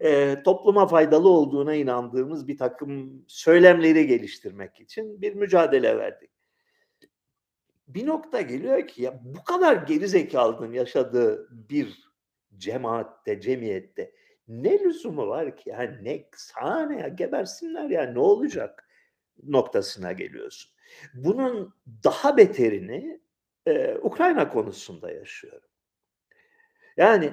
eee, 0.00 0.42
topluma 0.42 0.86
faydalı 0.86 1.28
olduğuna 1.28 1.74
inandığımız 1.74 2.48
birtakım 2.48 3.24
söylemleri 3.28 4.06
geliştirmek 4.06 4.80
için 4.80 5.22
bir 5.22 5.34
mücadele 5.34 5.98
verdik. 5.98 6.30
Bir 7.88 8.06
nokta 8.06 8.40
geliyor 8.40 8.86
ki 8.86 9.02
ya 9.02 9.20
bu 9.24 9.44
kadar 9.44 9.76
gerizekâlının 9.76 10.72
yaşadığı 10.72 11.48
bir 11.68 12.04
cemaatte, 12.56 13.40
cemiyette 13.40 14.12
ne 14.48 14.78
lüzumu 14.84 15.26
var 15.28 15.56
ki? 15.56 15.70
Yani 15.70 16.04
ne 16.04 16.28
sana 16.36 16.86
ne 16.86 17.00
ya 17.00 17.08
gebersinler 17.08 17.90
ya 17.90 18.02
ne 18.02 18.18
olacak 18.18 18.88
noktasına 19.42 20.12
geliyorsun. 20.12 20.72
Bunun 21.14 21.74
daha 22.04 22.36
beterini, 22.36 23.20
eee, 23.66 23.98
Ukrayna 24.02 24.48
konusunda 24.48 25.10
yaşıyorum. 25.12 25.68
Yani 26.96 27.32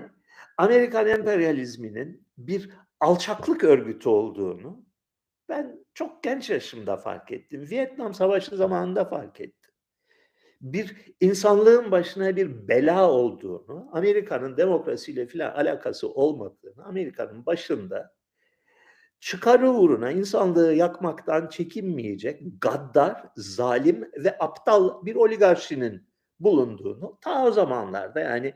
Amerikan 0.58 1.08
emperyalizminin 1.08 2.28
bir 2.38 2.70
alçaklık 3.00 3.64
örgütü 3.64 4.10
olduğunu 4.10 4.86
ben 5.50 5.86
çok 5.94 6.24
genç 6.24 6.50
yaşımda 6.50 6.98
fark 6.98 7.32
ettim. 7.32 7.68
Vietnam 7.72 8.14
Savaşı 8.14 8.56
zamanında 8.58 9.06
fark 9.06 9.42
ettim. 9.42 9.72
Bir 10.62 10.96
insanlığın 11.22 11.92
başına 11.92 12.36
bir 12.36 12.68
bela 12.68 13.12
olduğunu, 13.12 13.90
Amerika'nın 13.94 14.58
demokrasiyle 14.58 15.28
filan 15.28 15.52
alakası 15.56 16.10
olmadığını, 16.10 16.86
Amerika'nın 16.86 17.46
başında 17.46 18.14
çıkarı 19.20 19.70
uğruna 19.72 20.12
insanlığı 20.12 20.74
yakmaktan 20.74 21.48
çekinmeyecek 21.50 22.42
gaddar, 22.62 23.24
zalim 23.38 24.12
ve 24.24 24.38
aptal 24.40 25.06
bir 25.06 25.16
oligarşinin 25.16 26.08
bulunduğunu 26.44 27.18
ta 27.22 27.46
o 27.46 27.52
zamanlarda 27.52 28.20
yani 28.20 28.54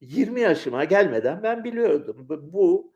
20 0.00 0.40
yaşıma 0.40 0.84
gelmeden 0.84 1.42
ben 1.42 1.64
biliyordum. 1.64 2.26
Bu, 2.28 2.92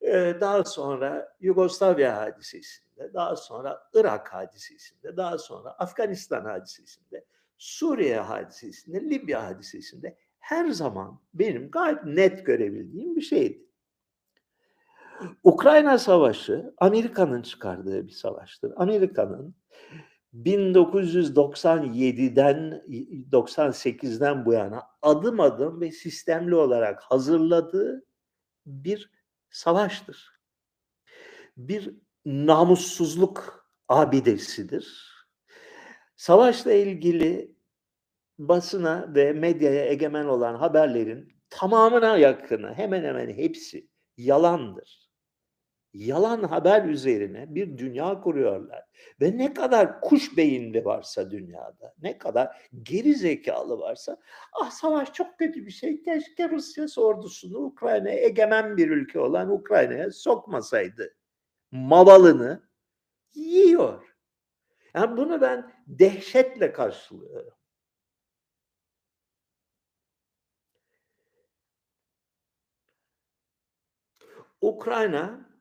eee, 0.00 0.40
daha 0.40 0.64
sonra 0.64 1.36
Yugoslavya 1.40 2.16
hadisesinde, 2.16 3.14
daha 3.14 3.36
sonra 3.36 3.88
Irak 3.94 4.34
hadisesinde, 4.34 5.16
daha 5.16 5.38
sonra 5.38 5.70
Afganistan 5.70 6.44
hadisesinde, 6.44 7.24
Suriye 7.58 8.20
hadisesinde, 8.20 9.00
Libya 9.00 9.46
hadisesinde 9.46 10.16
her 10.38 10.68
zaman 10.68 11.20
benim 11.34 11.70
gayet 11.70 12.04
net 12.04 12.46
görebildiğim 12.46 13.16
bir 13.16 13.20
şeydi. 13.20 13.66
Ukrayna 15.44 15.98
Savaşı 15.98 16.74
Amerika'nın 16.78 17.42
çıkardığı 17.42 18.06
bir 18.06 18.12
savaştır. 18.12 18.72
Amerika'nın 18.76 19.54
1997'den 20.34 22.82
i 22.86 23.26
98'den 23.30 24.46
bu 24.46 24.52
yana 24.52 24.82
adım 25.02 25.40
adım 25.40 25.80
ve 25.80 25.90
sistemli 25.90 26.54
olarak 26.54 27.02
hazırladığı 27.02 28.04
bir 28.66 29.10
savaştır. 29.50 30.32
Bir 31.56 31.94
namussuzluk 32.24 33.68
abidesidir. 33.88 35.12
Savaşla 36.16 36.72
ilgili 36.72 37.56
basına 38.38 39.14
ve 39.14 39.32
medyaya 39.32 39.86
egemen 39.86 40.24
olan 40.24 40.54
haberlerin 40.54 41.32
tamamına 41.50 42.16
yakını, 42.16 42.74
hemen 42.74 43.04
hemen 43.04 43.28
hepsi 43.28 43.88
yalandır. 44.16 45.11
Yalan 45.94 46.42
haber 46.42 46.84
üzerine 46.84 47.54
bir 47.54 47.78
dünya 47.78 48.20
kuruyorlar. 48.20 48.84
Ve 49.20 49.38
ne 49.38 49.54
kadar 49.54 50.00
kuş 50.00 50.36
beyinli 50.36 50.84
varsa 50.84 51.30
dünyada, 51.30 51.94
ne 52.02 52.18
kadar 52.18 52.70
geri 52.82 53.14
zekalı 53.14 53.78
varsa, 53.78 54.16
ah 54.60 54.70
savaş 54.70 55.12
çok 55.12 55.38
kötü 55.38 55.66
bir 55.66 55.70
şey, 55.70 56.02
keşke 56.02 56.50
Rusya 56.50 56.86
ordusunu 56.96 57.58
Ukrayna'ya 57.58 58.16
egemen 58.16 58.76
bir 58.76 58.90
ülke 58.90 59.20
olan 59.20 59.50
Ukrayna'ya 59.50 60.10
sokmasaydı. 60.10 61.14
Mavalını 61.70 62.62
yiyor. 63.34 64.16
Yani 64.94 65.16
bunu 65.16 65.40
ben 65.40 65.72
dehşetle 65.86 66.72
karşılıyorum. 66.72 67.54
Ukrayna 74.60 75.51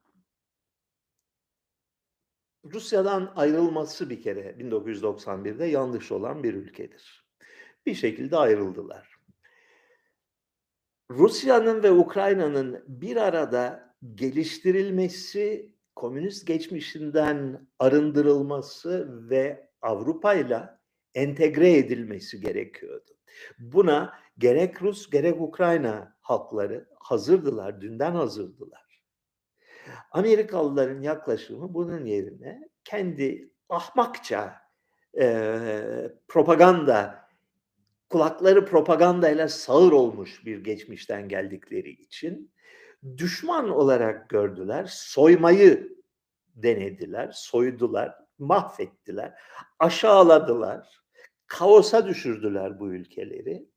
Rusya'dan 2.73 3.33
ayrılması 3.35 4.09
bir 4.09 4.21
kere 4.21 4.55
1991'de 4.59 5.65
yanlış 5.65 6.11
olan 6.11 6.43
bir 6.43 6.53
ülkedir. 6.53 7.25
Bir 7.85 7.95
şekilde 7.95 8.37
ayrıldılar. 8.37 9.15
Rusya'nın 11.11 11.83
ve 11.83 11.91
Ukrayna'nın 11.91 12.83
bir 12.87 13.17
arada 13.17 13.93
geliştirilmesi, 14.15 15.75
komünist 15.95 16.47
geçmişinden 16.47 17.67
arındırılması 17.79 19.09
ve 19.29 19.69
Avrupa'yla 19.81 20.81
entegre 21.15 21.77
edilmesi 21.77 22.41
gerekiyordu. 22.41 23.11
Buna 23.59 24.13
gerek 24.37 24.81
Rus 24.81 25.09
gerek 25.09 25.41
Ukrayna 25.41 26.17
halkları 26.21 26.89
hazırdılar, 26.99 27.81
dünden 27.81 28.11
hazırdılar. 28.11 28.80
Amerikalıların 30.11 31.01
yaklaşımı 31.01 31.73
bunun 31.73 32.05
yerine 32.05 32.69
kendi 32.83 33.51
ahmakça 33.69 34.53
e, 35.19 35.57
propaganda, 36.27 37.29
kulakları 38.09 38.65
propagandayla 38.65 39.47
sağır 39.47 39.91
olmuş 39.91 40.45
bir 40.45 40.63
geçmişten 40.63 41.29
geldikleri 41.29 41.89
için 41.89 42.51
düşman 43.17 43.69
olarak 43.69 44.29
gördüler, 44.29 44.85
soymayı 44.91 45.97
denediler, 46.55 47.31
soydular, 47.33 48.15
mahvettiler, 48.39 49.33
aşağıladılar, 49.79 51.01
kaosa 51.47 52.07
düşürdüler 52.07 52.79
bu 52.79 52.93
ülkeleri. 52.93 53.70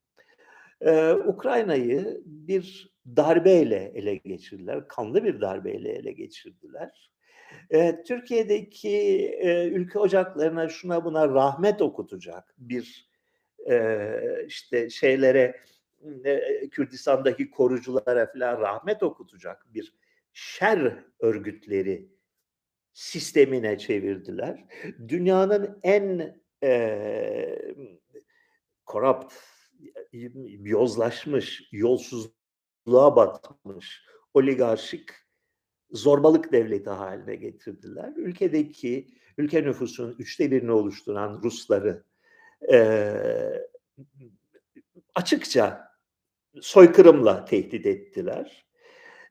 Ee, 0.80 1.12
Ukrayna'yı 1.12 2.22
bir 2.24 2.94
darbeyle 3.16 3.92
ele 3.94 4.16
geçirdiler. 4.16 4.88
Kanlı 4.88 5.24
bir 5.24 5.40
darbeyle 5.40 5.92
ele 5.92 6.12
geçirdiler. 6.12 7.10
E, 7.70 8.02
Türkiye'deki 8.02 8.98
e, 9.40 9.68
ülke 9.68 9.98
ocaklarına 9.98 10.68
şuna 10.68 11.04
buna 11.04 11.28
rahmet 11.28 11.82
okutacak 11.82 12.54
bir 12.58 13.08
e, 13.70 14.10
işte 14.46 14.90
şeylere 14.90 15.56
e, 16.24 16.68
Kürdistan'daki 16.68 17.50
koruculara 17.50 18.32
falan 18.32 18.60
rahmet 18.60 19.02
okutacak 19.02 19.66
bir 19.74 19.94
şer 20.32 21.04
örgütleri 21.20 22.08
sistemine 22.92 23.78
çevirdiler. 23.78 24.64
Dünyanın 25.08 25.78
en 25.82 26.36
e, 26.62 27.58
korrupt, 28.86 29.34
yozlaşmış, 30.62 31.68
yolsuz 31.72 32.34
yoksulluğa 32.86 33.16
batmış 33.16 34.02
oligarşik 34.34 35.10
zorbalık 35.90 36.52
devleti 36.52 36.90
haline 36.90 37.36
getirdiler. 37.36 38.12
Ülkedeki 38.16 39.08
ülke 39.38 39.62
nüfusunun 39.62 40.16
üçte 40.18 40.50
birini 40.50 40.72
oluşturan 40.72 41.40
Rusları 41.42 42.04
e, 42.72 42.78
açıkça 45.14 45.88
soykırımla 46.60 47.44
tehdit 47.44 47.86
ettiler. 47.86 48.66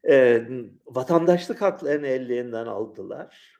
E, 0.09 0.47
vatandaşlık 0.85 1.61
haklarını 1.61 2.07
ellerinden 2.07 2.65
aldılar. 2.65 3.59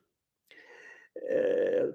E, 1.32 1.86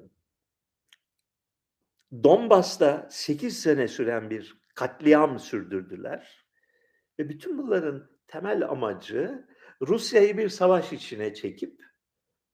Donbas'ta 2.12 3.08
8 3.11 3.61
sene 3.61 3.88
süren 3.88 4.30
bir 4.30 4.58
katliam 4.78 5.38
sürdürdüler. 5.38 6.46
Ve 7.18 7.28
bütün 7.28 7.58
bunların 7.58 8.10
temel 8.26 8.68
amacı 8.68 9.46
Rusya'yı 9.82 10.38
bir 10.38 10.48
savaş 10.48 10.92
içine 10.92 11.34
çekip 11.34 11.82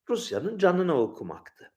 Rusya'nın 0.09 0.59
canını 0.59 1.01
okumaktı. 1.01 1.73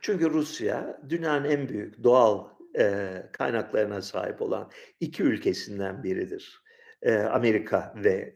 Çünkü 0.00 0.30
Rusya 0.30 1.00
dünyanın 1.08 1.44
en 1.44 1.68
büyük 1.68 2.04
doğal 2.04 2.48
e, 2.78 3.12
kaynaklarına 3.32 4.02
sahip 4.02 4.42
olan 4.42 4.70
iki 5.00 5.22
ülkesinden 5.22 6.02
biridir. 6.02 6.62
E, 7.02 7.14
Amerika 7.16 7.94
ve 7.96 8.34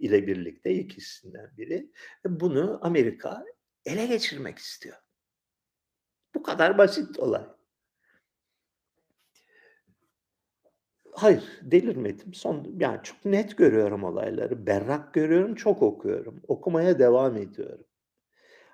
ile 0.00 0.26
birlikte 0.26 0.70
ikisinden 0.74 1.56
biri. 1.56 1.92
Bunu 2.24 2.78
Amerika 2.82 3.44
ele 3.84 4.06
geçirmek 4.06 4.58
istiyor. 4.58 4.96
Bu 6.34 6.42
kadar 6.42 6.78
basit 6.78 7.18
olay. 7.18 7.49
Hayır, 11.20 11.44
delirmedim. 11.62 12.34
Son 12.34 12.76
yani 12.80 13.00
çok 13.02 13.24
net 13.24 13.56
görüyorum 13.56 14.04
olayları. 14.04 14.66
Berrak 14.66 15.14
görüyorum, 15.14 15.54
çok 15.54 15.82
okuyorum. 15.82 16.40
Okumaya 16.48 16.98
devam 16.98 17.36
ediyorum. 17.36 17.84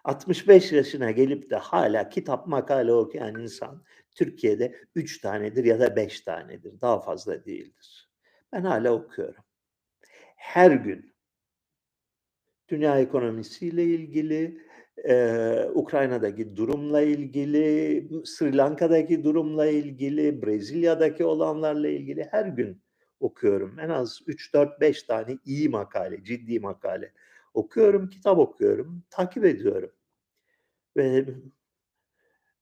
65 0.05 0.73
yaşına 0.73 1.11
gelip 1.11 1.51
de 1.51 1.57
hala 1.57 2.09
kitap 2.09 2.47
makale 2.47 2.93
okuyan 2.95 3.43
insan 3.43 3.85
Türkiye'de 4.17 4.77
3 4.95 5.21
tanedir 5.21 5.65
ya 5.65 5.81
da 5.81 5.97
5 5.97 6.21
tanedir. 6.21 6.81
Daha 6.81 7.01
fazla 7.01 7.45
değildir. 7.47 8.11
Ben 8.53 8.63
hala 8.65 8.93
okuyorum. 8.95 9.45
Her 10.37 10.71
gün 10.73 11.15
dünya 12.69 12.99
ekonomisiyle 13.01 13.85
ilgili, 13.85 14.66
Eee, 15.05 15.71
Ukrayna'daki 15.75 16.57
durumla 16.57 17.03
ilgili, 17.03 18.09
Sri 18.25 18.57
Lanka'daki 18.57 19.25
durumla 19.25 19.67
ilgili, 19.67 20.43
Brezilya'daki 20.43 21.25
olanlarla 21.25 21.89
ilgili 21.89 22.29
her 22.31 22.47
gün 22.47 22.83
okuyorum. 23.21 23.79
En 23.79 23.89
az 23.89 24.21
3-4-5 24.27 25.03
tane 25.03 25.39
iyi 25.45 25.69
makale, 25.69 26.25
ciddi 26.25 26.61
makale 26.61 27.13
okuyorum, 27.55 28.09
kitap 28.09 28.39
okuyorum, 28.39 29.03
takip 29.11 29.45
ediyorum. 29.45 29.93
Ve 30.97 31.27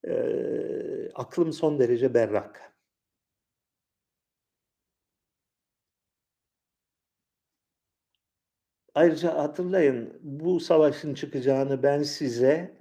eee, 0.04 1.10
aklım 1.14 1.52
son 1.52 1.78
derece 1.78 2.14
berrak. 2.14 2.73
Ayrıca 8.94 9.38
hatırlayın 9.38 10.18
bu 10.22 10.60
savaşın 10.60 11.14
çıkacağını 11.14 11.82
ben 11.82 12.02
size 12.02 12.74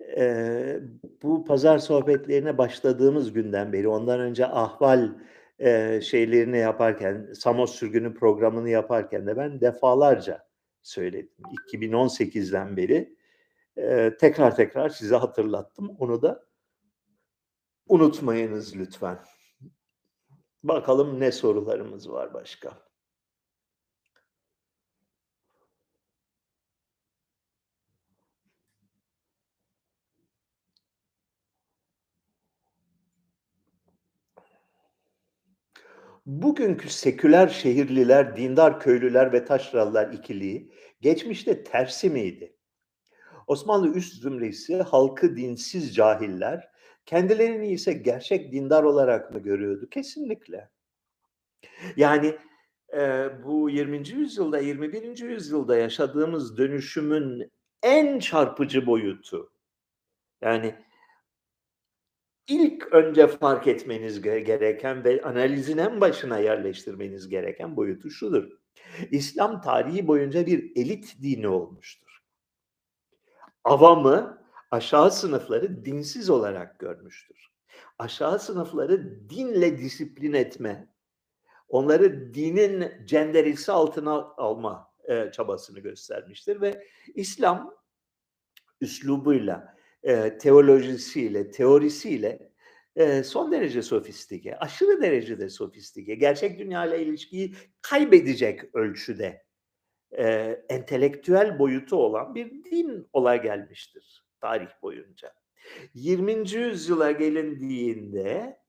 eee, 0.00 0.80
bu 1.22 1.44
pazar 1.44 1.78
sohbetlerine 1.78 2.58
başladığımız 2.58 3.32
günden 3.32 3.72
beri 3.72 3.88
ondan 3.88 4.20
önce 4.20 4.46
ahval 4.46 5.10
eee, 5.60 6.00
şeylerini 6.04 6.58
yaparken 6.58 7.32
Samos 7.34 7.74
sürgünü 7.74 8.14
programını 8.14 8.70
yaparken 8.70 9.26
de 9.26 9.36
ben 9.36 9.60
defalarca 9.60 10.48
söyledim. 10.82 11.44
2018'den 11.68 12.76
beri 12.76 13.16
eee, 13.76 14.16
tekrar 14.16 14.56
tekrar 14.56 14.88
size 14.88 15.16
hatırlattım. 15.16 15.90
Onu 15.98 16.22
da 16.22 16.44
unutmayınız 17.88 18.76
lütfen. 18.76 19.18
Bakalım 20.62 21.20
ne 21.20 21.32
sorularımız 21.32 22.10
var 22.10 22.34
başka. 22.34 22.89
Bugünkü 36.30 36.88
seküler 36.88 37.48
şehirliler, 37.48 38.36
dindar 38.36 38.80
köylüler 38.80 39.32
ve 39.32 39.44
taşralılar 39.44 40.12
ikiliği 40.12 40.72
geçmişte 41.00 41.64
tersi 41.64 42.10
miydi? 42.10 42.56
Osmanlı 43.46 43.94
üst 43.94 44.22
zümresi 44.22 44.82
halkı 44.82 45.36
dinsiz 45.36 45.94
cahiller, 45.94 46.68
kendilerini 47.06 47.68
ise 47.72 47.92
gerçek 47.92 48.52
dindar 48.52 48.82
olarak 48.82 49.32
mı 49.32 49.38
görüyordu? 49.38 49.88
Kesinlikle. 49.90 50.70
Yani 51.96 52.36
e, 52.96 53.28
bu 53.44 53.70
20. 53.70 54.08
yüzyılda, 54.08 54.58
21. 54.58 55.18
yüzyılda 55.18 55.76
yaşadığımız 55.76 56.58
dönüşümün 56.58 57.52
en 57.82 58.18
çarpıcı 58.18 58.86
boyutu. 58.86 59.52
Yani 60.42 60.74
ilk 62.50 62.92
önce 62.92 63.26
fark 63.26 63.66
etmeniz 63.66 64.22
gereken 64.22 65.04
ve 65.04 65.22
analizin 65.22 65.78
en 65.78 66.00
başına 66.00 66.38
yerleştirmeniz 66.38 67.28
gereken 67.28 67.76
boyutu 67.76 68.10
şudur. 68.10 68.50
İslam 69.10 69.60
tarihi 69.60 70.06
boyunca 70.06 70.46
bir 70.46 70.72
elit 70.76 71.22
dini 71.22 71.48
olmuştur. 71.48 72.22
Avamı, 73.64 74.42
aşağı 74.70 75.10
sınıfları 75.10 75.84
dinsiz 75.84 76.30
olarak 76.30 76.78
görmüştür. 76.78 77.50
Aşağı 77.98 78.38
sınıfları 78.38 79.28
dinle 79.30 79.78
disiplin 79.78 80.32
etme, 80.32 80.88
onları 81.68 82.34
dinin 82.34 83.06
cenderesi 83.06 83.72
altına 83.72 84.12
alma 84.36 84.92
e, 85.08 85.32
çabasını 85.32 85.80
göstermiştir 85.80 86.60
ve 86.60 86.86
İslam 87.14 87.74
üslubuyla, 88.80 89.76
e, 90.02 90.38
teolojisiyle, 90.38 91.50
teorisiyle 91.50 92.50
e, 92.96 93.22
son 93.22 93.52
derece 93.52 93.82
sofistike, 93.82 94.56
aşırı 94.56 95.02
derecede 95.02 95.48
sofistike, 95.48 96.14
gerçek 96.14 96.58
dünya 96.58 96.86
ile 96.86 97.02
ilişkiyi 97.02 97.54
kaybedecek 97.82 98.74
ölçüde 98.74 99.44
e, 100.18 100.24
entelektüel 100.68 101.58
boyutu 101.58 101.96
olan 101.96 102.34
bir 102.34 102.64
din 102.64 103.08
olay 103.12 103.42
gelmiştir 103.42 104.24
tarih 104.40 104.68
boyunca. 104.82 105.34
20. 105.94 106.50
yüzyıla 106.50 107.10
gelindiğinde 107.10 108.60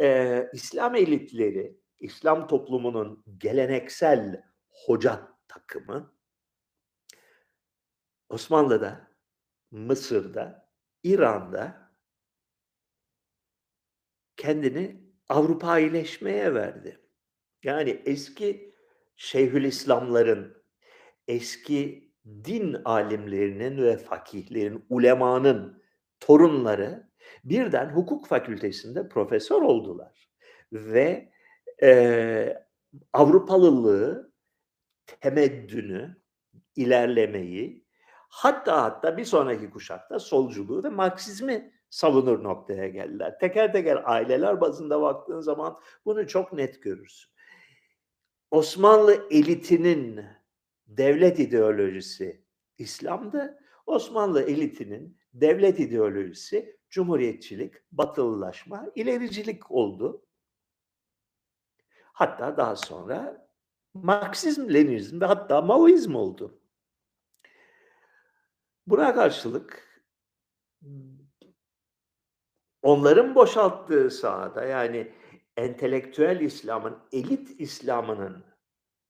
e, 0.00 0.48
İslam 0.52 0.94
elitleri, 0.94 1.76
İslam 2.00 2.46
toplumunun 2.46 3.24
geleneksel 3.38 4.42
hoca 4.70 5.28
takımı 5.48 6.14
Osmanlı'da, 8.28 9.10
Mısır'da, 9.70 10.63
İran'da 11.04 11.90
kendini 14.36 15.04
Avrupaileşmeye 15.28 16.54
verdi. 16.54 17.00
Yani 17.62 18.02
eski 18.04 18.74
Şeyhülislamların, 19.16 20.64
eski 21.28 22.12
din 22.26 22.76
alimlerinin 22.84 23.82
ve 23.82 23.96
fakihlerin, 23.96 24.84
ulemanın 24.88 25.82
torunları 26.20 27.10
birden 27.44 27.88
hukuk 27.88 28.26
fakültesinde 28.26 29.08
profesör 29.08 29.62
oldular. 29.62 30.30
Ve 30.72 31.32
e, 31.82 32.64
Avrupalılığı, 33.12 34.32
temeddünü, 35.20 36.16
ilerlemeyi, 36.76 37.83
hatta 38.34 38.82
hatta 38.82 39.16
bir 39.16 39.24
sonraki 39.24 39.70
kuşakta 39.70 40.18
solculuğu 40.18 40.84
ve 40.84 40.88
Marksizmi 40.88 41.72
savunur 41.90 42.44
noktaya 42.44 42.88
geldiler. 42.88 43.38
Teker 43.38 43.72
teker 43.72 44.02
aileler 44.04 44.60
bazında 44.60 45.02
baktığın 45.02 45.40
zaman 45.40 45.78
bunu 46.04 46.26
çok 46.26 46.52
net 46.52 46.82
görürsün. 46.82 47.30
Osmanlı 48.50 49.26
elitinin 49.30 50.24
devlet 50.86 51.38
ideolojisi 51.38 52.44
İslam'dı. 52.78 53.58
Osmanlı 53.86 54.42
elitinin 54.42 55.18
devlet 55.34 55.80
ideolojisi 55.80 56.78
cumhuriyetçilik, 56.90 57.74
batılılaşma, 57.92 58.86
ilericilik 58.94 59.70
oldu. 59.70 60.26
Hatta 62.12 62.56
daha 62.56 62.76
sonra 62.76 63.48
Marksizm, 63.94 64.74
Leninizm 64.74 65.20
ve 65.20 65.24
hatta 65.24 65.62
Maoizm 65.62 66.14
oldu. 66.14 66.60
Buna 68.86 69.14
karşılık 69.14 70.02
onların 72.82 73.34
boşalttığı 73.34 74.10
sahada 74.10 74.64
yani 74.64 75.12
entelektüel 75.56 76.40
İslam'ın, 76.40 76.98
elit 77.12 77.60
İslam'ının 77.60 78.44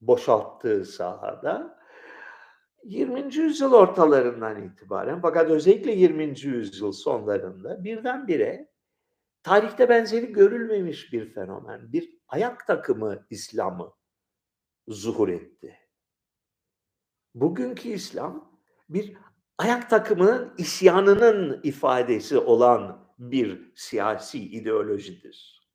boşalttığı 0.01 0.85
sahada 0.85 1.79
20. 2.85 3.35
yüzyıl 3.35 3.73
ortalarından 3.73 4.63
itibaren 4.63 5.21
fakat 5.21 5.51
özellikle 5.51 5.93
20. 5.93 6.41
yüzyıl 6.41 6.93
sonlarında 6.93 7.85
birdenbire 7.85 8.73
tarihte 9.43 9.89
benzeri 9.89 10.33
görülmemiş 10.33 11.13
bir 11.13 11.35
fenomen, 11.35 11.93
bir 11.93 12.19
ayak 12.29 12.67
takımı 12.67 13.27
İslam'ı 13.31 13.93
zuhur 14.89 15.29
etti. 15.29 15.79
Bugünkü 17.35 17.89
İslam 17.89 18.61
bir 18.89 19.17
ayak 19.59 19.91
takımının 19.91 20.55
isyanının 20.59 21.61
ifadesi 21.63 22.39
olan 22.39 23.09
bir 23.19 23.73
siyasi 23.77 24.39
ideolojidir. 24.39 25.69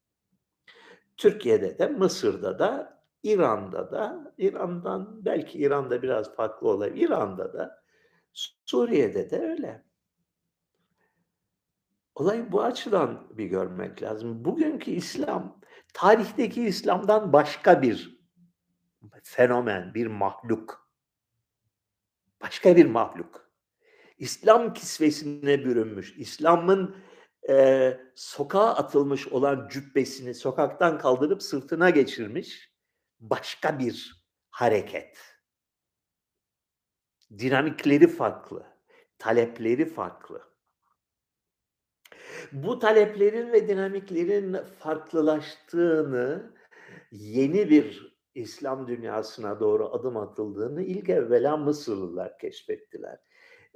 Türkiye'de 1.17 1.79
de, 1.79 1.87
Mısır'da 1.87 2.59
da, 2.59 3.01
İran'da 3.23 3.91
da, 3.91 4.33
İran'dan 4.37 5.25
belki 5.25 5.59
İran'da 5.59 6.01
biraz 6.01 6.35
farklı 6.35 6.67
olabilir, 6.67 7.07
İran'da 7.07 7.53
da, 7.53 7.83
Suriye'de 8.65 9.29
de 9.29 9.39
öyle. 9.39 9.85
Olayı 12.15 12.51
bu 12.51 12.63
açıdan 12.63 13.27
bir 13.37 13.45
görmek 13.45 14.03
lazım. 14.03 14.45
Bugünkü 14.45 14.91
İslam, 14.91 15.59
tarihteki 15.93 16.63
İslam'dan 16.63 17.33
başka 17.33 17.81
bir 17.81 18.19
fenomen, 19.23 19.93
bir 19.93 20.07
mahluk. 20.07 20.89
Başka 22.41 22.75
bir 22.75 22.85
mahluk. 22.85 23.48
İslam 24.19 24.73
kisvesine 24.73 25.65
bürünmüş, 25.65 26.15
İslam'ın 26.17 26.95
e, 27.49 27.99
sokağa 28.15 28.75
atılmış 28.75 29.27
olan 29.27 29.67
cübbesini 29.71 30.33
sokaktan 30.33 30.97
kaldırıp 30.97 31.43
sırtına 31.43 31.89
geçirmiş 31.89 32.73
başka 33.19 33.79
bir 33.79 34.25
hareket. 34.49 35.17
Dinamikleri 37.37 38.07
farklı, 38.07 38.65
talepleri 39.17 39.85
farklı. 39.85 40.49
Bu 42.51 42.79
taleplerin 42.79 43.51
ve 43.51 43.67
dinamiklerin 43.67 44.57
farklılaştığını, 44.79 46.55
yeni 47.11 47.69
bir 47.69 48.19
İslam 48.35 48.87
dünyasına 48.87 49.59
doğru 49.59 49.93
adım 49.93 50.17
atıldığını 50.17 50.83
ilk 50.83 51.09
evvela 51.09 51.57
Mısırlılar 51.57 52.37
keşfettiler. 52.37 53.19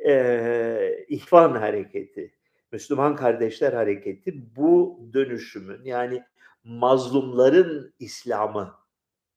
Ee, 0.06 1.06
İhvan 1.08 1.56
hareketi, 1.56 2.34
Müslüman 2.72 3.16
Kardeşler 3.16 3.74
Hareketi 3.74 4.56
bu 4.56 5.00
dönüşümün 5.14 5.84
yani 5.84 6.24
mazlumların 6.64 7.94
İslamı 8.00 8.76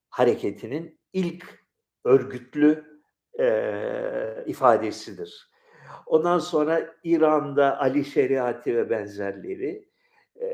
hareketinin 0.09 1.01
ilk 1.13 1.65
örgütlü 2.05 3.01
e, 3.41 4.45
ifadesidir. 4.47 5.51
Ondan 6.07 6.39
sonra 6.39 6.95
İran'da 7.05 7.81
Ali 7.81 8.05
Şeriatı 8.05 8.77
ve 8.77 8.91
benzerleri 8.91 9.89
e, 10.41 10.47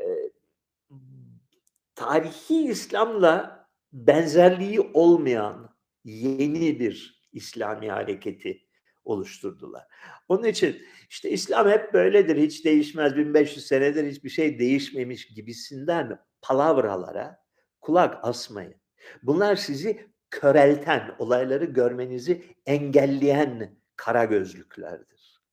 tarihi 1.95 2.63
İslam'la 2.63 3.67
benzerliği 3.93 4.79
olmayan 4.93 5.75
yeni 6.03 6.79
bir 6.79 7.23
İslami 7.33 7.91
hareketi 7.91 8.62
oluşturdular. 9.05 9.87
Onun 10.27 10.43
için 10.43 10.81
işte 11.09 11.29
İslam 11.29 11.69
hep 11.69 11.93
böyledir, 11.93 12.37
hiç 12.37 12.65
değişmez, 12.65 13.15
1500 13.15 13.67
senedir 13.67 14.11
hiçbir 14.11 14.29
şey 14.29 14.59
değişmemiş 14.59 15.27
gibisinden 15.27 16.19
palavralara 16.41 17.43
kulak 17.81 18.25
asmayın. 18.25 18.75
Bunlar 19.23 19.55
sizi 19.55 20.13
körelten, 20.29 21.15
olayları 21.19 21.65
görmenizi 21.65 22.43
engelleyen 22.65 23.77
kara 23.95 24.25
gözlüklerdir. 24.25 25.43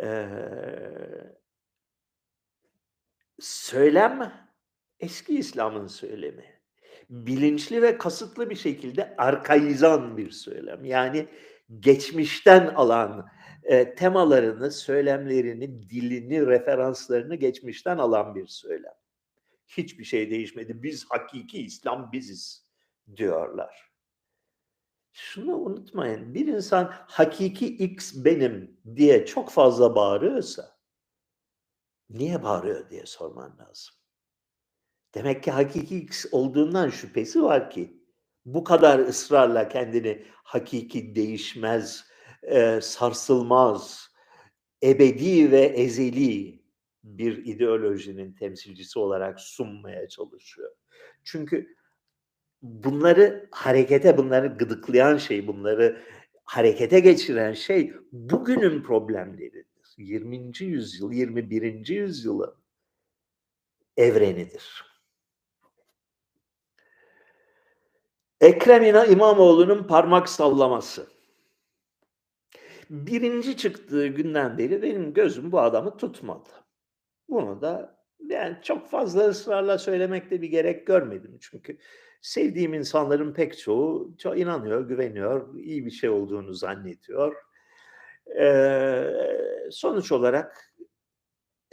Ee, 0.00 0.28
söylem 3.40 4.48
eski 5.00 5.38
İslam'ın 5.38 5.86
söylemi 5.86 6.49
bilinçli 7.10 7.82
ve 7.82 7.98
kasıtlı 7.98 8.50
bir 8.50 8.56
şekilde 8.56 9.14
arkaizan 9.18 10.16
bir 10.16 10.30
söylem. 10.30 10.84
Yani 10.84 11.28
geçmişten 11.80 12.66
alan 12.66 13.28
e, 13.62 13.94
temalarını, 13.94 14.70
söylemlerini, 14.70 15.90
dilini, 15.90 16.46
referanslarını 16.46 17.34
geçmişten 17.34 17.98
alan 17.98 18.34
bir 18.34 18.46
söylem. 18.46 18.94
Hiçbir 19.66 20.04
şey 20.04 20.30
değişmedi. 20.30 20.82
Biz 20.82 21.06
hakiki 21.10 21.62
İslam 21.62 22.12
biziz 22.12 22.66
diyorlar. 23.16 23.90
Şunu 25.12 25.56
unutmayın. 25.56 26.34
Bir 26.34 26.46
insan 26.46 26.90
hakiki 26.92 27.66
X 27.66 28.24
benim 28.24 28.80
diye 28.96 29.26
çok 29.26 29.50
fazla 29.50 29.94
bağırıyorsa 29.94 30.76
niye 32.10 32.42
bağırıyor 32.42 32.90
diye 32.90 33.06
sorman 33.06 33.58
lazım. 33.58 33.99
Demek 35.14 35.42
ki 35.42 35.50
hakiki 35.50 35.98
X 35.98 36.26
olduğundan 36.32 36.90
şüphesi 36.90 37.42
var 37.42 37.70
ki 37.70 38.00
bu 38.44 38.64
kadar 38.64 38.98
ısrarla 38.98 39.68
kendini 39.68 40.22
hakiki 40.42 41.14
değişmez, 41.14 42.04
e, 42.42 42.80
sarsılmaz, 42.82 44.10
ebedi 44.82 45.50
ve 45.50 45.60
ezeli 45.60 46.62
bir 47.04 47.46
ideolojinin 47.46 48.32
temsilcisi 48.32 48.98
olarak 48.98 49.40
sunmaya 49.40 50.08
çalışıyor. 50.08 50.70
Çünkü 51.24 51.76
bunları 52.62 53.48
harekete, 53.50 54.16
bunları 54.16 54.46
gıdıklayan 54.46 55.16
şey, 55.16 55.46
bunları 55.46 56.02
harekete 56.44 57.00
geçiren 57.00 57.52
şey 57.52 57.92
bugünün 58.12 58.82
problemleridir. 58.82 59.66
20. 59.98 60.52
yüzyıl, 60.60 61.12
21. 61.12 61.88
yüzyılın 61.88 62.54
evrenidir. 63.96 64.89
Ekrem 68.40 69.10
İmamoğlu'nun 69.12 69.84
parmak 69.84 70.28
sallaması. 70.28 71.06
Birinci 72.90 73.56
çıktığı 73.56 74.06
günden 74.06 74.58
beri 74.58 74.82
benim 74.82 75.14
gözüm 75.14 75.52
bu 75.52 75.60
adamı 75.60 75.96
tutmadı. 75.96 76.48
Bunu 77.28 77.60
da 77.60 78.00
yani 78.28 78.56
çok 78.62 78.90
fazla 78.90 79.28
ısrarla 79.28 79.78
söylemekte 79.78 80.42
bir 80.42 80.48
gerek 80.48 80.86
görmedim. 80.86 81.38
Çünkü 81.40 81.78
sevdiğim 82.22 82.74
insanların 82.74 83.32
pek 83.32 83.58
çoğu 83.58 84.16
çok 84.18 84.38
inanıyor, 84.38 84.88
güveniyor, 84.88 85.54
iyi 85.54 85.86
bir 85.86 85.90
şey 85.90 86.10
olduğunu 86.10 86.54
zannediyor. 86.54 87.36
Ee, 88.40 89.10
sonuç 89.70 90.12
olarak 90.12 90.74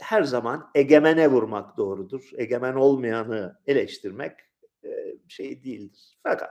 her 0.00 0.22
zaman 0.22 0.70
egemene 0.74 1.30
vurmak 1.30 1.76
doğrudur. 1.76 2.30
Egemen 2.36 2.74
olmayanı 2.74 3.58
eleştirmek 3.66 4.47
şey 5.30 5.64
değildir. 5.64 6.18
Fakat 6.22 6.50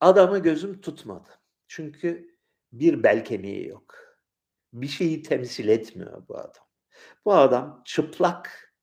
adamı 0.00 0.38
gözüm 0.38 0.80
tutmadı. 0.80 1.28
Çünkü 1.68 2.36
bir 2.72 3.02
bel 3.02 3.24
kemiği 3.24 3.66
yok. 3.66 3.94
Bir 4.72 4.88
şeyi 4.88 5.22
temsil 5.22 5.68
etmiyor 5.68 6.28
bu 6.28 6.38
adam. 6.38 6.66
Bu 7.24 7.34
adam 7.34 7.82
çıplak 7.84 8.74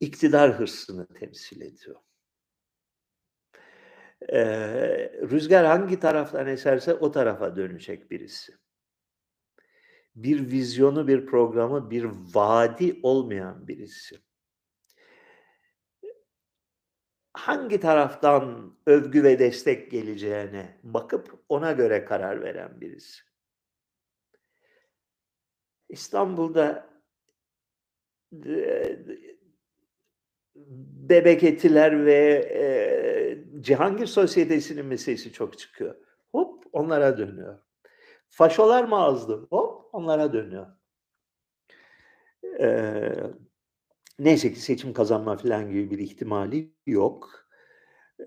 iktidar 0.00 0.58
hırsını 0.58 1.06
temsil 1.06 1.60
ediyor. 1.60 1.96
Ee, 4.32 5.12
rüzgar 5.30 5.66
hangi 5.66 6.00
taraftan 6.00 6.46
eserse 6.46 6.94
o 6.94 7.12
tarafa 7.12 7.56
dönecek 7.56 8.10
birisi. 8.10 8.58
Bir 10.14 10.50
vizyonu, 10.50 11.08
bir 11.08 11.26
programı, 11.26 11.90
bir 11.90 12.04
vaadi 12.34 13.00
olmayan 13.02 13.68
birisi. 13.68 14.25
Hangi 17.46 17.80
taraftan 17.80 18.74
övgü 18.86 19.22
ve 19.22 19.38
destek 19.38 19.90
geleceğine 19.90 20.78
bakıp 20.82 21.44
ona 21.48 21.72
göre 21.72 22.04
karar 22.04 22.42
veren 22.42 22.80
birisi. 22.80 23.22
İstanbul'da 25.88 26.90
bebek 31.08 31.44
etiler 31.44 32.06
ve 32.06 32.22
e, 32.54 33.62
Cihangir 33.62 34.06
Sosyetesi'nin 34.06 34.86
meselesi 34.86 35.32
çok 35.32 35.58
çıkıyor. 35.58 35.94
Hop 36.32 36.64
onlara 36.72 37.18
dönüyor. 37.18 37.58
Faşolar 38.28 38.84
mı 38.84 38.96
azdı? 38.96 39.46
Hop 39.50 39.94
onlara 39.94 40.32
dönüyor. 40.32 40.66
Ee, 42.60 43.12
neyse 44.18 44.52
ki 44.52 44.60
seçim 44.60 44.92
kazanma 44.92 45.36
falan 45.36 45.70
gibi 45.70 45.90
bir 45.90 45.98
ihtimali 45.98 46.72
yok. 46.86 47.46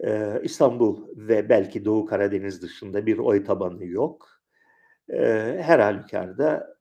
Ee, 0.05 0.41
İstanbul 0.43 1.07
ve 1.17 1.49
belki 1.49 1.85
Doğu 1.85 2.05
Karadeniz 2.05 2.61
dışında 2.61 3.05
bir 3.05 3.17
oy 3.17 3.43
tabanı 3.43 3.85
yok. 3.85 4.29
Ee, 5.09 5.59
her 5.63 5.79
halükarda 5.79 6.77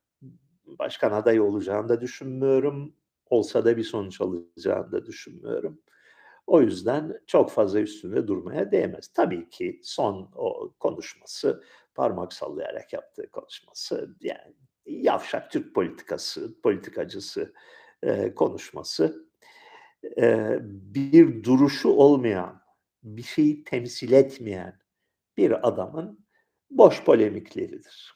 başkan 0.67 1.13
adayı 1.13 1.43
olacağını 1.43 1.89
da 1.89 2.01
düşünmüyorum 2.01 2.95
olsa 3.31 3.65
da 3.65 3.77
bir 3.77 3.85
sonuç 3.85 4.21
alacağını 4.21 4.93
da 4.93 5.07
düşünmüyorum. 5.07 5.81
O 6.47 6.63
yüzden 6.63 7.21
çok 7.27 7.51
fazla 7.51 7.81
üstünde 7.81 8.29
durmaya 8.29 8.73
değmez. 8.73 9.09
Tabii 9.09 9.51
ki 9.51 9.81
son 9.85 10.31
o 10.37 10.75
konuşması, 10.81 11.65
parmak 11.95 12.33
sallayarak 12.33 12.93
yaptığı 12.93 13.31
konuşması, 13.31 14.17
yani 14.21 14.55
yavşak 14.87 15.51
Türk 15.51 15.75
politikası, 15.75 16.61
politikacısı 16.63 17.55
e, 18.03 18.35
konuşması 18.35 19.29
e, 20.19 20.59
bir 20.63 21.45
duruşu 21.45 21.89
olmayan, 21.89 22.63
bir 23.03 23.23
şeyi 23.23 23.65
temsil 23.65 24.13
etmeyen 24.13 24.79
bir 25.37 25.69
adamın 25.69 26.27
boş 26.71 27.05
polemikleridir. 27.05 28.15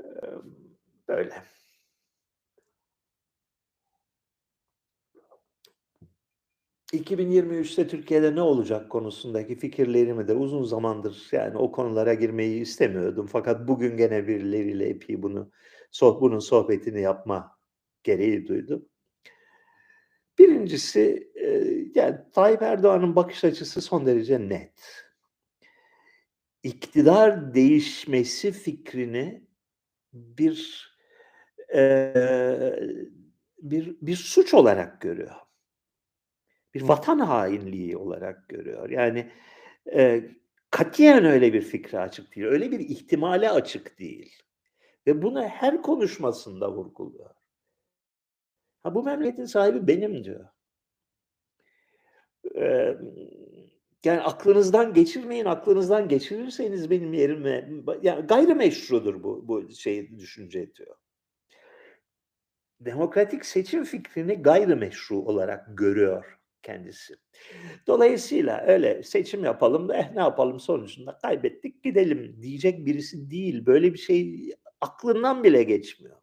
E, 0.00 0.06
böyle. 1.08 1.42
2023'te 6.92 7.88
Türkiye'de 7.88 8.34
ne 8.34 8.42
olacak 8.42 8.90
konusundaki 8.90 9.56
fikirlerimi 9.56 10.28
de 10.28 10.34
uzun 10.34 10.62
zamandır 10.62 11.28
yani 11.32 11.58
o 11.58 11.72
konulara 11.72 12.14
girmeyi 12.14 12.60
istemiyordum. 12.60 13.26
Fakat 13.26 13.68
bugün 13.68 13.96
gene 13.96 14.26
birileriyle 14.28 14.88
epey 14.88 15.22
bunu 15.22 15.50
bunun 16.00 16.38
sohbetini 16.38 17.00
yapma 17.00 17.58
gereği 18.02 18.48
duydum. 18.48 18.88
Birincisi 20.38 21.32
yani 21.94 22.16
Tayyip 22.32 22.62
Erdoğan'ın 22.62 23.16
bakış 23.16 23.44
açısı 23.44 23.80
son 23.80 24.06
derece 24.06 24.48
net. 24.48 25.04
İktidar 26.62 27.54
değişmesi 27.54 28.52
fikrini 28.52 29.46
bir 30.12 30.88
e, 31.74 32.14
bir 33.58 33.96
bir 34.02 34.16
suç 34.16 34.54
olarak 34.54 35.00
görüyor 35.00 35.42
bir 36.74 36.82
vatan 36.82 37.18
hainliği 37.18 37.96
olarak 37.96 38.48
görüyor. 38.48 38.90
Yani 38.90 39.30
e, 39.92 40.24
katiyen 40.70 41.24
öyle 41.24 41.52
bir 41.52 41.62
fikre 41.62 41.98
açık 41.98 42.36
değil. 42.36 42.46
Öyle 42.46 42.70
bir 42.70 42.80
ihtimale 42.80 43.50
açık 43.50 43.98
değil. 43.98 44.42
Ve 45.06 45.22
bunu 45.22 45.42
her 45.42 45.82
konuşmasında 45.82 46.72
vurguluyor. 46.72 47.30
Ha, 48.82 48.94
bu 48.94 49.02
memleketin 49.02 49.44
sahibi 49.44 49.86
benim 49.86 50.24
diyor. 50.24 50.48
Ee, 52.56 52.98
yani 54.04 54.20
aklınızdan 54.20 54.94
geçirmeyin, 54.94 55.44
aklınızdan 55.44 56.08
geçirirseniz 56.08 56.90
benim 56.90 57.12
yerime, 57.12 57.70
yani 58.02 58.26
gayrimeşrudur 58.26 59.22
bu, 59.22 59.48
bu 59.48 59.70
şey 59.72 60.18
düşünce 60.18 60.74
diyor. 60.74 60.96
Demokratik 62.80 63.46
seçim 63.46 63.84
fikrini 63.84 64.34
gayrimeşru 64.34 65.16
olarak 65.16 65.78
görüyor 65.78 66.38
kendisi. 66.62 67.14
Dolayısıyla 67.86 68.64
öyle 68.66 69.02
seçim 69.02 69.44
yapalım 69.44 69.88
da 69.88 69.96
eh 69.96 70.12
ne 70.14 70.20
yapalım 70.20 70.60
sonucunda 70.60 71.18
kaybettik 71.22 71.82
gidelim 71.82 72.42
diyecek 72.42 72.86
birisi 72.86 73.30
değil. 73.30 73.66
Böyle 73.66 73.92
bir 73.92 73.98
şey 73.98 74.50
aklından 74.82 75.44
bile 75.44 75.62
geçmiyor. 75.62 76.16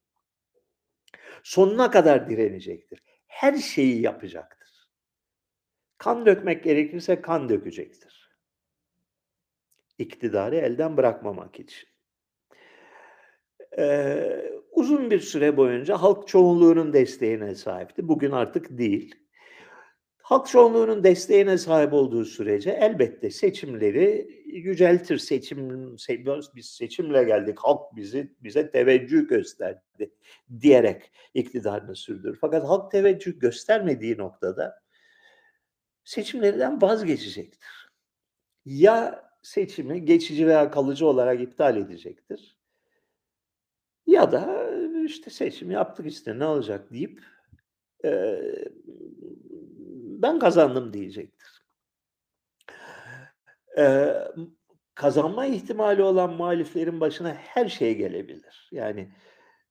Sonuna 1.43 1.91
kadar 1.91 2.29
direnecektir. 2.29 3.03
Her 3.27 3.57
şeyi 3.57 4.01
yapacaktır. 4.01 4.89
Kan 5.97 6.25
dökmek 6.25 6.63
gerekirse 6.63 7.21
kan 7.21 7.49
dökecektir. 7.49 8.29
İktidarı 9.97 10.55
elden 10.55 10.97
bırakmamak 10.97 11.59
için. 11.59 11.89
Ee, 13.77 14.51
uzun 14.71 15.11
bir 15.11 15.19
süre 15.19 15.57
boyunca 15.57 15.97
halk 15.97 16.27
çoğunluğunun 16.27 16.93
desteğine 16.93 17.55
sahipti. 17.55 18.07
Bugün 18.07 18.31
artık 18.31 18.77
değil 18.77 19.28
halk 20.29 20.47
çoğunluğunun 20.47 21.03
desteğine 21.03 21.57
sahip 21.57 21.93
olduğu 21.93 22.25
sürece 22.25 22.69
elbette 22.69 23.31
seçimleri 23.31 24.29
yüceltir. 24.45 25.17
Seçim, 25.17 25.97
biz 26.55 26.65
seçimle 26.65 27.23
geldik, 27.23 27.59
halk 27.59 27.95
bizi 27.95 28.33
bize 28.43 28.71
teveccüh 28.71 29.29
gösterdi 29.29 30.11
diyerek 30.61 31.11
iktidarını 31.33 31.95
sürdürür. 31.95 32.37
Fakat 32.41 32.67
halk 32.67 32.91
teveccüh 32.91 33.39
göstermediği 33.39 34.17
noktada 34.17 34.81
seçimlerden 36.03 36.81
vazgeçecektir. 36.81 37.89
Ya 38.65 39.29
seçimi 39.41 40.05
geçici 40.05 40.47
veya 40.47 40.71
kalıcı 40.71 41.07
olarak 41.07 41.41
iptal 41.41 41.77
edecektir. 41.77 42.57
Ya 44.07 44.31
da 44.31 44.69
işte 45.05 45.29
seçim 45.29 45.71
yaptık 45.71 46.05
işte 46.05 46.39
ne 46.39 46.45
olacak 46.45 46.93
deyip 46.93 47.23
e, 48.05 48.39
ben 50.21 50.39
kazandım 50.39 50.93
diyecektir. 50.93 51.65
Ee, 53.77 54.13
kazanma 54.95 55.45
ihtimali 55.45 56.03
olan 56.03 56.33
muhaliflerin 56.33 56.99
başına 56.99 57.33
her 57.33 57.69
şey 57.69 57.97
gelebilir. 57.97 58.69
Yani 58.71 59.11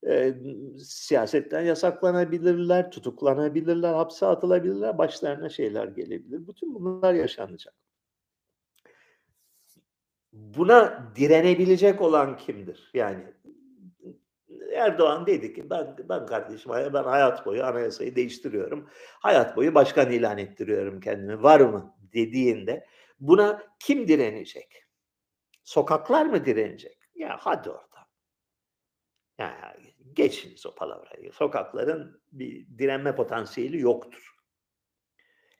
e, 0.06 0.34
siyasetten 0.78 1.62
yasaklanabilirler, 1.62 2.90
tutuklanabilirler, 2.90 3.94
hapse 3.94 4.26
atılabilirler, 4.26 4.98
başlarına 4.98 5.48
şeyler 5.48 5.88
gelebilir. 5.88 6.48
Bütün 6.48 6.74
bunlar 6.74 7.14
yaşanacak. 7.14 7.74
Buna 10.32 11.12
direnebilecek 11.16 12.00
olan 12.00 12.36
kimdir? 12.36 12.90
Yani 12.94 13.24
Erdoğan 14.78 15.26
dedi 15.26 15.54
ki 15.54 15.70
ben 15.70 15.96
ben 16.08 16.26
kardeşim 16.26 16.72
ben 16.72 17.04
hayat 17.04 17.46
boyu 17.46 17.64
anayasayı 17.64 18.16
değiştiriyorum. 18.16 18.88
Hayat 19.20 19.56
boyu 19.56 19.74
başkan 19.74 20.10
ilan 20.10 20.38
ettiriyorum 20.38 21.00
kendimi. 21.00 21.42
Var 21.42 21.60
mı 21.60 21.96
dediğinde 22.12 22.86
buna 23.20 23.62
kim 23.80 24.08
direnecek? 24.08 24.84
Sokaklar 25.62 26.26
mı 26.26 26.44
direnecek? 26.44 26.98
Ya 27.14 27.36
hadi 27.40 27.70
orada. 27.70 28.08
Ya 29.38 29.76
geçiniz 30.12 30.66
o 30.66 30.74
palavrayı. 30.74 31.32
Sokakların 31.32 32.22
bir 32.32 32.78
direnme 32.78 33.14
potansiyeli 33.16 33.80
yoktur. 33.80 34.34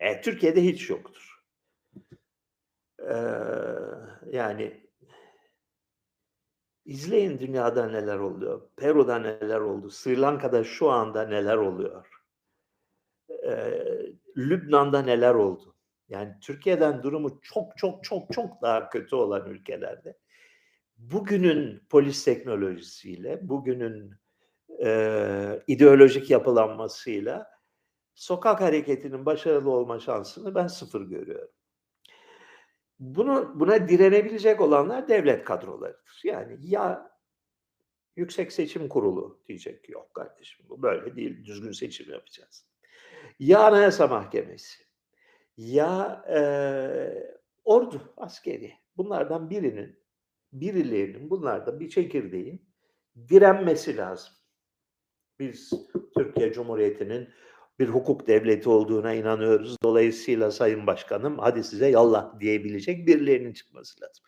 E, 0.01 0.21
Türkiye'de 0.21 0.65
hiç 0.65 0.91
yoktur. 0.91 1.39
Ee, 3.01 3.15
yani 4.33 4.88
izleyin 6.89 7.39
dünyada 7.39 7.89
neler 7.89 8.19
oluyor. 8.19 8.61
Peru'da 8.77 9.19
neler 9.19 9.61
oldu. 9.61 9.91
Sri 9.91 10.21
Lanka'da 10.21 10.65
şu 10.65 10.91
anda 10.91 11.27
neler 11.27 11.57
oluyor. 11.57 12.07
Ee, 13.47 13.83
Lübnan'da 14.37 15.03
neler 15.03 15.35
oldu. 15.35 15.75
Yani 16.09 16.35
Türkiye'den 16.41 17.03
durumu 17.03 17.41
çok 17.43 17.77
çok 17.77 18.05
çok 18.05 18.33
çok 18.33 18.63
daha 18.63 18.91
kötü 18.91 19.17
olan 19.17 19.51
ülkelerde. 19.51 20.19
Bugünün 20.97 21.83
polis 21.91 22.25
teknolojisiyle, 22.25 23.49
bugünün 23.49 24.15
e, 24.85 25.63
ideolojik 25.67 26.31
yapılanmasıyla 26.31 27.51
sokak 28.15 28.61
hareketinin 28.61 29.27
başarılı 29.27 29.71
olma 29.71 30.01
şansını 30.01 30.55
ben 30.55 30.67
sıfır 30.67 31.03
görüyorum. 31.03 31.58
Bunu 33.01 33.61
buna 33.61 33.89
direnebilecek 33.89 34.61
olanlar 34.61 35.09
devlet 35.09 35.45
kadrolarıdır. 35.45 36.21
Yani 36.25 36.57
ya 36.61 37.11
Yüksek 38.17 38.53
Seçim 38.53 38.89
Kurulu 38.89 39.41
diyecek 39.47 39.89
yok 39.89 40.15
kardeşim 40.15 40.67
bu 40.69 40.83
böyle 40.83 41.17
değil 41.17 41.45
düzgün 41.45 41.73
seçim 41.73 42.13
yapacağız. 42.13 42.67
Ya 43.39 43.61
Anayasa 43.61 44.07
Mahkemesi 44.07 44.83
ya 45.57 46.25
e, 46.29 46.41
ordu 47.65 48.15
askeri 48.17 48.73
bunlardan 48.97 49.51
birinin 49.51 49.99
birilerinin 50.53 51.31
bunlardan 51.31 51.81
bir 51.81 51.89
çekirdeğin 51.89 52.69
direnmesi 53.29 53.97
lazım. 53.97 54.33
Biz 55.39 55.73
Türkiye 56.17 56.53
Cumhuriyeti'nin 56.53 57.29
bir 57.79 57.89
hukuk 57.89 58.27
devleti 58.27 58.69
olduğuna 58.69 59.15
inanıyoruz. 59.15 59.77
Dolayısıyla 59.83 60.51
Sayın 60.51 60.87
Başkanım 60.87 61.39
hadi 61.39 61.65
size 61.65 61.89
yallah 61.89 62.41
diyebilecek 62.41 63.07
birilerinin 63.07 63.53
çıkması 63.53 64.01
lazım. 64.01 64.25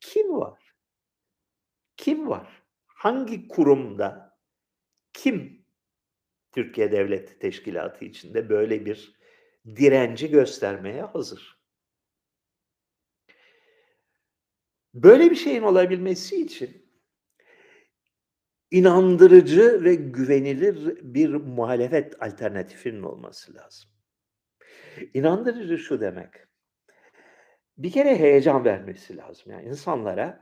Kim 0.00 0.32
var? 0.32 0.74
Kim 1.96 2.28
var? 2.28 2.62
Hangi 2.86 3.48
kurumda 3.48 4.38
kim 5.12 5.66
Türkiye 6.52 6.92
Devlet 6.92 7.40
Teşkilatı 7.40 8.04
içinde 8.04 8.48
böyle 8.48 8.86
bir 8.86 9.14
direnci 9.66 10.30
göstermeye 10.30 11.02
hazır? 11.02 11.58
Böyle 14.94 15.30
bir 15.30 15.36
şeyin 15.36 15.62
olabilmesi 15.62 16.42
için 16.42 16.87
inandırıcı 18.70 19.84
ve 19.84 19.94
güvenilir 19.94 20.98
bir 21.14 21.34
muhalefet 21.34 22.22
alternatifinin 22.22 23.02
olması 23.02 23.54
lazım. 23.54 23.90
İnandırıcı 25.14 25.78
şu 25.78 26.00
demek. 26.00 26.34
Bir 27.78 27.92
kere 27.92 28.18
heyecan 28.18 28.64
vermesi 28.64 29.16
lazım. 29.16 29.52
Yani 29.52 29.68
insanlara 29.68 30.40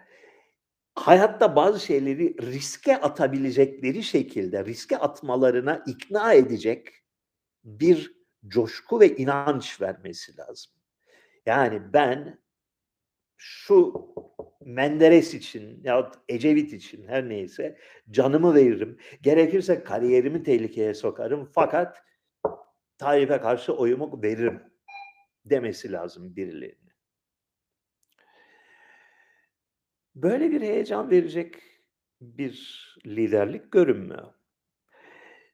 hayatta 0.95 1.57
bazı 1.57 1.81
şeyleri 1.81 2.37
riske 2.53 3.01
atabilecekleri 3.01 4.03
şekilde 4.03 4.65
riske 4.65 4.99
atmalarına 4.99 5.83
ikna 5.87 6.33
edecek 6.33 6.89
bir 7.65 8.17
coşku 8.49 9.01
ve 9.01 9.17
inanç 9.17 9.81
vermesi 9.81 10.37
lazım. 10.37 10.73
Yani 11.47 11.93
ben 11.93 12.39
şu 13.37 14.07
Menderes 14.61 15.35
için 15.35 15.81
ya 15.85 16.13
Ecevit 16.29 16.73
için 16.73 17.09
her 17.09 17.29
neyse 17.29 17.79
canımı 18.11 18.55
veririm. 18.55 18.99
Gerekirse 19.23 19.85
kariyerimi 19.85 20.43
tehlikeye 20.43 20.95
sokarım 20.95 21.51
fakat 21.55 22.03
Tayyip'e 22.99 23.41
karşı 23.41 23.77
oyumu 23.77 24.23
veririm 24.23 24.63
demesi 25.45 25.93
lazım 25.93 26.37
birilerine. 26.37 26.93
Böyle 30.15 30.51
bir 30.51 30.61
heyecan 30.61 31.11
verecek 31.11 31.55
bir 32.21 32.85
liderlik 33.07 33.73
görünmüyor. 33.73 34.36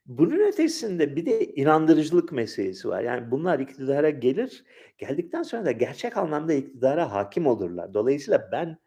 Bunun 0.06 0.38
ötesinde 0.48 1.16
bir 1.16 1.26
de 1.26 1.46
inandırıcılık 1.46 2.32
meselesi 2.32 2.88
var. 2.88 3.02
Yani 3.02 3.30
bunlar 3.30 3.58
iktidara 3.58 4.10
gelir, 4.10 4.64
geldikten 4.98 5.42
sonra 5.42 5.64
da 5.64 5.72
gerçek 5.72 6.16
anlamda 6.16 6.52
iktidara 6.52 7.12
hakim 7.12 7.46
olurlar. 7.46 7.94
Dolayısıyla 7.94 8.48
ben 8.52 8.78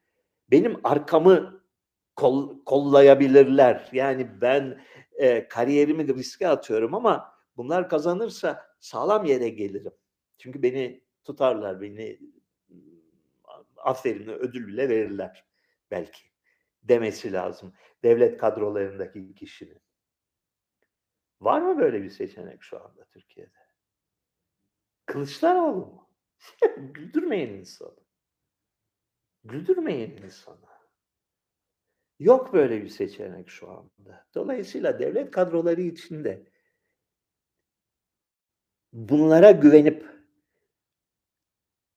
benim 0.51 0.79
arkamı 0.83 1.61
kol, 2.15 2.63
kollayabilirler. 2.65 3.89
Yani 3.93 4.41
ben 4.41 4.81
e, 5.13 5.47
kariyerimi 5.47 6.07
de 6.07 6.13
riske 6.13 6.47
atıyorum 6.47 6.93
ama 6.95 7.33
bunlar 7.57 7.89
kazanırsa 7.89 8.65
sağlam 8.79 9.25
yere 9.25 9.49
gelirim. 9.49 9.93
Çünkü 10.37 10.63
beni 10.63 11.03
tutarlar, 11.23 11.81
beni 11.81 12.19
aferin 13.77 14.27
ödül 14.27 14.67
bile 14.67 14.89
verirler 14.89 15.45
belki 15.91 16.23
demesi 16.83 17.33
lazım 17.33 17.73
devlet 18.03 18.37
kadrolarındaki 18.37 19.35
kişinin. 19.35 19.84
Var 21.41 21.61
mı 21.61 21.79
böyle 21.79 22.03
bir 22.03 22.09
seçenek 22.09 22.63
şu 22.63 22.85
anda 22.85 23.05
Türkiye'de? 23.05 23.65
Kılıçdaroğlu 25.05 25.85
mu? 25.85 26.09
Güldürmeyin 26.77 27.53
insanı. 27.53 28.05
Güldürmeyin 29.43 30.17
insanı. 30.17 30.65
Yok 32.19 32.53
böyle 32.53 32.83
bir 32.83 32.89
seçenek 32.89 33.49
şu 33.49 33.69
anda. 33.71 34.27
Dolayısıyla 34.35 34.99
devlet 34.99 35.31
kadroları 35.31 35.81
içinde 35.81 36.45
bunlara 38.93 39.51
güvenip 39.51 40.05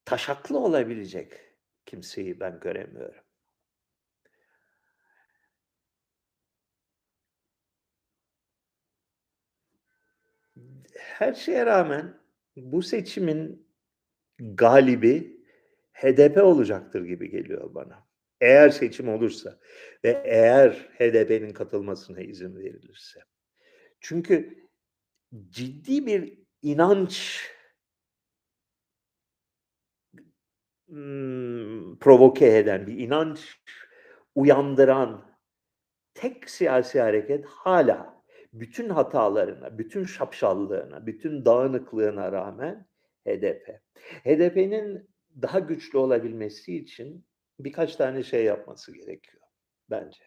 taşaklı 0.05 0.59
olabilecek 0.59 1.33
kimseyi 1.87 2.41
ben 2.41 2.61
göremiyorum. 2.61 3.28
Her 11.19 11.35
şeye 11.35 11.67
rağmen 11.67 12.21
bu 12.57 12.83
seçimin 12.83 13.69
galibi 14.39 15.43
HDP 15.93 16.45
olacaktır 16.45 17.05
gibi 17.05 17.31
geliyor 17.31 17.75
bana. 17.75 18.09
Eğer 18.41 18.71
seçim 18.71 19.09
olursa 19.09 19.59
ve 20.05 20.23
eğer 20.25 20.71
HDP'nin 20.71 21.53
katılmasına 21.53 22.21
izin 22.21 22.57
verilirse. 22.57 23.21
Çünkü 24.01 24.65
ciddi 25.51 26.07
bir 26.07 26.39
inanç 26.63 27.43
ımm, 30.89 31.99
provoke 31.99 32.59
eden, 32.59 32.87
bir 32.87 32.99
inanç 32.99 33.61
uyandıran 34.35 35.37
tek 36.15 36.51
siyasi 36.51 37.01
hareket 37.01 37.45
hala 37.47 38.18
bütün 38.53 38.89
hatalarına, 38.89 39.79
bütün 39.79 40.05
şapşallığına, 40.05 41.07
bütün 41.07 41.45
dağınıklığına 41.45 42.33
rağmen 42.33 42.87
HDP. 43.27 43.81
HDP'nin 44.25 45.11
daha 45.43 45.59
güçlü 45.59 45.99
olabilmesi 45.99 46.77
için 46.77 47.27
birkaç 47.59 47.97
tane 47.97 48.23
şey 48.23 48.45
yapması 48.45 48.93
gerekiyor 48.93 49.43
bence. 49.91 50.23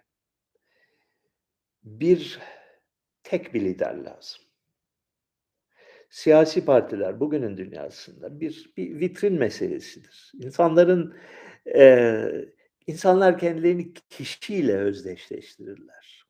Bir, 1.83 2.39
tek 3.23 3.53
bir 3.53 3.61
lider 3.61 3.95
lazım. 3.95 4.41
Siyasi 6.09 6.65
partiler 6.65 7.19
bugünün 7.19 7.57
dünyasında 7.57 8.39
bir, 8.39 8.73
bir 8.77 8.99
vitrin 8.99 9.33
meselesidir. 9.33 10.31
İnsanların 10.33 11.17
e, 11.75 12.27
insanlar 12.87 13.37
kendilerini 13.37 13.93
kişiyle 13.93 14.77
özdeşleştirirler. 14.77 16.25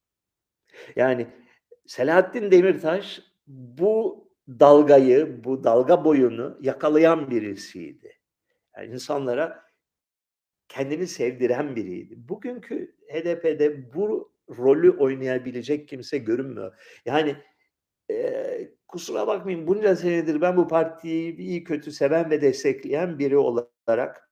Yani 0.95 1.27
Selahattin 1.91 2.51
Demirtaş 2.51 3.21
bu 3.47 4.27
dalgayı, 4.47 5.43
bu 5.43 5.63
dalga 5.63 6.05
boyunu 6.05 6.57
yakalayan 6.61 7.31
birisiydi. 7.31 8.19
Yani 8.77 8.93
insanlara 8.93 9.63
kendini 10.69 11.07
sevdiren 11.07 11.75
biriydi. 11.75 12.15
Bugünkü 12.29 12.95
HDP'de 13.07 13.93
bu 13.93 14.33
rolü 14.57 14.91
oynayabilecek 14.91 15.87
kimse 15.87 16.17
görünmüyor. 16.17 16.99
Yani 17.05 17.35
e, 18.11 18.71
kusura 18.87 19.27
bakmayın 19.27 19.67
bunca 19.67 19.95
senedir 19.95 20.41
ben 20.41 20.57
bu 20.57 20.67
partiyi 20.67 21.37
iyi 21.37 21.63
kötü 21.63 21.91
seven 21.91 22.29
ve 22.29 22.41
destekleyen 22.41 23.19
biri 23.19 23.37
olarak 23.37 24.30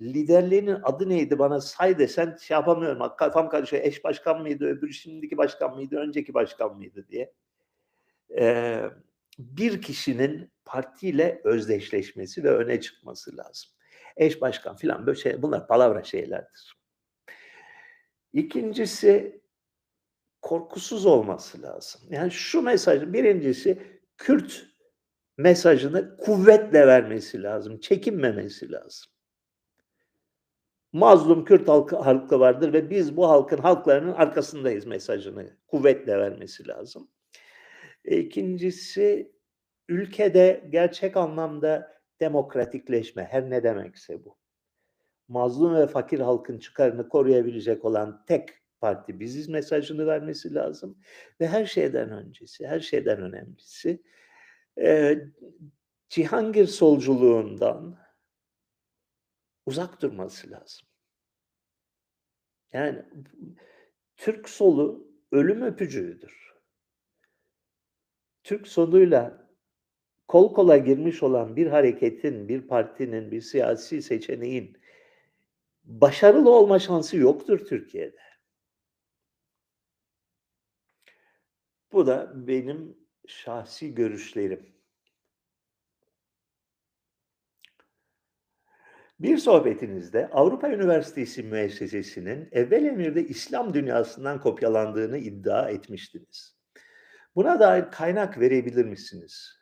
liderlerinin 0.00 0.78
adı 0.82 1.08
neydi 1.08 1.38
bana 1.38 1.60
say 1.60 1.98
desen 1.98 2.36
şey 2.40 2.54
yapamıyorum. 2.54 3.16
Kafam 3.18 3.48
karışıyor. 3.48 3.84
Eş 3.84 4.04
başkan 4.04 4.42
mıydı, 4.42 4.64
öbürü 4.64 4.92
şimdiki 4.92 5.36
başkan 5.36 5.74
mıydı, 5.74 5.96
önceki 5.96 6.34
başkan 6.34 6.76
mıydı 6.76 7.06
diye. 7.08 7.32
Ee, 8.38 8.82
bir 9.38 9.82
kişinin 9.82 10.50
partiyle 10.64 11.40
özdeşleşmesi 11.44 12.44
ve 12.44 12.50
öne 12.50 12.80
çıkması 12.80 13.36
lazım. 13.36 13.70
Eş 14.16 14.40
başkan 14.40 14.76
filan 14.76 15.06
böyle 15.06 15.18
şey, 15.18 15.42
bunlar 15.42 15.66
palavra 15.66 16.04
şeylerdir. 16.04 16.78
İkincisi 18.32 19.40
korkusuz 20.42 21.06
olması 21.06 21.62
lazım. 21.62 22.00
Yani 22.10 22.30
şu 22.30 22.62
mesaj, 22.62 23.02
birincisi 23.02 23.98
Kürt 24.16 24.66
mesajını 25.36 26.16
kuvvetle 26.16 26.86
vermesi 26.86 27.42
lazım, 27.42 27.80
çekinmemesi 27.80 28.72
lazım. 28.72 29.10
Mazlum 30.92 31.44
Kürt 31.44 31.68
halkı, 31.68 31.96
halkı 31.96 32.40
vardır 32.40 32.72
ve 32.72 32.90
biz 32.90 33.16
bu 33.16 33.28
halkın 33.28 33.58
halklarının 33.58 34.12
arkasındayız 34.12 34.86
mesajını 34.86 35.56
kuvvetle 35.66 36.18
vermesi 36.18 36.68
lazım. 36.68 37.08
İkincisi 38.04 39.32
ülkede 39.88 40.68
gerçek 40.70 41.16
anlamda 41.16 41.98
demokratikleşme 42.20 43.24
her 43.24 43.50
ne 43.50 43.62
demekse 43.62 44.24
bu. 44.24 44.38
Mazlum 45.28 45.74
ve 45.74 45.86
fakir 45.86 46.20
halkın 46.20 46.58
çıkarını 46.58 47.08
koruyabilecek 47.08 47.84
olan 47.84 48.24
tek 48.26 48.48
parti 48.80 49.20
biziz 49.20 49.48
mesajını 49.48 50.06
vermesi 50.06 50.54
lazım. 50.54 50.98
Ve 51.40 51.48
her 51.48 51.66
şeyden 51.66 52.10
öncesi, 52.10 52.66
her 52.66 52.80
şeyden 52.80 53.22
önemlisi 53.22 54.02
e, 54.80 55.18
Cihangir 56.08 56.66
solculuğundan 56.66 57.98
uzak 59.68 60.02
durması 60.02 60.50
lazım. 60.50 60.88
Yani 62.72 63.04
Türk 64.16 64.48
solu 64.48 65.08
ölüm 65.32 65.62
öpücüğüdür. 65.62 66.54
Türk 68.44 68.68
soluyla 68.68 69.48
kol 70.28 70.54
kola 70.54 70.76
girmiş 70.76 71.22
olan 71.22 71.56
bir 71.56 71.66
hareketin, 71.66 72.48
bir 72.48 72.68
partinin, 72.68 73.30
bir 73.30 73.40
siyasi 73.40 74.02
seçeneğin 74.02 74.78
başarılı 75.84 76.50
olma 76.50 76.78
şansı 76.78 77.16
yoktur 77.16 77.58
Türkiye'de. 77.66 78.20
Bu 81.92 82.06
da 82.06 82.32
benim 82.48 82.96
şahsi 83.26 83.94
görüşlerim. 83.94 84.77
Bir 89.20 89.38
sohbetinizde 89.38 90.28
Avrupa 90.32 90.68
Üniversitesi 90.68 91.42
müessesesinin 91.42 92.48
evvel 92.52 92.84
emirde 92.84 93.26
İslam 93.26 93.74
dünyasından 93.74 94.40
kopyalandığını 94.40 95.18
iddia 95.18 95.70
etmiştiniz. 95.70 96.56
Buna 97.36 97.60
dair 97.60 97.90
kaynak 97.90 98.40
verebilir 98.40 98.84
misiniz? 98.84 99.58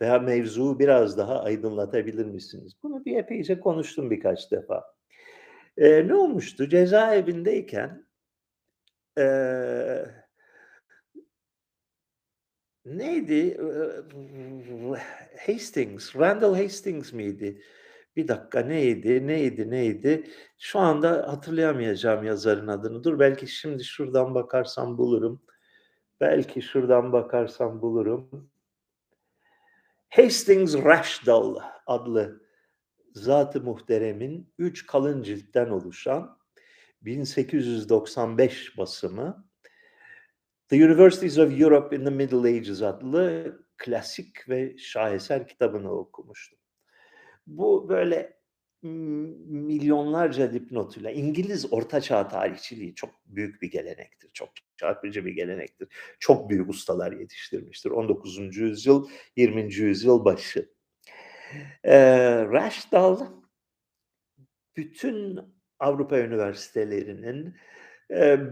Veya 0.00 0.18
mevzuyu 0.18 0.78
biraz 0.78 1.18
daha 1.18 1.42
aydınlatabilir 1.42 2.26
misiniz? 2.26 2.72
Bunu 2.82 3.04
bir 3.04 3.16
epeyce 3.16 3.60
konuştum 3.60 4.10
birkaç 4.10 4.52
defa. 4.52 4.84
Ee, 5.76 6.08
ne 6.08 6.14
olmuştu? 6.14 6.68
Cezaevindeyken 6.68 8.06
ee, 9.18 10.04
neydi? 12.84 13.60
Hastings, 15.46 16.16
Randall 16.16 16.54
Hastings 16.54 17.12
miydi? 17.12 17.62
Bir 18.16 18.28
dakika 18.28 18.60
neydi, 18.60 19.26
neydi, 19.26 19.70
neydi? 19.70 20.30
Şu 20.58 20.78
anda 20.78 21.28
hatırlayamayacağım 21.28 22.24
yazarın 22.24 22.68
adını. 22.68 23.04
Dur 23.04 23.18
belki 23.18 23.46
şimdi 23.46 23.84
şuradan 23.84 24.34
bakarsam 24.34 24.98
bulurum. 24.98 25.42
Belki 26.20 26.62
şuradan 26.62 27.12
bakarsam 27.12 27.82
bulurum. 27.82 28.50
Hastings 30.10 30.74
Rashdall 30.74 31.56
adlı 31.86 32.40
Zat-ı 33.12 33.60
Muhterem'in 33.60 34.54
üç 34.58 34.86
kalın 34.86 35.22
ciltten 35.22 35.70
oluşan 35.70 36.38
1895 37.02 38.78
basımı 38.78 39.48
The 40.68 40.84
Universities 40.84 41.38
of 41.38 41.60
Europe 41.60 41.96
in 41.96 42.04
the 42.04 42.10
Middle 42.10 42.58
Ages 42.58 42.82
adlı 42.82 43.58
klasik 43.76 44.48
ve 44.48 44.78
şaheser 44.78 45.48
kitabını 45.48 45.92
okumuştum. 45.92 46.63
Bu 47.46 47.88
böyle 47.88 48.34
milyonlarca 48.74 50.52
dipnotuyla 50.52 51.10
İngiliz 51.10 51.72
ortaçağ 51.72 52.28
tarihçiliği 52.28 52.94
çok 52.94 53.10
büyük 53.26 53.62
bir 53.62 53.70
gelenektir. 53.70 54.30
Çok 54.32 54.48
çarpıcı 54.76 55.26
bir 55.26 55.32
gelenektir. 55.32 55.88
Çok 56.18 56.50
büyük 56.50 56.70
ustalar 56.70 57.12
yetiştirmiştir. 57.12 57.90
19. 57.90 58.56
yüzyıl, 58.56 59.08
20. 59.36 59.74
yüzyıl 59.74 60.24
başı. 60.24 60.74
Ee, 61.84 62.44
Rashdal 62.44 63.26
bütün 64.76 65.40
Avrupa 65.78 66.18
üniversitelerinin 66.18 67.54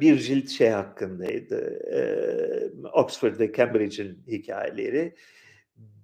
bir 0.00 0.18
cilt 0.18 0.48
şey 0.48 0.68
hakkındaydı. 0.68 1.80
E, 1.92 2.88
Oxford 2.88 3.38
ve 3.40 3.52
Cambridge'in 3.52 4.22
hikayeleri 4.26 5.14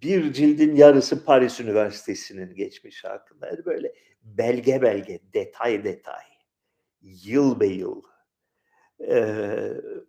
bir 0.02 0.32
cildin 0.32 0.76
yarısı 0.76 1.24
Paris 1.24 1.60
Üniversitesi'nin 1.60 2.54
geçmişi 2.54 3.08
hakkındaydı. 3.08 3.64
Böyle 3.64 3.92
belge 4.22 4.82
belge, 4.82 5.20
detay 5.34 5.84
detay, 5.84 6.24
yıl 7.02 7.60
be 7.60 7.66
yıl, 7.66 8.02
e, 9.00 9.24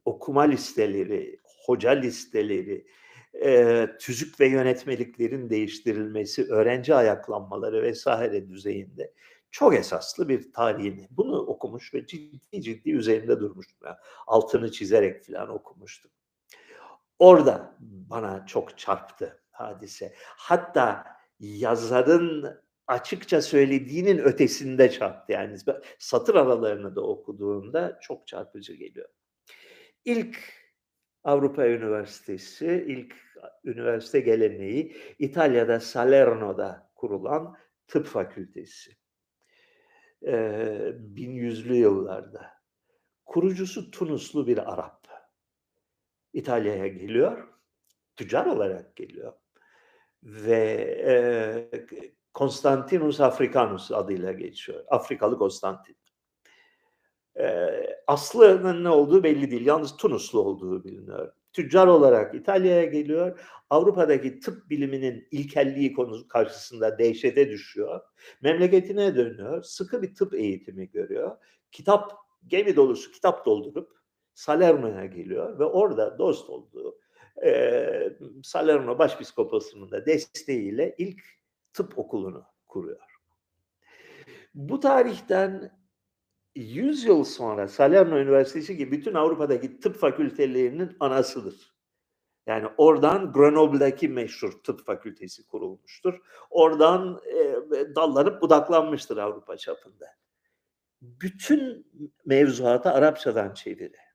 okuma 0.06 0.42
listeleri, 0.42 1.40
hoca 1.66 1.92
listeleri, 1.92 2.86
e, 3.44 3.88
tüzük 4.00 4.40
ve 4.40 4.48
yönetmeliklerin 4.48 5.50
değiştirilmesi, 5.50 6.54
öğrenci 6.54 6.96
ayaklanmaları 6.96 7.84
vesaire 7.84 8.50
düzeyinde 8.50 9.14
çok 9.52 9.76
esaslı 9.76 10.30
bir 10.30 10.54
tarihini. 10.54 11.08
Bunu 11.12 11.40
okumuş 11.40 11.94
ve 11.94 12.06
ciddi 12.06 12.62
ciddi 12.62 12.92
üzerinde 12.92 13.40
durmuştum. 13.40 13.78
Yani 13.86 13.98
altını 14.28 14.72
çizerek 14.72 15.26
falan 15.26 15.50
okumuştum. 15.50 16.12
Orada 17.20 17.76
bana 17.80 18.46
çok 18.46 18.78
çarptı 18.78 19.39
hadise. 19.60 20.14
Hatta 20.38 21.06
yazarın 21.40 22.60
açıkça 22.88 23.42
söylediğinin 23.42 24.18
ötesinde 24.18 24.92
çarptı. 24.92 25.34
Yani 25.34 25.58
satır 26.00 26.36
aralarını 26.36 26.96
da 26.96 27.02
okuduğumda 27.02 28.00
çok 28.02 28.28
çarpıcı 28.28 28.74
geliyor. 28.74 29.10
İlk 30.06 30.38
Avrupa 31.24 31.68
Üniversitesi, 31.68 32.86
ilk 32.88 33.16
üniversite 33.64 34.20
geleneği 34.20 34.96
İtalya'da 35.20 35.80
Salerno'da 35.80 36.92
kurulan 36.96 37.58
tıp 37.88 38.06
fakültesi. 38.06 38.92
Ee, 40.24 40.32
1100'lü 41.16 41.74
yıllarda. 41.74 42.52
Kurucusu 43.26 43.92
Tunuslu 43.92 44.48
bir 44.48 44.74
Arap. 44.74 45.08
İtalya'ya 46.34 46.88
geliyor, 46.88 47.48
tüccar 48.16 48.46
olarak 48.46 48.96
geliyor 48.96 49.34
ve 50.24 50.62
e, 51.08 51.86
Konstantinus 52.34 53.22
Africanus 53.22 53.92
adıyla 53.92 54.32
geçiyor. 54.32 54.84
Afrikalı 54.88 55.38
Konstantin. 55.38 55.98
E, 57.40 57.70
aslının 58.08 58.84
ne 58.84 58.90
olduğu 58.90 59.24
belli 59.24 59.52
değil. 59.52 59.66
Yalnız 59.66 59.98
Tunuslu 59.98 60.40
olduğu 60.40 60.84
biliniyor. 60.84 61.34
Tüccar 61.54 61.88
olarak 61.88 62.36
İtalya'ya 62.36 62.86
geliyor. 62.86 63.40
Avrupa'daki 63.70 64.40
tıp 64.40 64.70
biliminin 64.70 65.28
ilkelliği 65.32 65.94
konusu 65.94 66.28
karşısında 66.28 67.00
dehşete 67.00 67.50
düşüyor. 67.50 68.02
Memleketine 68.42 69.16
dönüyor. 69.16 69.64
Sıkı 69.64 70.02
bir 70.02 70.16
tıp 70.16 70.34
eğitimi 70.34 70.90
görüyor. 70.90 71.38
Kitap, 71.72 72.14
gemi 72.48 72.76
dolusu 72.76 73.12
kitap 73.12 73.46
doldurup 73.46 73.92
Salerno'ya 74.34 75.06
geliyor 75.06 75.60
ve 75.60 75.66
orada 75.66 76.18
dost 76.18 76.50
olduğu 76.50 77.00
e, 77.46 78.18
Salerno 78.44 79.00
Başpiskoposu'nun 79.00 79.92
da 79.92 80.06
desteğiyle 80.06 80.96
ilk 80.98 81.22
tıp 81.74 82.00
okulunu 82.00 82.46
kuruyor. 82.68 83.10
Bu 84.54 84.80
tarihten 84.80 85.80
100 86.56 87.04
yıl 87.04 87.24
sonra 87.24 87.68
Salerno 87.68 88.18
Üniversitesi 88.18 88.78
gibi 88.78 88.92
bütün 88.92 89.14
Avrupa'daki 89.14 89.80
tıp 89.80 89.96
fakültelerinin 89.96 90.98
anasıdır. 91.00 91.74
Yani 92.48 92.68
oradan 92.78 93.34
Grenoble'daki 93.34 94.10
meşhur 94.10 94.52
tıp 94.52 94.86
fakültesi 94.86 95.48
kurulmuştur. 95.48 96.20
Oradan 96.50 97.22
e, 97.26 97.96
dallanıp 97.96 98.42
budaklanmıştır 98.42 99.18
Avrupa 99.18 99.58
çapında. 99.58 100.06
Bütün 101.02 101.88
mevzuata 102.26 102.94
Arapçadan 102.94 103.54
çeviri. 103.54 104.09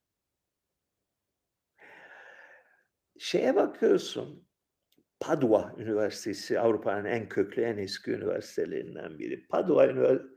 Şeye 3.25 3.57
bakıyorsun. 3.57 4.45
Padua 5.21 5.75
Üniversitesi 5.79 6.61
Avrupa'nın 6.61 7.05
en 7.05 7.29
köklü, 7.29 7.63
en 7.63 7.79
eski 7.79 8.11
üniversitelerinden 8.11 9.19
biri. 9.19 9.47
Padua 9.47 9.87
Üniversitesi 9.87 10.35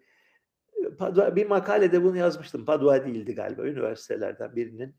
Padua, 0.99 1.35
bir 1.35 1.45
makalede 1.45 2.03
bunu 2.03 2.17
yazmıştım. 2.17 2.65
Padua 2.65 3.05
değildi 3.05 3.35
galiba 3.35 3.61
üniversitelerden 3.61 4.55
birinin 4.55 4.95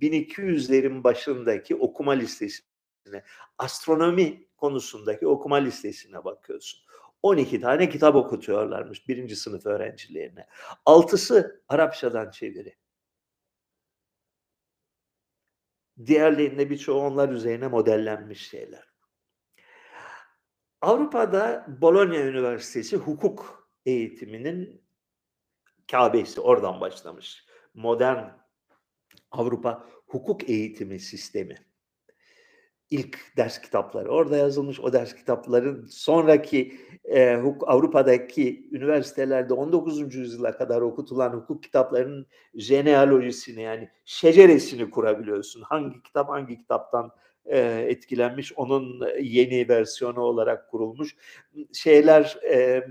1200'lerin 0.00 1.04
başındaki 1.04 1.76
okuma 1.76 2.12
listesine, 2.12 3.24
astronomi 3.58 4.48
konusundaki 4.56 5.26
okuma 5.26 5.56
listesine 5.56 6.24
bakıyorsun. 6.24 6.80
12 7.22 7.60
tane 7.60 7.88
kitap 7.88 8.14
okutuyorlarmış 8.14 9.08
birinci 9.08 9.36
sınıf 9.36 9.66
öğrencilerine. 9.66 10.46
Altısı 10.86 11.62
Arapçadan 11.68 12.30
çeviri. 12.30 12.76
Diğerlerinde 16.06 16.70
birçoğu 16.70 17.00
onlar 17.00 17.28
üzerine 17.28 17.68
modellenmiş 17.68 18.48
şeyler. 18.48 18.92
Avrupa'da 20.80 21.66
Bologna 21.80 22.16
Üniversitesi 22.18 22.96
hukuk 22.96 23.68
eğitiminin 23.86 24.82
Kabe'si 25.90 26.40
oradan 26.40 26.80
başlamış. 26.80 27.46
Modern 27.74 28.24
Avrupa 29.30 29.86
hukuk 30.06 30.50
eğitimi 30.50 31.00
sistemi. 31.00 31.71
İlk 32.92 33.18
ders 33.36 33.60
kitapları 33.60 34.08
orada 34.08 34.36
yazılmış. 34.36 34.80
O 34.80 34.92
ders 34.92 35.14
kitapların 35.14 35.86
sonraki 35.86 36.72
e, 37.04 37.42
Avrupa'daki 37.66 38.68
üniversitelerde 38.72 39.54
19. 39.54 40.14
yüzyıla 40.14 40.56
kadar 40.56 40.80
okutulan 40.80 41.32
hukuk 41.32 41.62
kitaplarının 41.62 42.26
jenealojisini 42.54 43.62
yani 43.62 43.88
şeceresini 44.04 44.90
kurabiliyorsun. 44.90 45.62
Hangi 45.62 46.02
kitap 46.02 46.28
hangi 46.28 46.58
kitaptan 46.58 47.10
e, 47.46 47.58
etkilenmiş 47.88 48.52
onun 48.52 49.02
yeni 49.20 49.68
versiyonu 49.68 50.20
olarak 50.20 50.70
kurulmuş 50.70 51.16
şeyler 51.72 52.38
e, 52.50 52.86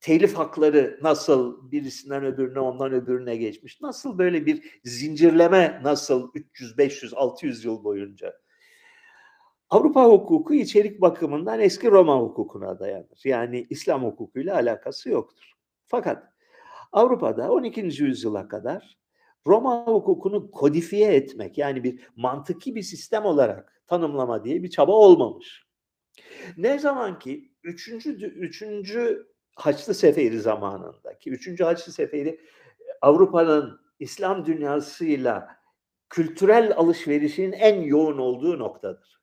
telif 0.00 0.34
hakları 0.34 0.98
nasıl 1.02 1.70
birisinden 1.70 2.24
öbürüne 2.24 2.60
ondan 2.60 2.92
öbürüne 2.92 3.36
geçmiş? 3.36 3.80
Nasıl 3.80 4.18
böyle 4.18 4.46
bir 4.46 4.80
zincirleme 4.84 5.80
nasıl 5.84 6.30
300, 6.34 6.78
500, 6.78 7.14
600 7.14 7.64
yıl 7.64 7.84
boyunca? 7.84 8.40
Avrupa 9.70 10.04
hukuku 10.04 10.54
içerik 10.54 11.00
bakımından 11.00 11.60
eski 11.60 11.90
Roma 11.90 12.20
hukukuna 12.20 12.78
dayanır. 12.78 13.20
Yani 13.24 13.66
İslam 13.70 14.04
hukukuyla 14.04 14.54
alakası 14.54 15.10
yoktur. 15.10 15.52
Fakat 15.86 16.24
Avrupa'da 16.92 17.50
12. 17.50 17.80
yüzyıla 17.80 18.48
kadar 18.48 18.98
Roma 19.46 19.86
hukukunu 19.86 20.50
kodifiye 20.50 21.14
etmek 21.14 21.58
yani 21.58 21.84
bir 21.84 22.00
mantıki 22.16 22.74
bir 22.74 22.82
sistem 22.82 23.24
olarak 23.24 23.82
tanımlama 23.86 24.44
diye 24.44 24.62
bir 24.62 24.70
çaba 24.70 24.92
olmamış. 24.92 25.66
Ne 26.56 26.78
zaman 26.78 27.18
ki 27.18 27.52
3. 27.62 27.88
3. 27.88 28.62
Haçlı 29.60 29.94
Seferi 29.94 30.40
zamanındaki 30.40 31.30
3. 31.30 31.60
Haçlı 31.60 31.92
Seferi 31.92 32.40
Avrupa'nın 33.00 33.80
İslam 33.98 34.46
dünyasıyla 34.46 35.56
kültürel 36.10 36.72
alışverişin 36.76 37.52
en 37.52 37.80
yoğun 37.80 38.18
olduğu 38.18 38.58
noktadır. 38.58 39.20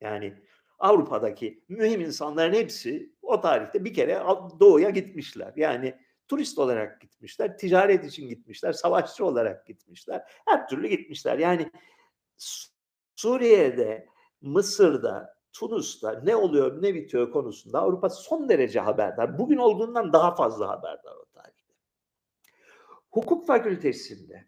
Yani 0.00 0.34
Avrupa'daki 0.78 1.64
mühim 1.68 2.00
insanların 2.00 2.52
hepsi 2.52 3.12
o 3.22 3.40
tarihte 3.40 3.84
bir 3.84 3.94
kere 3.94 4.22
doğuya 4.60 4.90
gitmişler. 4.90 5.52
Yani 5.56 5.94
turist 6.28 6.58
olarak 6.58 7.00
gitmişler, 7.00 7.58
ticaret 7.58 8.04
için 8.04 8.28
gitmişler, 8.28 8.72
savaşçı 8.72 9.24
olarak 9.24 9.66
gitmişler. 9.66 10.22
Her 10.46 10.68
türlü 10.68 10.88
gitmişler. 10.88 11.38
Yani 11.38 11.70
Suriye'de, 13.16 14.06
Mısır'da, 14.40 15.36
Tunus'ta 15.54 16.20
ne 16.24 16.36
oluyor 16.36 16.82
ne 16.82 16.94
bitiyor 16.94 17.30
konusunda 17.30 17.80
Avrupa 17.80 18.08
son 18.08 18.48
derece 18.48 18.80
haberdar. 18.80 19.38
Bugün 19.38 19.56
olduğundan 19.56 20.12
daha 20.12 20.34
fazla 20.34 20.68
haberdar 20.68 21.16
o 21.16 21.24
tarihte. 21.24 21.72
Hukuk 23.10 23.46
fakültesinde 23.46 24.46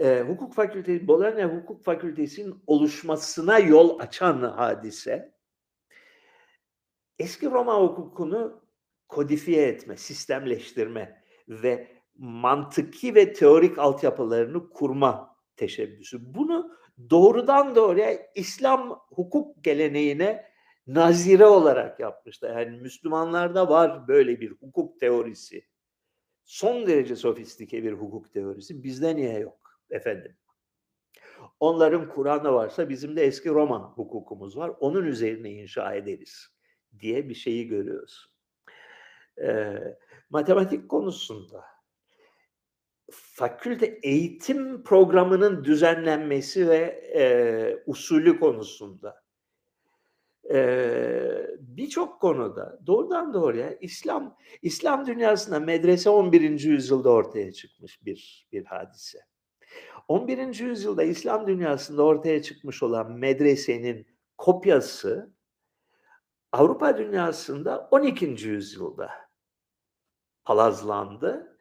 e, 0.00 0.24
hukuk 0.28 0.54
fakültesi, 0.54 1.08
Bologna 1.08 1.44
Hukuk 1.44 1.84
Fakültesi'nin 1.84 2.62
oluşmasına 2.66 3.58
yol 3.58 3.98
açan 3.98 4.42
hadise 4.42 5.36
eski 7.18 7.50
Roma 7.50 7.80
hukukunu 7.80 8.60
kodifiye 9.08 9.66
etme, 9.66 9.96
sistemleştirme 9.96 11.22
ve 11.48 11.88
mantıki 12.18 13.14
ve 13.14 13.32
teorik 13.32 13.78
altyapılarını 13.78 14.70
kurma 14.70 15.36
teşebbüsü. 15.56 16.34
Bunu 16.34 16.76
doğrudan 17.10 17.74
doğruya 17.74 18.18
İslam 18.34 19.00
hukuk 19.08 19.64
geleneğine 19.64 20.46
nazire 20.86 21.46
olarak 21.46 22.00
yapmışlar. 22.00 22.60
Yani 22.60 22.80
Müslümanlarda 22.80 23.68
var 23.68 24.08
böyle 24.08 24.40
bir 24.40 24.50
hukuk 24.50 25.00
teorisi. 25.00 25.66
Son 26.44 26.86
derece 26.86 27.16
sofistike 27.16 27.82
bir 27.82 27.92
hukuk 27.92 28.32
teorisi. 28.32 28.82
Bizde 28.82 29.16
niye 29.16 29.38
yok 29.38 29.80
efendim? 29.90 30.36
Onların 31.60 32.08
Kur'an'da 32.08 32.54
varsa 32.54 32.88
bizim 32.88 33.16
de 33.16 33.24
eski 33.24 33.48
Roma 33.48 33.92
hukukumuz 33.92 34.56
var. 34.56 34.72
Onun 34.80 35.04
üzerine 35.04 35.50
inşa 35.50 35.94
ederiz 35.94 36.48
diye 37.00 37.28
bir 37.28 37.34
şeyi 37.34 37.68
görüyoruz. 37.68 38.34
Ee, 39.42 39.96
matematik 40.30 40.88
konusunda 40.88 41.64
fakülte 43.10 43.86
eğitim 44.02 44.82
programının 44.82 45.64
düzenlenmesi 45.64 46.68
ve 46.68 46.78
e, 47.14 47.82
usulü 47.86 48.40
konusunda 48.40 49.22
e, 50.50 51.46
birçok 51.58 52.20
konuda 52.20 52.78
doğrudan 52.86 53.34
doğruya 53.34 53.74
İslam 53.80 54.36
İslam 54.62 55.06
dünyasında 55.06 55.60
medrese 55.60 56.10
11. 56.10 56.60
yüzyılda 56.60 57.10
ortaya 57.10 57.52
çıkmış 57.52 58.04
bir 58.04 58.48
bir 58.52 58.64
hadise. 58.64 59.18
11. 60.08 60.60
yüzyılda 60.60 61.02
İslam 61.02 61.46
dünyasında 61.46 62.02
ortaya 62.02 62.42
çıkmış 62.42 62.82
olan 62.82 63.12
medresenin 63.12 64.06
kopyası 64.38 65.36
Avrupa 66.52 66.98
dünyasında 66.98 67.88
12. 67.90 68.26
yüzyılda 68.48 69.10
palazlandı 70.44 71.55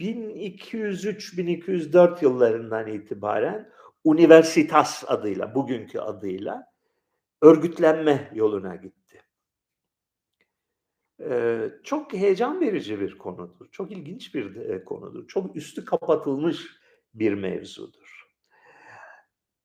1203-1204 0.00 2.24
yıllarından 2.24 2.86
itibaren 2.86 3.72
Universitas 4.04 5.04
adıyla, 5.06 5.54
bugünkü 5.54 5.98
adıyla 5.98 6.72
örgütlenme 7.42 8.30
yoluna 8.34 8.76
gitti. 8.76 9.22
Ee, 11.20 11.70
çok 11.84 12.12
heyecan 12.12 12.60
verici 12.60 13.00
bir 13.00 13.18
konudur. 13.18 13.68
Çok 13.70 13.92
ilginç 13.92 14.34
bir 14.34 14.54
de 14.54 14.84
konudur. 14.84 15.28
Çok 15.28 15.56
üstü 15.56 15.84
kapatılmış 15.84 16.66
bir 17.14 17.34
mevzudur. 17.34 18.28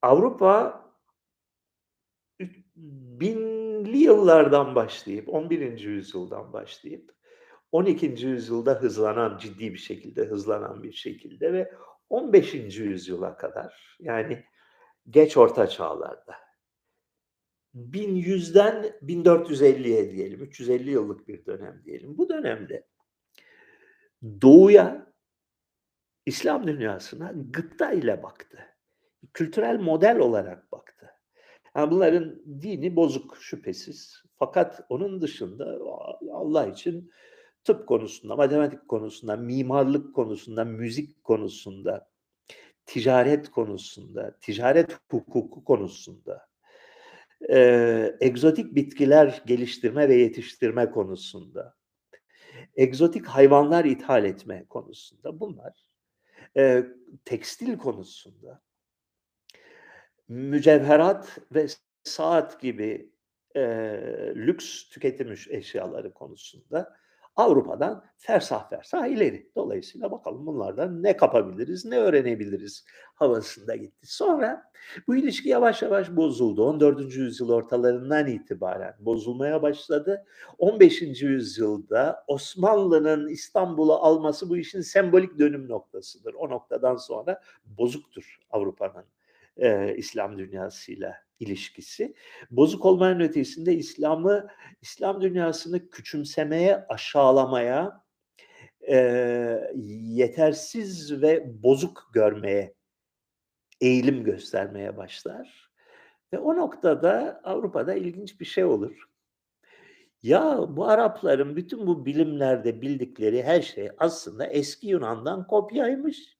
Avrupa 0.02 0.88
binli 3.20 3.98
yıllardan 3.98 4.76
başlayıp 4.76 5.30
11. 5.30 5.80
yüzyıldan 5.80 6.54
başlayıp 6.54 7.16
12. 7.72 8.06
yüzyılda 8.26 8.74
hızlanan, 8.74 9.38
ciddi 9.38 9.74
bir 9.74 9.78
şekilde 9.78 10.26
hızlanan 10.26 10.84
bir 10.84 10.94
şekilde 10.94 11.54
ve 11.54 11.72
15. 12.10 12.54
yüzyıla 12.80 13.38
kadar 13.38 13.98
yani 14.00 14.44
geç 15.10 15.38
orta 15.38 15.68
çağlarda 15.68 16.36
1100'den 17.76 18.94
1450'ye 19.02 20.12
diyelim, 20.12 20.44
350 20.44 20.92
yıllık 20.92 21.28
bir 21.28 21.46
dönem 21.46 21.82
diyelim. 21.86 22.18
Bu 22.18 22.30
dönemde 22.30 22.88
doğuya, 24.42 25.14
İslam 26.26 26.68
dünyasına 26.68 27.34
gıpta 27.36 27.92
ile 27.92 28.24
baktı. 28.24 28.60
Kültürel 29.34 29.80
model 29.80 30.20
olarak 30.20 30.72
baktı. 30.72 31.10
Yani 31.76 31.92
bunların 31.92 32.42
dini 32.62 32.96
bozuk 32.96 33.38
şüphesiz. 33.38 34.24
Fakat 34.36 34.86
onun 34.90 35.22
dışında 35.22 35.80
Allah 36.32 36.68
için 36.68 37.12
tıp 37.68 37.88
konusunda, 37.88 38.36
matematik 38.36 38.88
konusunda, 38.88 39.36
mimarlık 39.36 40.16
konusunda, 40.16 40.66
müzik 40.66 41.24
konusunda, 41.24 42.10
ticaret 42.86 43.52
konusunda, 43.52 44.38
ticaret 44.42 45.00
hukuku 45.12 45.64
konusunda, 45.64 46.48
e, 47.50 48.18
egzotik 48.22 48.76
bitkiler 48.76 49.44
geliştirme 49.46 50.10
ve 50.10 50.16
yetiştirme 50.16 50.92
konusunda, 50.92 51.76
egzotik 52.76 53.26
hayvanlar 53.26 53.86
ithal 53.86 54.26
etme 54.26 54.66
konusunda 54.70 55.40
bunlar, 55.40 55.86
e, 56.58 56.86
tekstil 57.26 57.78
konusunda, 57.78 58.62
mücevherat 60.28 61.38
ve 61.52 61.68
saat 62.04 62.62
gibi 62.62 63.12
e, 63.56 63.62
lüks 64.36 64.90
tüketim 64.90 65.36
eşyaları 65.50 66.14
konusunda 66.14 66.98
Avrupa'dan 67.38 68.04
fersah 68.18 68.70
fersah 68.70 69.08
ileri. 69.08 69.52
Dolayısıyla 69.56 70.12
bakalım 70.12 70.46
bunlardan 70.46 71.04
ne 71.04 71.18
kapabiliriz, 71.18 71.86
ne 71.86 71.98
öğrenebiliriz 71.98 72.86
havasında 73.16 73.76
gitti. 73.76 74.08
Sonra 74.16 74.72
bu 75.08 75.16
ilişki 75.16 75.50
yavaş 75.50 75.82
yavaş 75.82 76.16
bozuldu. 76.16 76.64
14. 76.64 77.16
yüzyıl 77.16 77.50
ortalarından 77.50 78.28
itibaren 78.28 78.96
bozulmaya 79.00 79.62
başladı. 79.62 80.26
15. 80.58 81.02
yüzyılda 81.22 82.24
Osmanlı'nın 82.28 83.28
İstanbul'u 83.28 83.94
alması 83.94 84.50
bu 84.50 84.58
işin 84.58 84.82
sembolik 84.82 85.40
dönüm 85.40 85.70
noktasıdır. 85.70 86.34
O 86.34 86.50
noktadan 86.50 86.96
sonra 86.96 87.42
bozuktur 87.66 88.40
Avrupa'nın 88.52 89.06
e, 89.58 89.96
İslam 89.96 90.38
dünyasıyla 90.38 91.27
ilişkisi. 91.40 92.14
Bozuk 92.52 92.86
olmanın 92.86 93.20
ötesinde 93.20 93.76
İslam'ı, 93.76 94.48
İslam 94.82 95.22
dünyasını 95.22 95.90
küçümsemeye, 95.90 96.86
aşağılamaya, 96.90 98.04
e, 98.90 98.98
yetersiz 99.94 101.22
ve 101.22 101.64
bozuk 101.64 102.10
görmeye 102.14 102.74
eğilim 103.82 104.24
göstermeye 104.24 104.98
başlar. 104.98 105.72
Ve 106.34 106.40
o 106.40 106.56
noktada 106.56 107.42
Avrupa'da 107.44 107.94
ilginç 107.94 108.40
bir 108.40 108.46
şey 108.46 108.64
olur. 108.66 109.08
Ya 110.24 110.58
bu 110.70 110.86
Arapların 110.86 111.56
bütün 111.56 111.88
bu 111.88 112.06
bilimlerde 112.06 112.82
bildikleri 112.82 113.44
her 113.44 113.62
şey 113.62 113.90
aslında 113.98 114.46
eski 114.46 114.88
Yunan'dan 114.88 115.48
kopyaymış. 115.48 116.37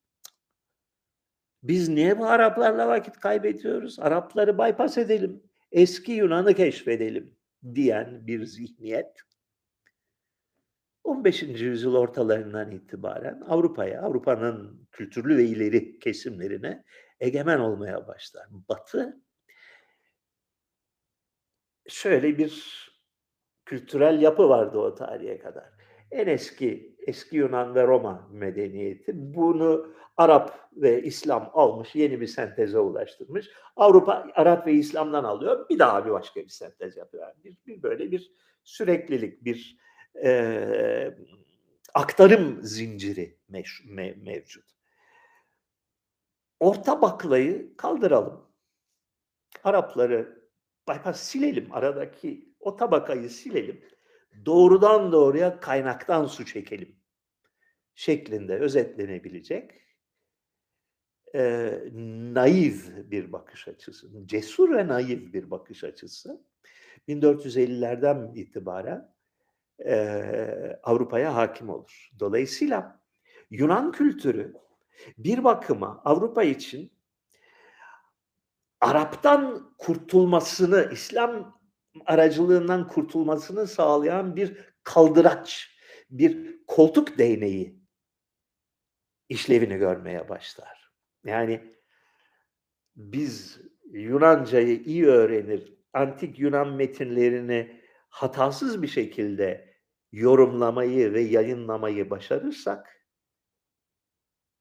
Biz 1.64 1.90
niye 1.90 2.20
bu 2.20 2.26
Araplarla 2.26 2.88
vakit 2.88 3.20
kaybediyoruz? 3.20 4.00
Arapları 4.00 4.58
bypass 4.58 4.98
edelim. 4.98 5.44
Eski 5.72 6.12
Yunan'ı 6.12 6.54
keşfedelim 6.54 7.36
diyen 7.76 8.28
bir 8.28 8.46
zihniyet 8.46 9.22
15. 11.04 11.44
yüzyıl 11.44 11.96
ortalarından 11.96 12.72
itibaren 12.72 13.42
Avrupa'ya, 13.42 14.02
Avrupa'nın 14.02 14.88
kültürlü 14.92 15.38
ve 15.38 15.44
ileri 15.44 16.00
kesimlerine 16.00 16.84
egemen 17.20 17.60
olmaya 17.60 18.08
başlar. 18.08 18.48
Batı 18.70 19.22
şöyle 21.88 22.38
bir 22.38 22.88
kültürel 23.66 24.22
yapı 24.22 24.50
vardı 24.50 24.78
o 24.78 24.96
tarihe 24.96 25.40
kadar. 25.40 25.70
En 26.12 26.28
eski 26.28 26.97
eski 27.08 27.38
Yunan 27.38 27.76
ve 27.76 27.88
Roma 27.88 28.28
medeniyeti 28.32 29.12
bunu 29.16 29.94
Arap 30.18 30.70
ve 30.74 31.04
İslam 31.04 31.52
almış, 31.54 31.96
yeni 31.96 32.22
bir 32.22 32.28
senteze 32.28 32.80
ulaştırmış. 32.80 33.50
Avrupa 33.76 34.28
Arap 34.34 34.68
ve 34.68 34.74
İslam'dan 34.74 35.24
alıyor, 35.24 35.70
bir 35.70 35.80
daha 35.80 36.06
bir 36.06 36.12
başka 36.12 36.40
bir 36.40 36.50
sentez 36.50 36.98
yapıyor. 36.98 37.28
Bir, 37.44 37.58
bir 37.68 37.84
böyle 37.84 38.12
bir 38.12 38.32
süreklilik, 38.64 39.46
bir 39.46 39.78
e, 40.24 41.18
aktarım 41.94 42.64
zinciri 42.64 43.38
meş, 43.50 43.82
me, 43.86 44.14
mevcut. 44.14 44.66
Orta 46.60 47.02
baklayı 47.02 47.78
kaldıralım. 47.78 48.48
Arapları 49.64 50.50
bypass 50.90 51.22
silelim, 51.22 51.68
aradaki 51.72 52.54
o 52.60 52.76
tabakayı 52.76 53.30
silelim. 53.30 53.82
Doğrudan 54.46 55.12
doğruya 55.12 55.60
kaynaktan 55.60 56.26
su 56.26 56.46
çekelim 56.46 56.96
şeklinde 57.96 58.60
özetlenebilecek 58.60 59.72
e, 61.36 61.72
naif 62.34 62.90
bir 63.12 63.32
bakış 63.32 63.68
açısı, 63.68 64.28
cesur 64.28 64.76
ve 64.76 64.88
naif 64.88 65.34
bir 65.34 65.52
bakış 65.52 65.84
açısı 65.84 66.42
1450'lerden 67.08 68.32
itibaren 68.36 69.14
e, 69.86 70.80
Avrupa'ya 70.84 71.36
hakim 71.36 71.70
olur. 71.70 72.10
Dolayısıyla 72.20 73.02
Yunan 73.50 73.92
kültürü 73.92 74.54
bir 75.18 75.44
bakıma 75.44 76.02
Avrupa 76.06 76.44
için 76.44 76.92
Arap'tan 78.82 79.74
kurtulmasını, 79.78 80.90
İslam 80.94 81.57
aracılığından 82.06 82.88
kurtulmasını 82.88 83.68
sağlayan 83.68 84.36
bir 84.36 84.58
kaldıraç, 84.84 85.78
bir 86.10 86.58
koltuk 86.68 87.18
değneği 87.18 87.80
işlevini 89.30 89.78
görmeye 89.78 90.30
başlar. 90.30 90.92
Yani 91.26 91.74
biz 92.96 93.62
Yunancayı 93.92 94.80
iyi 94.80 95.06
öğrenir, 95.08 95.74
antik 95.94 96.40
Yunan 96.40 96.74
metinlerini 96.74 97.82
hatasız 98.10 98.82
bir 98.82 98.88
şekilde 98.88 99.74
yorumlamayı 100.12 101.14
ve 101.14 101.22
yayınlamayı 101.22 102.10
başarırsak 102.10 102.97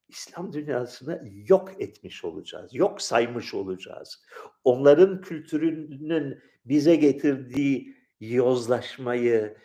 İslam 0.09 0.52
dünyasını 0.52 1.22
yok 1.48 1.72
etmiş 1.78 2.24
olacağız, 2.24 2.74
yok 2.74 3.02
saymış 3.02 3.54
olacağız. 3.54 4.22
Onların 4.64 5.20
kültürünün 5.20 6.42
bize 6.64 6.96
getirdiği 6.96 7.96
yozlaşmayı, 8.20 9.57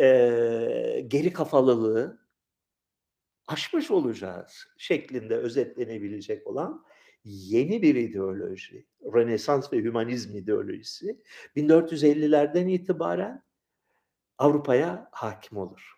e, 0.00 1.04
geri 1.08 1.32
kafalılığı 1.32 2.28
aşmış 3.46 3.90
olacağız 3.90 4.66
şeklinde 4.78 5.36
özetlenebilecek 5.36 6.46
olan 6.46 6.84
yeni 7.24 7.82
bir 7.82 7.94
ideoloji, 7.94 8.86
Rönesans 9.14 9.72
ve 9.72 9.76
Hümanizm 9.76 10.36
ideolojisi 10.36 11.22
1450'lerden 11.56 12.68
itibaren 12.68 13.42
Avrupa'ya 14.38 15.08
hakim 15.12 15.58
olur. 15.58 15.94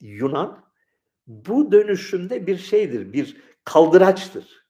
Yunan 0.00 0.65
bu 1.26 1.72
dönüşümde 1.72 2.46
bir 2.46 2.58
şeydir, 2.58 3.12
bir 3.12 3.42
kaldıraçtır, 3.64 4.66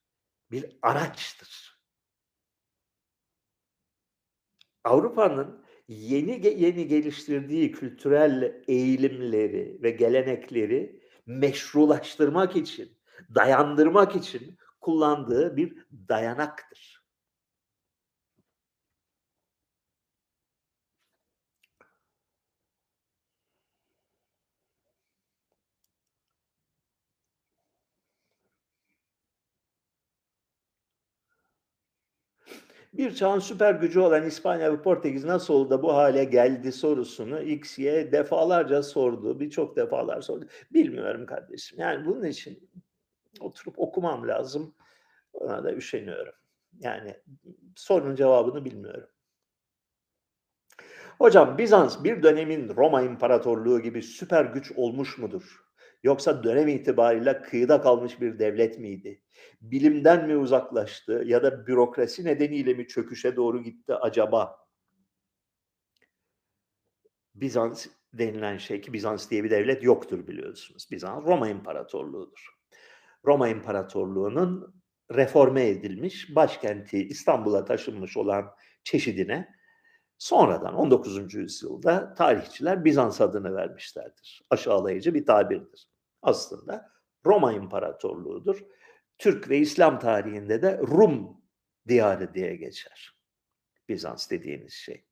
bir 0.51 0.67
araçtır. 0.83 1.81
Avrupa'nın 4.85 5.65
yeni 5.89 6.47
yeni 6.47 6.89
geliştirdiği 6.89 7.73
kültürel 7.73 8.63
eğilimleri 8.69 9.79
ve 9.83 9.91
gelenekleri 9.91 11.01
meşrulaştırmak 11.27 12.57
için, 12.57 12.99
dayandırmak 13.35 14.17
için 14.17 14.59
kullandığı 14.81 15.57
bir 15.57 15.87
dayanaktır. 16.09 16.96
Bir 32.99 33.15
çağın 33.15 33.39
süper 33.39 33.75
gücü 33.75 34.01
olan 34.01 34.25
İspanya 34.25 34.73
ve 34.73 34.83
Portekiz 34.83 35.25
nasıl 35.25 35.55
oldu 35.55 35.71
da 35.71 35.83
bu 35.83 35.95
hale 35.95 36.25
geldi 36.25 36.73
sorusunu 36.73 37.43
X'ye 37.43 38.13
defalarca 38.13 38.83
sordu. 38.83 39.41
Birçok 39.41 39.77
defalar 39.77 40.21
sordu. 40.21 40.47
Bilmiyorum 40.73 41.27
kardeşim. 41.27 41.81
Yani 41.81 42.07
bunun 42.07 42.25
için 42.25 42.71
oturup 43.41 43.79
okumam 43.79 44.29
lazım. 44.29 44.75
Ona 45.33 45.65
da 45.65 45.73
üşeniyorum. 45.73 46.35
Yani 46.79 47.17
sorunun 47.77 48.15
cevabını 48.15 48.65
bilmiyorum. 48.65 49.09
Hocam 51.19 51.59
Bizans 51.59 52.05
bir 52.05 52.23
dönemin 52.23 52.77
Roma 52.77 53.03
İmparatorluğu 53.03 53.81
gibi 53.81 54.03
süper 54.03 54.45
güç 54.45 54.73
olmuş 54.77 55.19
mudur? 55.19 55.66
Yoksa 56.03 56.45
dönem 56.45 56.69
itibariyle 56.69 57.43
kıyıda 57.43 57.81
kalmış 57.81 58.21
bir 58.21 58.39
devlet 58.39 58.79
miydi? 58.79 59.23
Bilimden 59.61 60.27
mi 60.27 60.37
uzaklaştı 60.37 61.23
ya 61.27 61.43
da 61.43 61.67
bürokrasi 61.67 62.25
nedeniyle 62.25 62.75
mi 62.75 62.87
çöküşe 62.87 63.37
doğru 63.37 63.63
gitti 63.63 63.95
acaba? 63.95 64.67
Bizans 67.35 67.87
denilen 68.13 68.59
şey 68.59 68.81
ki 68.81 68.93
Bizans 68.93 69.31
diye 69.31 69.45
bir 69.45 69.51
devlet 69.51 69.83
yoktur 69.83 70.27
biliyorsunuz. 70.27 70.89
Bizans 70.91 71.27
Roma 71.27 71.49
İmparatorluğu'dur. 71.49 72.57
Roma 73.25 73.49
İmparatorluğu'nun 73.49 74.83
reforme 75.15 75.69
edilmiş 75.69 76.35
başkenti 76.35 77.09
İstanbul'a 77.09 77.65
taşınmış 77.65 78.17
olan 78.17 78.51
çeşidine 78.85 79.56
sonradan 80.19 80.75
19. 80.75 81.35
yüzyılda 81.35 82.15
tarihçiler 82.15 82.85
Bizans 82.85 83.21
adını 83.21 83.55
vermişlerdir. 83.55 84.43
Aşağılayıcı 84.51 85.15
bir 85.15 85.27
tabirdir 85.27 85.89
aslında 86.23 86.91
Roma 87.27 87.53
İmparatorluğu'dur. 87.53 88.65
Türk 89.19 89.51
ve 89.51 89.59
İslam 89.59 89.99
tarihinde 89.99 90.63
de 90.63 90.79
Rum 90.79 91.41
diyarı 91.89 92.35
diye 92.35 92.57
geçer. 92.57 93.19
Bizans 93.89 94.31
dediğiniz 94.31 94.73
şey. 94.73 95.05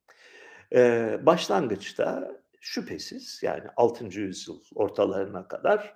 Ee, 0.73 1.19
başlangıçta 1.23 2.41
şüphesiz 2.61 3.41
yani 3.43 3.65
6. 3.77 4.05
yüzyıl 4.05 4.63
ortalarına 4.75 5.49
kadar 5.49 5.95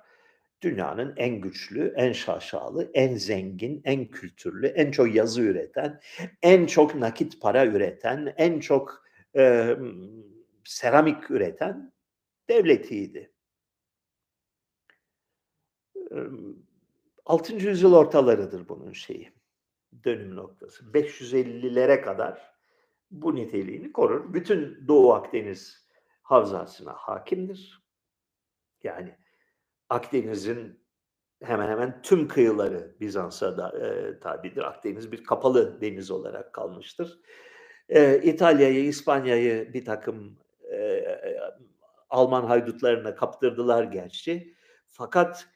dünyanın 0.63 1.15
en 1.17 1.41
güçlü, 1.41 1.95
en 1.97 2.13
şaşalı, 2.13 2.91
en 2.95 3.15
zengin, 3.15 3.83
en 3.85 4.07
kültürlü, 4.07 4.67
en 4.67 4.91
çok 4.91 5.15
yazı 5.15 5.43
üreten, 5.43 6.01
en 6.43 6.67
çok 6.67 6.95
nakit 6.95 7.41
para 7.41 7.67
üreten, 7.67 8.35
en 8.37 8.61
çok 8.61 9.05
e, 9.37 9.77
seramik 10.65 11.31
üreten 11.31 11.93
devletiydi. 12.49 13.33
Emm, 16.11 16.57
6. 17.27 17.55
yüzyıl 17.55 17.95
ortalarıdır 17.95 18.69
bunun 18.69 18.93
şeyi, 18.93 19.33
dönüm 20.05 20.37
noktası. 20.37 20.85
550'lere 20.85 22.01
kadar 22.01 22.55
bu 23.11 23.35
niteliğini 23.35 23.93
korur. 23.93 24.35
Bütün 24.35 24.89
Doğu 24.89 25.13
Akdeniz 25.13 25.89
havzasına 26.23 26.93
hakimdir. 26.93 27.83
Yani 28.83 29.17
Akdeniz'in 29.89 30.81
hemen 31.43 31.69
hemen 31.69 32.03
tüm 32.03 32.29
kıyıları 32.29 32.97
Bizans'a 33.01 33.59
da 33.59 33.87
e, 33.87 34.19
tabidir. 34.21 34.63
Akdeniz 34.63 35.13
bir 35.13 35.25
kapalı 35.25 35.81
deniz 35.81 36.11
olarak 36.11 36.53
kalmıştır. 36.53 37.21
E, 37.89 38.21
İtalya'yı, 38.23 38.85
İspanya'yı 38.85 39.73
bir 39.75 39.85
takım 39.85 40.39
e, 40.73 41.05
Alman 42.11 42.45
haydutlarına 42.45 43.15
kaptırdılar 43.15 43.85
gerçi. 43.85 44.55
Fakat 44.87 45.49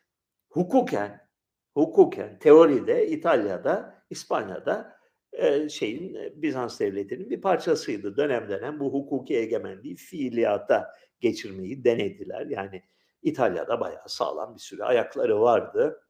hukuken, 0.48 1.28
hukuken, 1.74 2.38
teoride 2.38 3.06
İtalya'da, 3.06 4.04
İspanya'da 4.10 4.96
e, 5.32 5.68
şeyin 5.68 6.18
Bizans 6.42 6.80
devletinin 6.80 7.30
bir 7.30 7.40
parçasıydı. 7.40 8.16
Dönem 8.16 8.48
dönem 8.48 8.80
bu 8.80 8.92
hukuki 8.92 9.36
egemenliği 9.36 9.96
fiiliyata 9.96 10.90
geçirmeyi 11.20 11.84
denediler. 11.84 12.46
Yani 12.46 12.82
İtalya'da 13.22 13.80
bayağı 13.80 14.08
sağlam 14.08 14.54
bir 14.54 14.60
sürü 14.60 14.82
ayakları 14.82 15.40
vardı. 15.40 16.08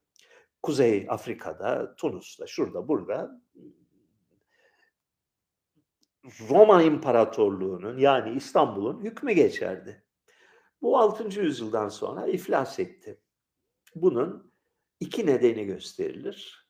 Kuzey 0.62 1.06
Afrika'da, 1.08 1.94
Tunus'ta, 1.96 2.46
şurada, 2.46 2.88
burada 2.88 3.42
Roma 6.50 6.82
İmparatorluğu'nun 6.82 7.98
yani 7.98 8.36
İstanbul'un 8.36 9.04
hükmü 9.04 9.32
geçerdi. 9.32 10.04
Bu 10.82 10.98
6. 10.98 11.40
yüzyıldan 11.40 11.88
sonra 11.88 12.26
iflas 12.26 12.78
etti. 12.78 13.20
Bunun 13.94 14.52
iki 15.00 15.26
nedeni 15.26 15.64
gösterilir. 15.64 16.68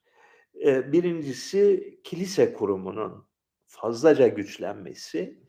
Birincisi 0.65 2.01
kilise 2.05 2.53
kurumunun 2.53 3.29
fazlaca 3.67 4.29
güçlenmesi 4.29 5.43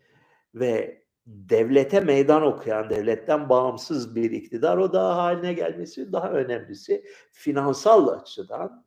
ve 0.55 1.02
devlete 1.25 1.99
meydan 1.99 2.41
okuyan, 2.41 2.89
devletten 2.89 3.49
bağımsız 3.49 4.15
bir 4.15 4.31
iktidar 4.31 4.77
odağı 4.77 5.13
haline 5.13 5.53
gelmesi, 5.53 6.13
daha 6.13 6.31
önemlisi 6.31 7.05
finansal 7.31 8.07
açıdan 8.07 8.85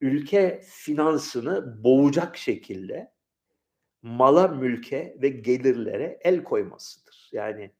ülke 0.00 0.62
finansını 0.64 1.84
boğacak 1.84 2.36
şekilde 2.36 3.12
mala, 4.02 4.48
mülke 4.48 5.16
ve 5.22 5.28
gelirlere 5.28 6.18
el 6.22 6.44
koymasıdır. 6.44 7.30
Yani 7.32 7.72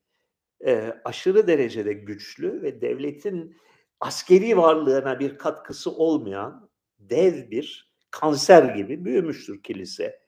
e, 0.67 0.95
aşırı 1.05 1.47
derecede 1.47 1.93
güçlü 1.93 2.63
ve 2.63 2.81
devletin 2.81 3.57
askeri 4.01 4.57
varlığına 4.57 5.21
bir 5.21 5.39
katkısı 5.39 5.91
olmayan 5.91 6.71
dev 6.99 7.51
bir 7.51 7.93
kanser 8.11 8.75
gibi 8.75 9.05
büyümüştür 9.05 9.63
kilise 9.63 10.21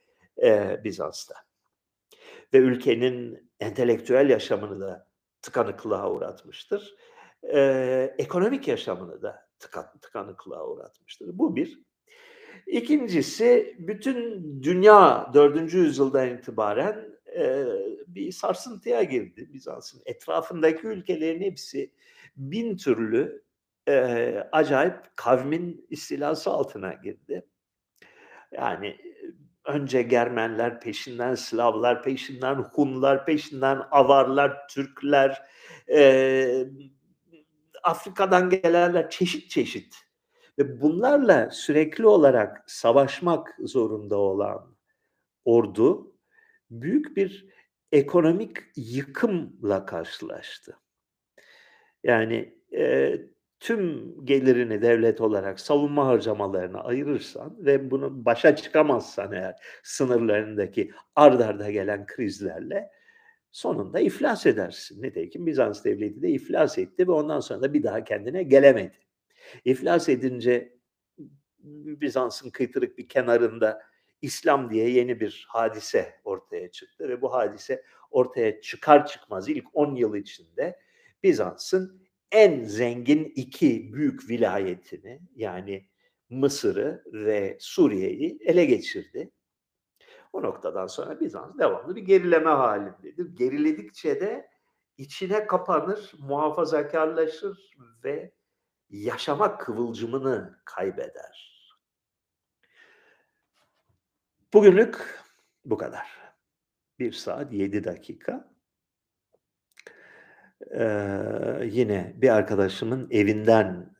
e, 0.42 0.80
Bizans'ta. 0.84 1.34
Ve 2.54 2.58
ülkenin 2.58 3.43
entelektüel 3.60 4.30
yaşamını 4.30 4.80
da 4.80 5.08
tıkanıklığa 5.42 6.10
uğratmıştır. 6.10 6.94
E, 7.42 8.14
ekonomik 8.18 8.68
yaşamını 8.68 9.22
da 9.22 9.48
tıkan, 9.58 9.86
tıkanıklığa 10.02 10.66
uğratmıştır. 10.68 11.38
Bu 11.38 11.56
bir. 11.56 11.82
İkincisi 12.66 13.76
bütün 13.78 14.42
dünya 14.62 15.30
4. 15.34 15.74
yüzyıldan 15.74 16.28
itibaren 16.28 17.08
e, 17.36 17.64
bir 18.06 18.32
sarsıntıya 18.32 19.02
girdi 19.02 19.48
Bizans'ın. 19.52 20.02
Etrafındaki 20.06 20.86
ülkelerin 20.86 21.42
hepsi 21.42 21.92
bin 22.36 22.76
türlü 22.76 23.44
e, 23.88 23.94
acayip 24.52 25.16
kavmin 25.16 25.86
istilası 25.90 26.50
altına 26.50 26.92
girdi. 26.92 27.46
Yani 28.52 29.13
önce 29.64 30.02
Germenler, 30.02 30.80
peşinden 30.80 31.34
Slavlar, 31.34 32.02
peşinden 32.02 32.54
Hunlar, 32.54 33.26
peşinden 33.26 33.82
Avarlar, 33.90 34.68
Türkler, 34.68 35.42
e, 35.88 36.66
Afrika'dan 37.82 38.50
gelenler 38.50 39.10
çeşit 39.10 39.50
çeşit 39.50 39.96
ve 40.58 40.80
bunlarla 40.80 41.50
sürekli 41.50 42.06
olarak 42.06 42.64
savaşmak 42.66 43.56
zorunda 43.58 44.16
olan 44.16 44.76
ordu 45.44 46.14
büyük 46.70 47.16
bir 47.16 47.46
ekonomik 47.92 48.56
yıkımla 48.76 49.86
karşılaştı. 49.86 50.78
Yani 52.04 52.58
e, 52.76 53.14
tüm 53.64 54.14
gelirini 54.26 54.82
devlet 54.82 55.20
olarak 55.20 55.60
savunma 55.60 56.06
harcamalarına 56.06 56.80
ayırırsan 56.80 57.56
ve 57.58 57.90
bunu 57.90 58.24
başa 58.24 58.56
çıkamazsan 58.56 59.32
eğer 59.32 59.54
sınırlarındaki 59.82 60.90
ard 61.16 61.40
arda 61.40 61.70
gelen 61.70 62.06
krizlerle 62.06 62.90
sonunda 63.52 64.00
iflas 64.00 64.46
edersin. 64.46 65.02
Nitekim 65.02 65.46
Bizans 65.46 65.84
devleti 65.84 66.22
de 66.22 66.28
iflas 66.28 66.78
etti 66.78 67.08
ve 67.08 67.12
ondan 67.12 67.40
sonra 67.40 67.62
da 67.62 67.74
bir 67.74 67.82
daha 67.82 68.04
kendine 68.04 68.42
gelemedi. 68.42 68.98
İflas 69.64 70.08
edince 70.08 70.78
Bizans'ın 71.58 72.50
kıytırık 72.50 72.98
bir 72.98 73.08
kenarında 73.08 73.82
İslam 74.22 74.70
diye 74.70 74.90
yeni 74.90 75.20
bir 75.20 75.46
hadise 75.48 76.14
ortaya 76.24 76.70
çıktı 76.70 77.08
ve 77.08 77.22
bu 77.22 77.32
hadise 77.32 77.82
ortaya 78.10 78.60
çıkar 78.60 79.06
çıkmaz 79.06 79.48
ilk 79.48 79.64
10 79.72 79.94
yıl 79.94 80.14
içinde 80.14 80.78
Bizans'ın 81.22 82.03
en 82.34 82.64
zengin 82.64 83.32
iki 83.36 83.92
büyük 83.92 84.30
vilayetini 84.30 85.20
yani 85.36 85.88
Mısır'ı 86.30 87.04
ve 87.06 87.56
Suriye'yi 87.60 88.38
ele 88.40 88.64
geçirdi. 88.64 89.30
O 90.32 90.42
noktadan 90.42 90.86
sonra 90.86 91.20
Bizans 91.20 91.58
devamlı 91.58 91.96
bir 91.96 92.02
gerileme 92.02 92.50
halindedir. 92.50 93.36
Geriledikçe 93.36 94.20
de 94.20 94.48
içine 94.98 95.46
kapanır, 95.46 96.12
muhafazakarlaşır 96.18 97.76
ve 98.04 98.32
yaşama 98.90 99.58
kıvılcımını 99.58 100.58
kaybeder. 100.64 101.54
Bugünlük 104.54 105.24
bu 105.64 105.76
kadar. 105.76 106.06
Bir 106.98 107.12
saat 107.12 107.52
yedi 107.52 107.84
dakika. 107.84 108.53
Ee, 110.74 111.68
yine 111.70 112.14
bir 112.16 112.28
arkadaşımın 112.28 113.08
evinden 113.10 113.96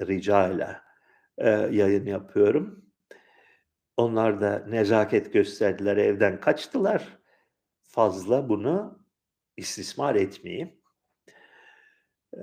ricayla 0.00 0.82
e, 1.38 1.50
yayın 1.50 2.06
yapıyorum. 2.06 2.84
Onlar 3.96 4.40
da 4.40 4.64
nezaket 4.68 5.32
gösterdiler, 5.32 5.96
evden 5.96 6.40
kaçtılar. 6.40 7.18
Fazla 7.82 8.48
bunu 8.48 9.04
istismar 9.56 10.14
etmeyeyim. 10.14 10.72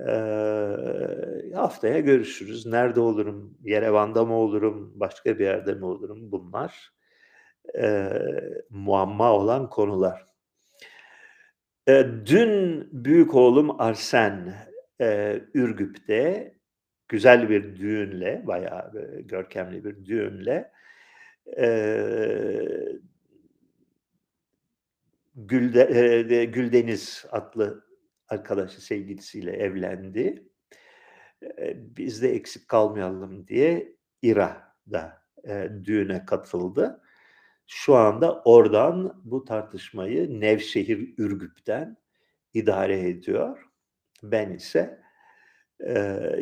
Ee, 0.08 1.52
haftaya 1.54 2.00
görüşürüz. 2.00 2.66
Nerede 2.66 3.00
olurum? 3.00 3.58
Yerevan'da 3.62 4.24
mı 4.24 4.34
olurum? 4.34 4.92
Başka 5.00 5.38
bir 5.38 5.44
yerde 5.44 5.74
mi 5.74 5.84
olurum? 5.84 6.32
Bunlar 6.32 6.92
e, 7.78 8.10
muamma 8.70 9.32
olan 9.32 9.70
konular. 9.70 10.33
E, 11.88 12.06
dün 12.26 12.88
büyük 12.92 13.34
oğlum 13.34 13.80
Arsen 13.80 14.54
e, 15.00 15.40
Ürgüp'te 15.54 16.54
güzel 17.08 17.50
bir 17.50 17.76
düğünle, 17.76 18.42
bayağı 18.46 18.92
e, 18.98 19.20
görkemli 19.20 19.84
bir 19.84 20.04
düğünle 20.04 20.72
e, 21.58 21.68
Gülde, 25.36 25.80
e, 26.30 26.44
Güldeniz 26.44 27.24
adlı 27.30 27.84
arkadaşı 28.28 28.84
sevgilisiyle 28.84 29.52
evlendi. 29.52 30.48
E, 31.58 31.96
biz 31.96 32.22
de 32.22 32.34
eksik 32.34 32.68
kalmayalım 32.68 33.48
diye 33.48 33.96
İra'da 34.22 35.22
e, 35.48 35.68
düğüne 35.84 36.24
katıldı. 36.24 37.00
Şu 37.66 37.94
anda 37.94 38.42
oradan 38.44 39.22
bu 39.24 39.44
tartışmayı 39.44 40.40
Nevşehir 40.40 41.14
Ürgüp'ten 41.18 41.96
idare 42.54 43.08
ediyor. 43.08 43.68
Ben 44.22 44.50
ise 44.50 45.02
e, 45.80 45.92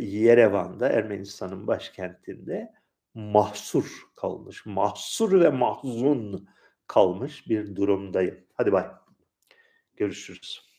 Yerevan'da, 0.01 0.89
Ermenistan'ın 0.89 1.66
başkentinde 1.66 2.73
mahsur 3.15 4.03
kalmış, 4.16 4.66
mahsur 4.66 5.40
ve 5.40 5.49
mahzun 5.49 6.49
kalmış 6.86 7.49
bir 7.49 7.77
durumdayım. 7.77 8.40
Hadi 8.55 8.73
bay. 8.73 8.86
Görüşürüz. 9.97 10.72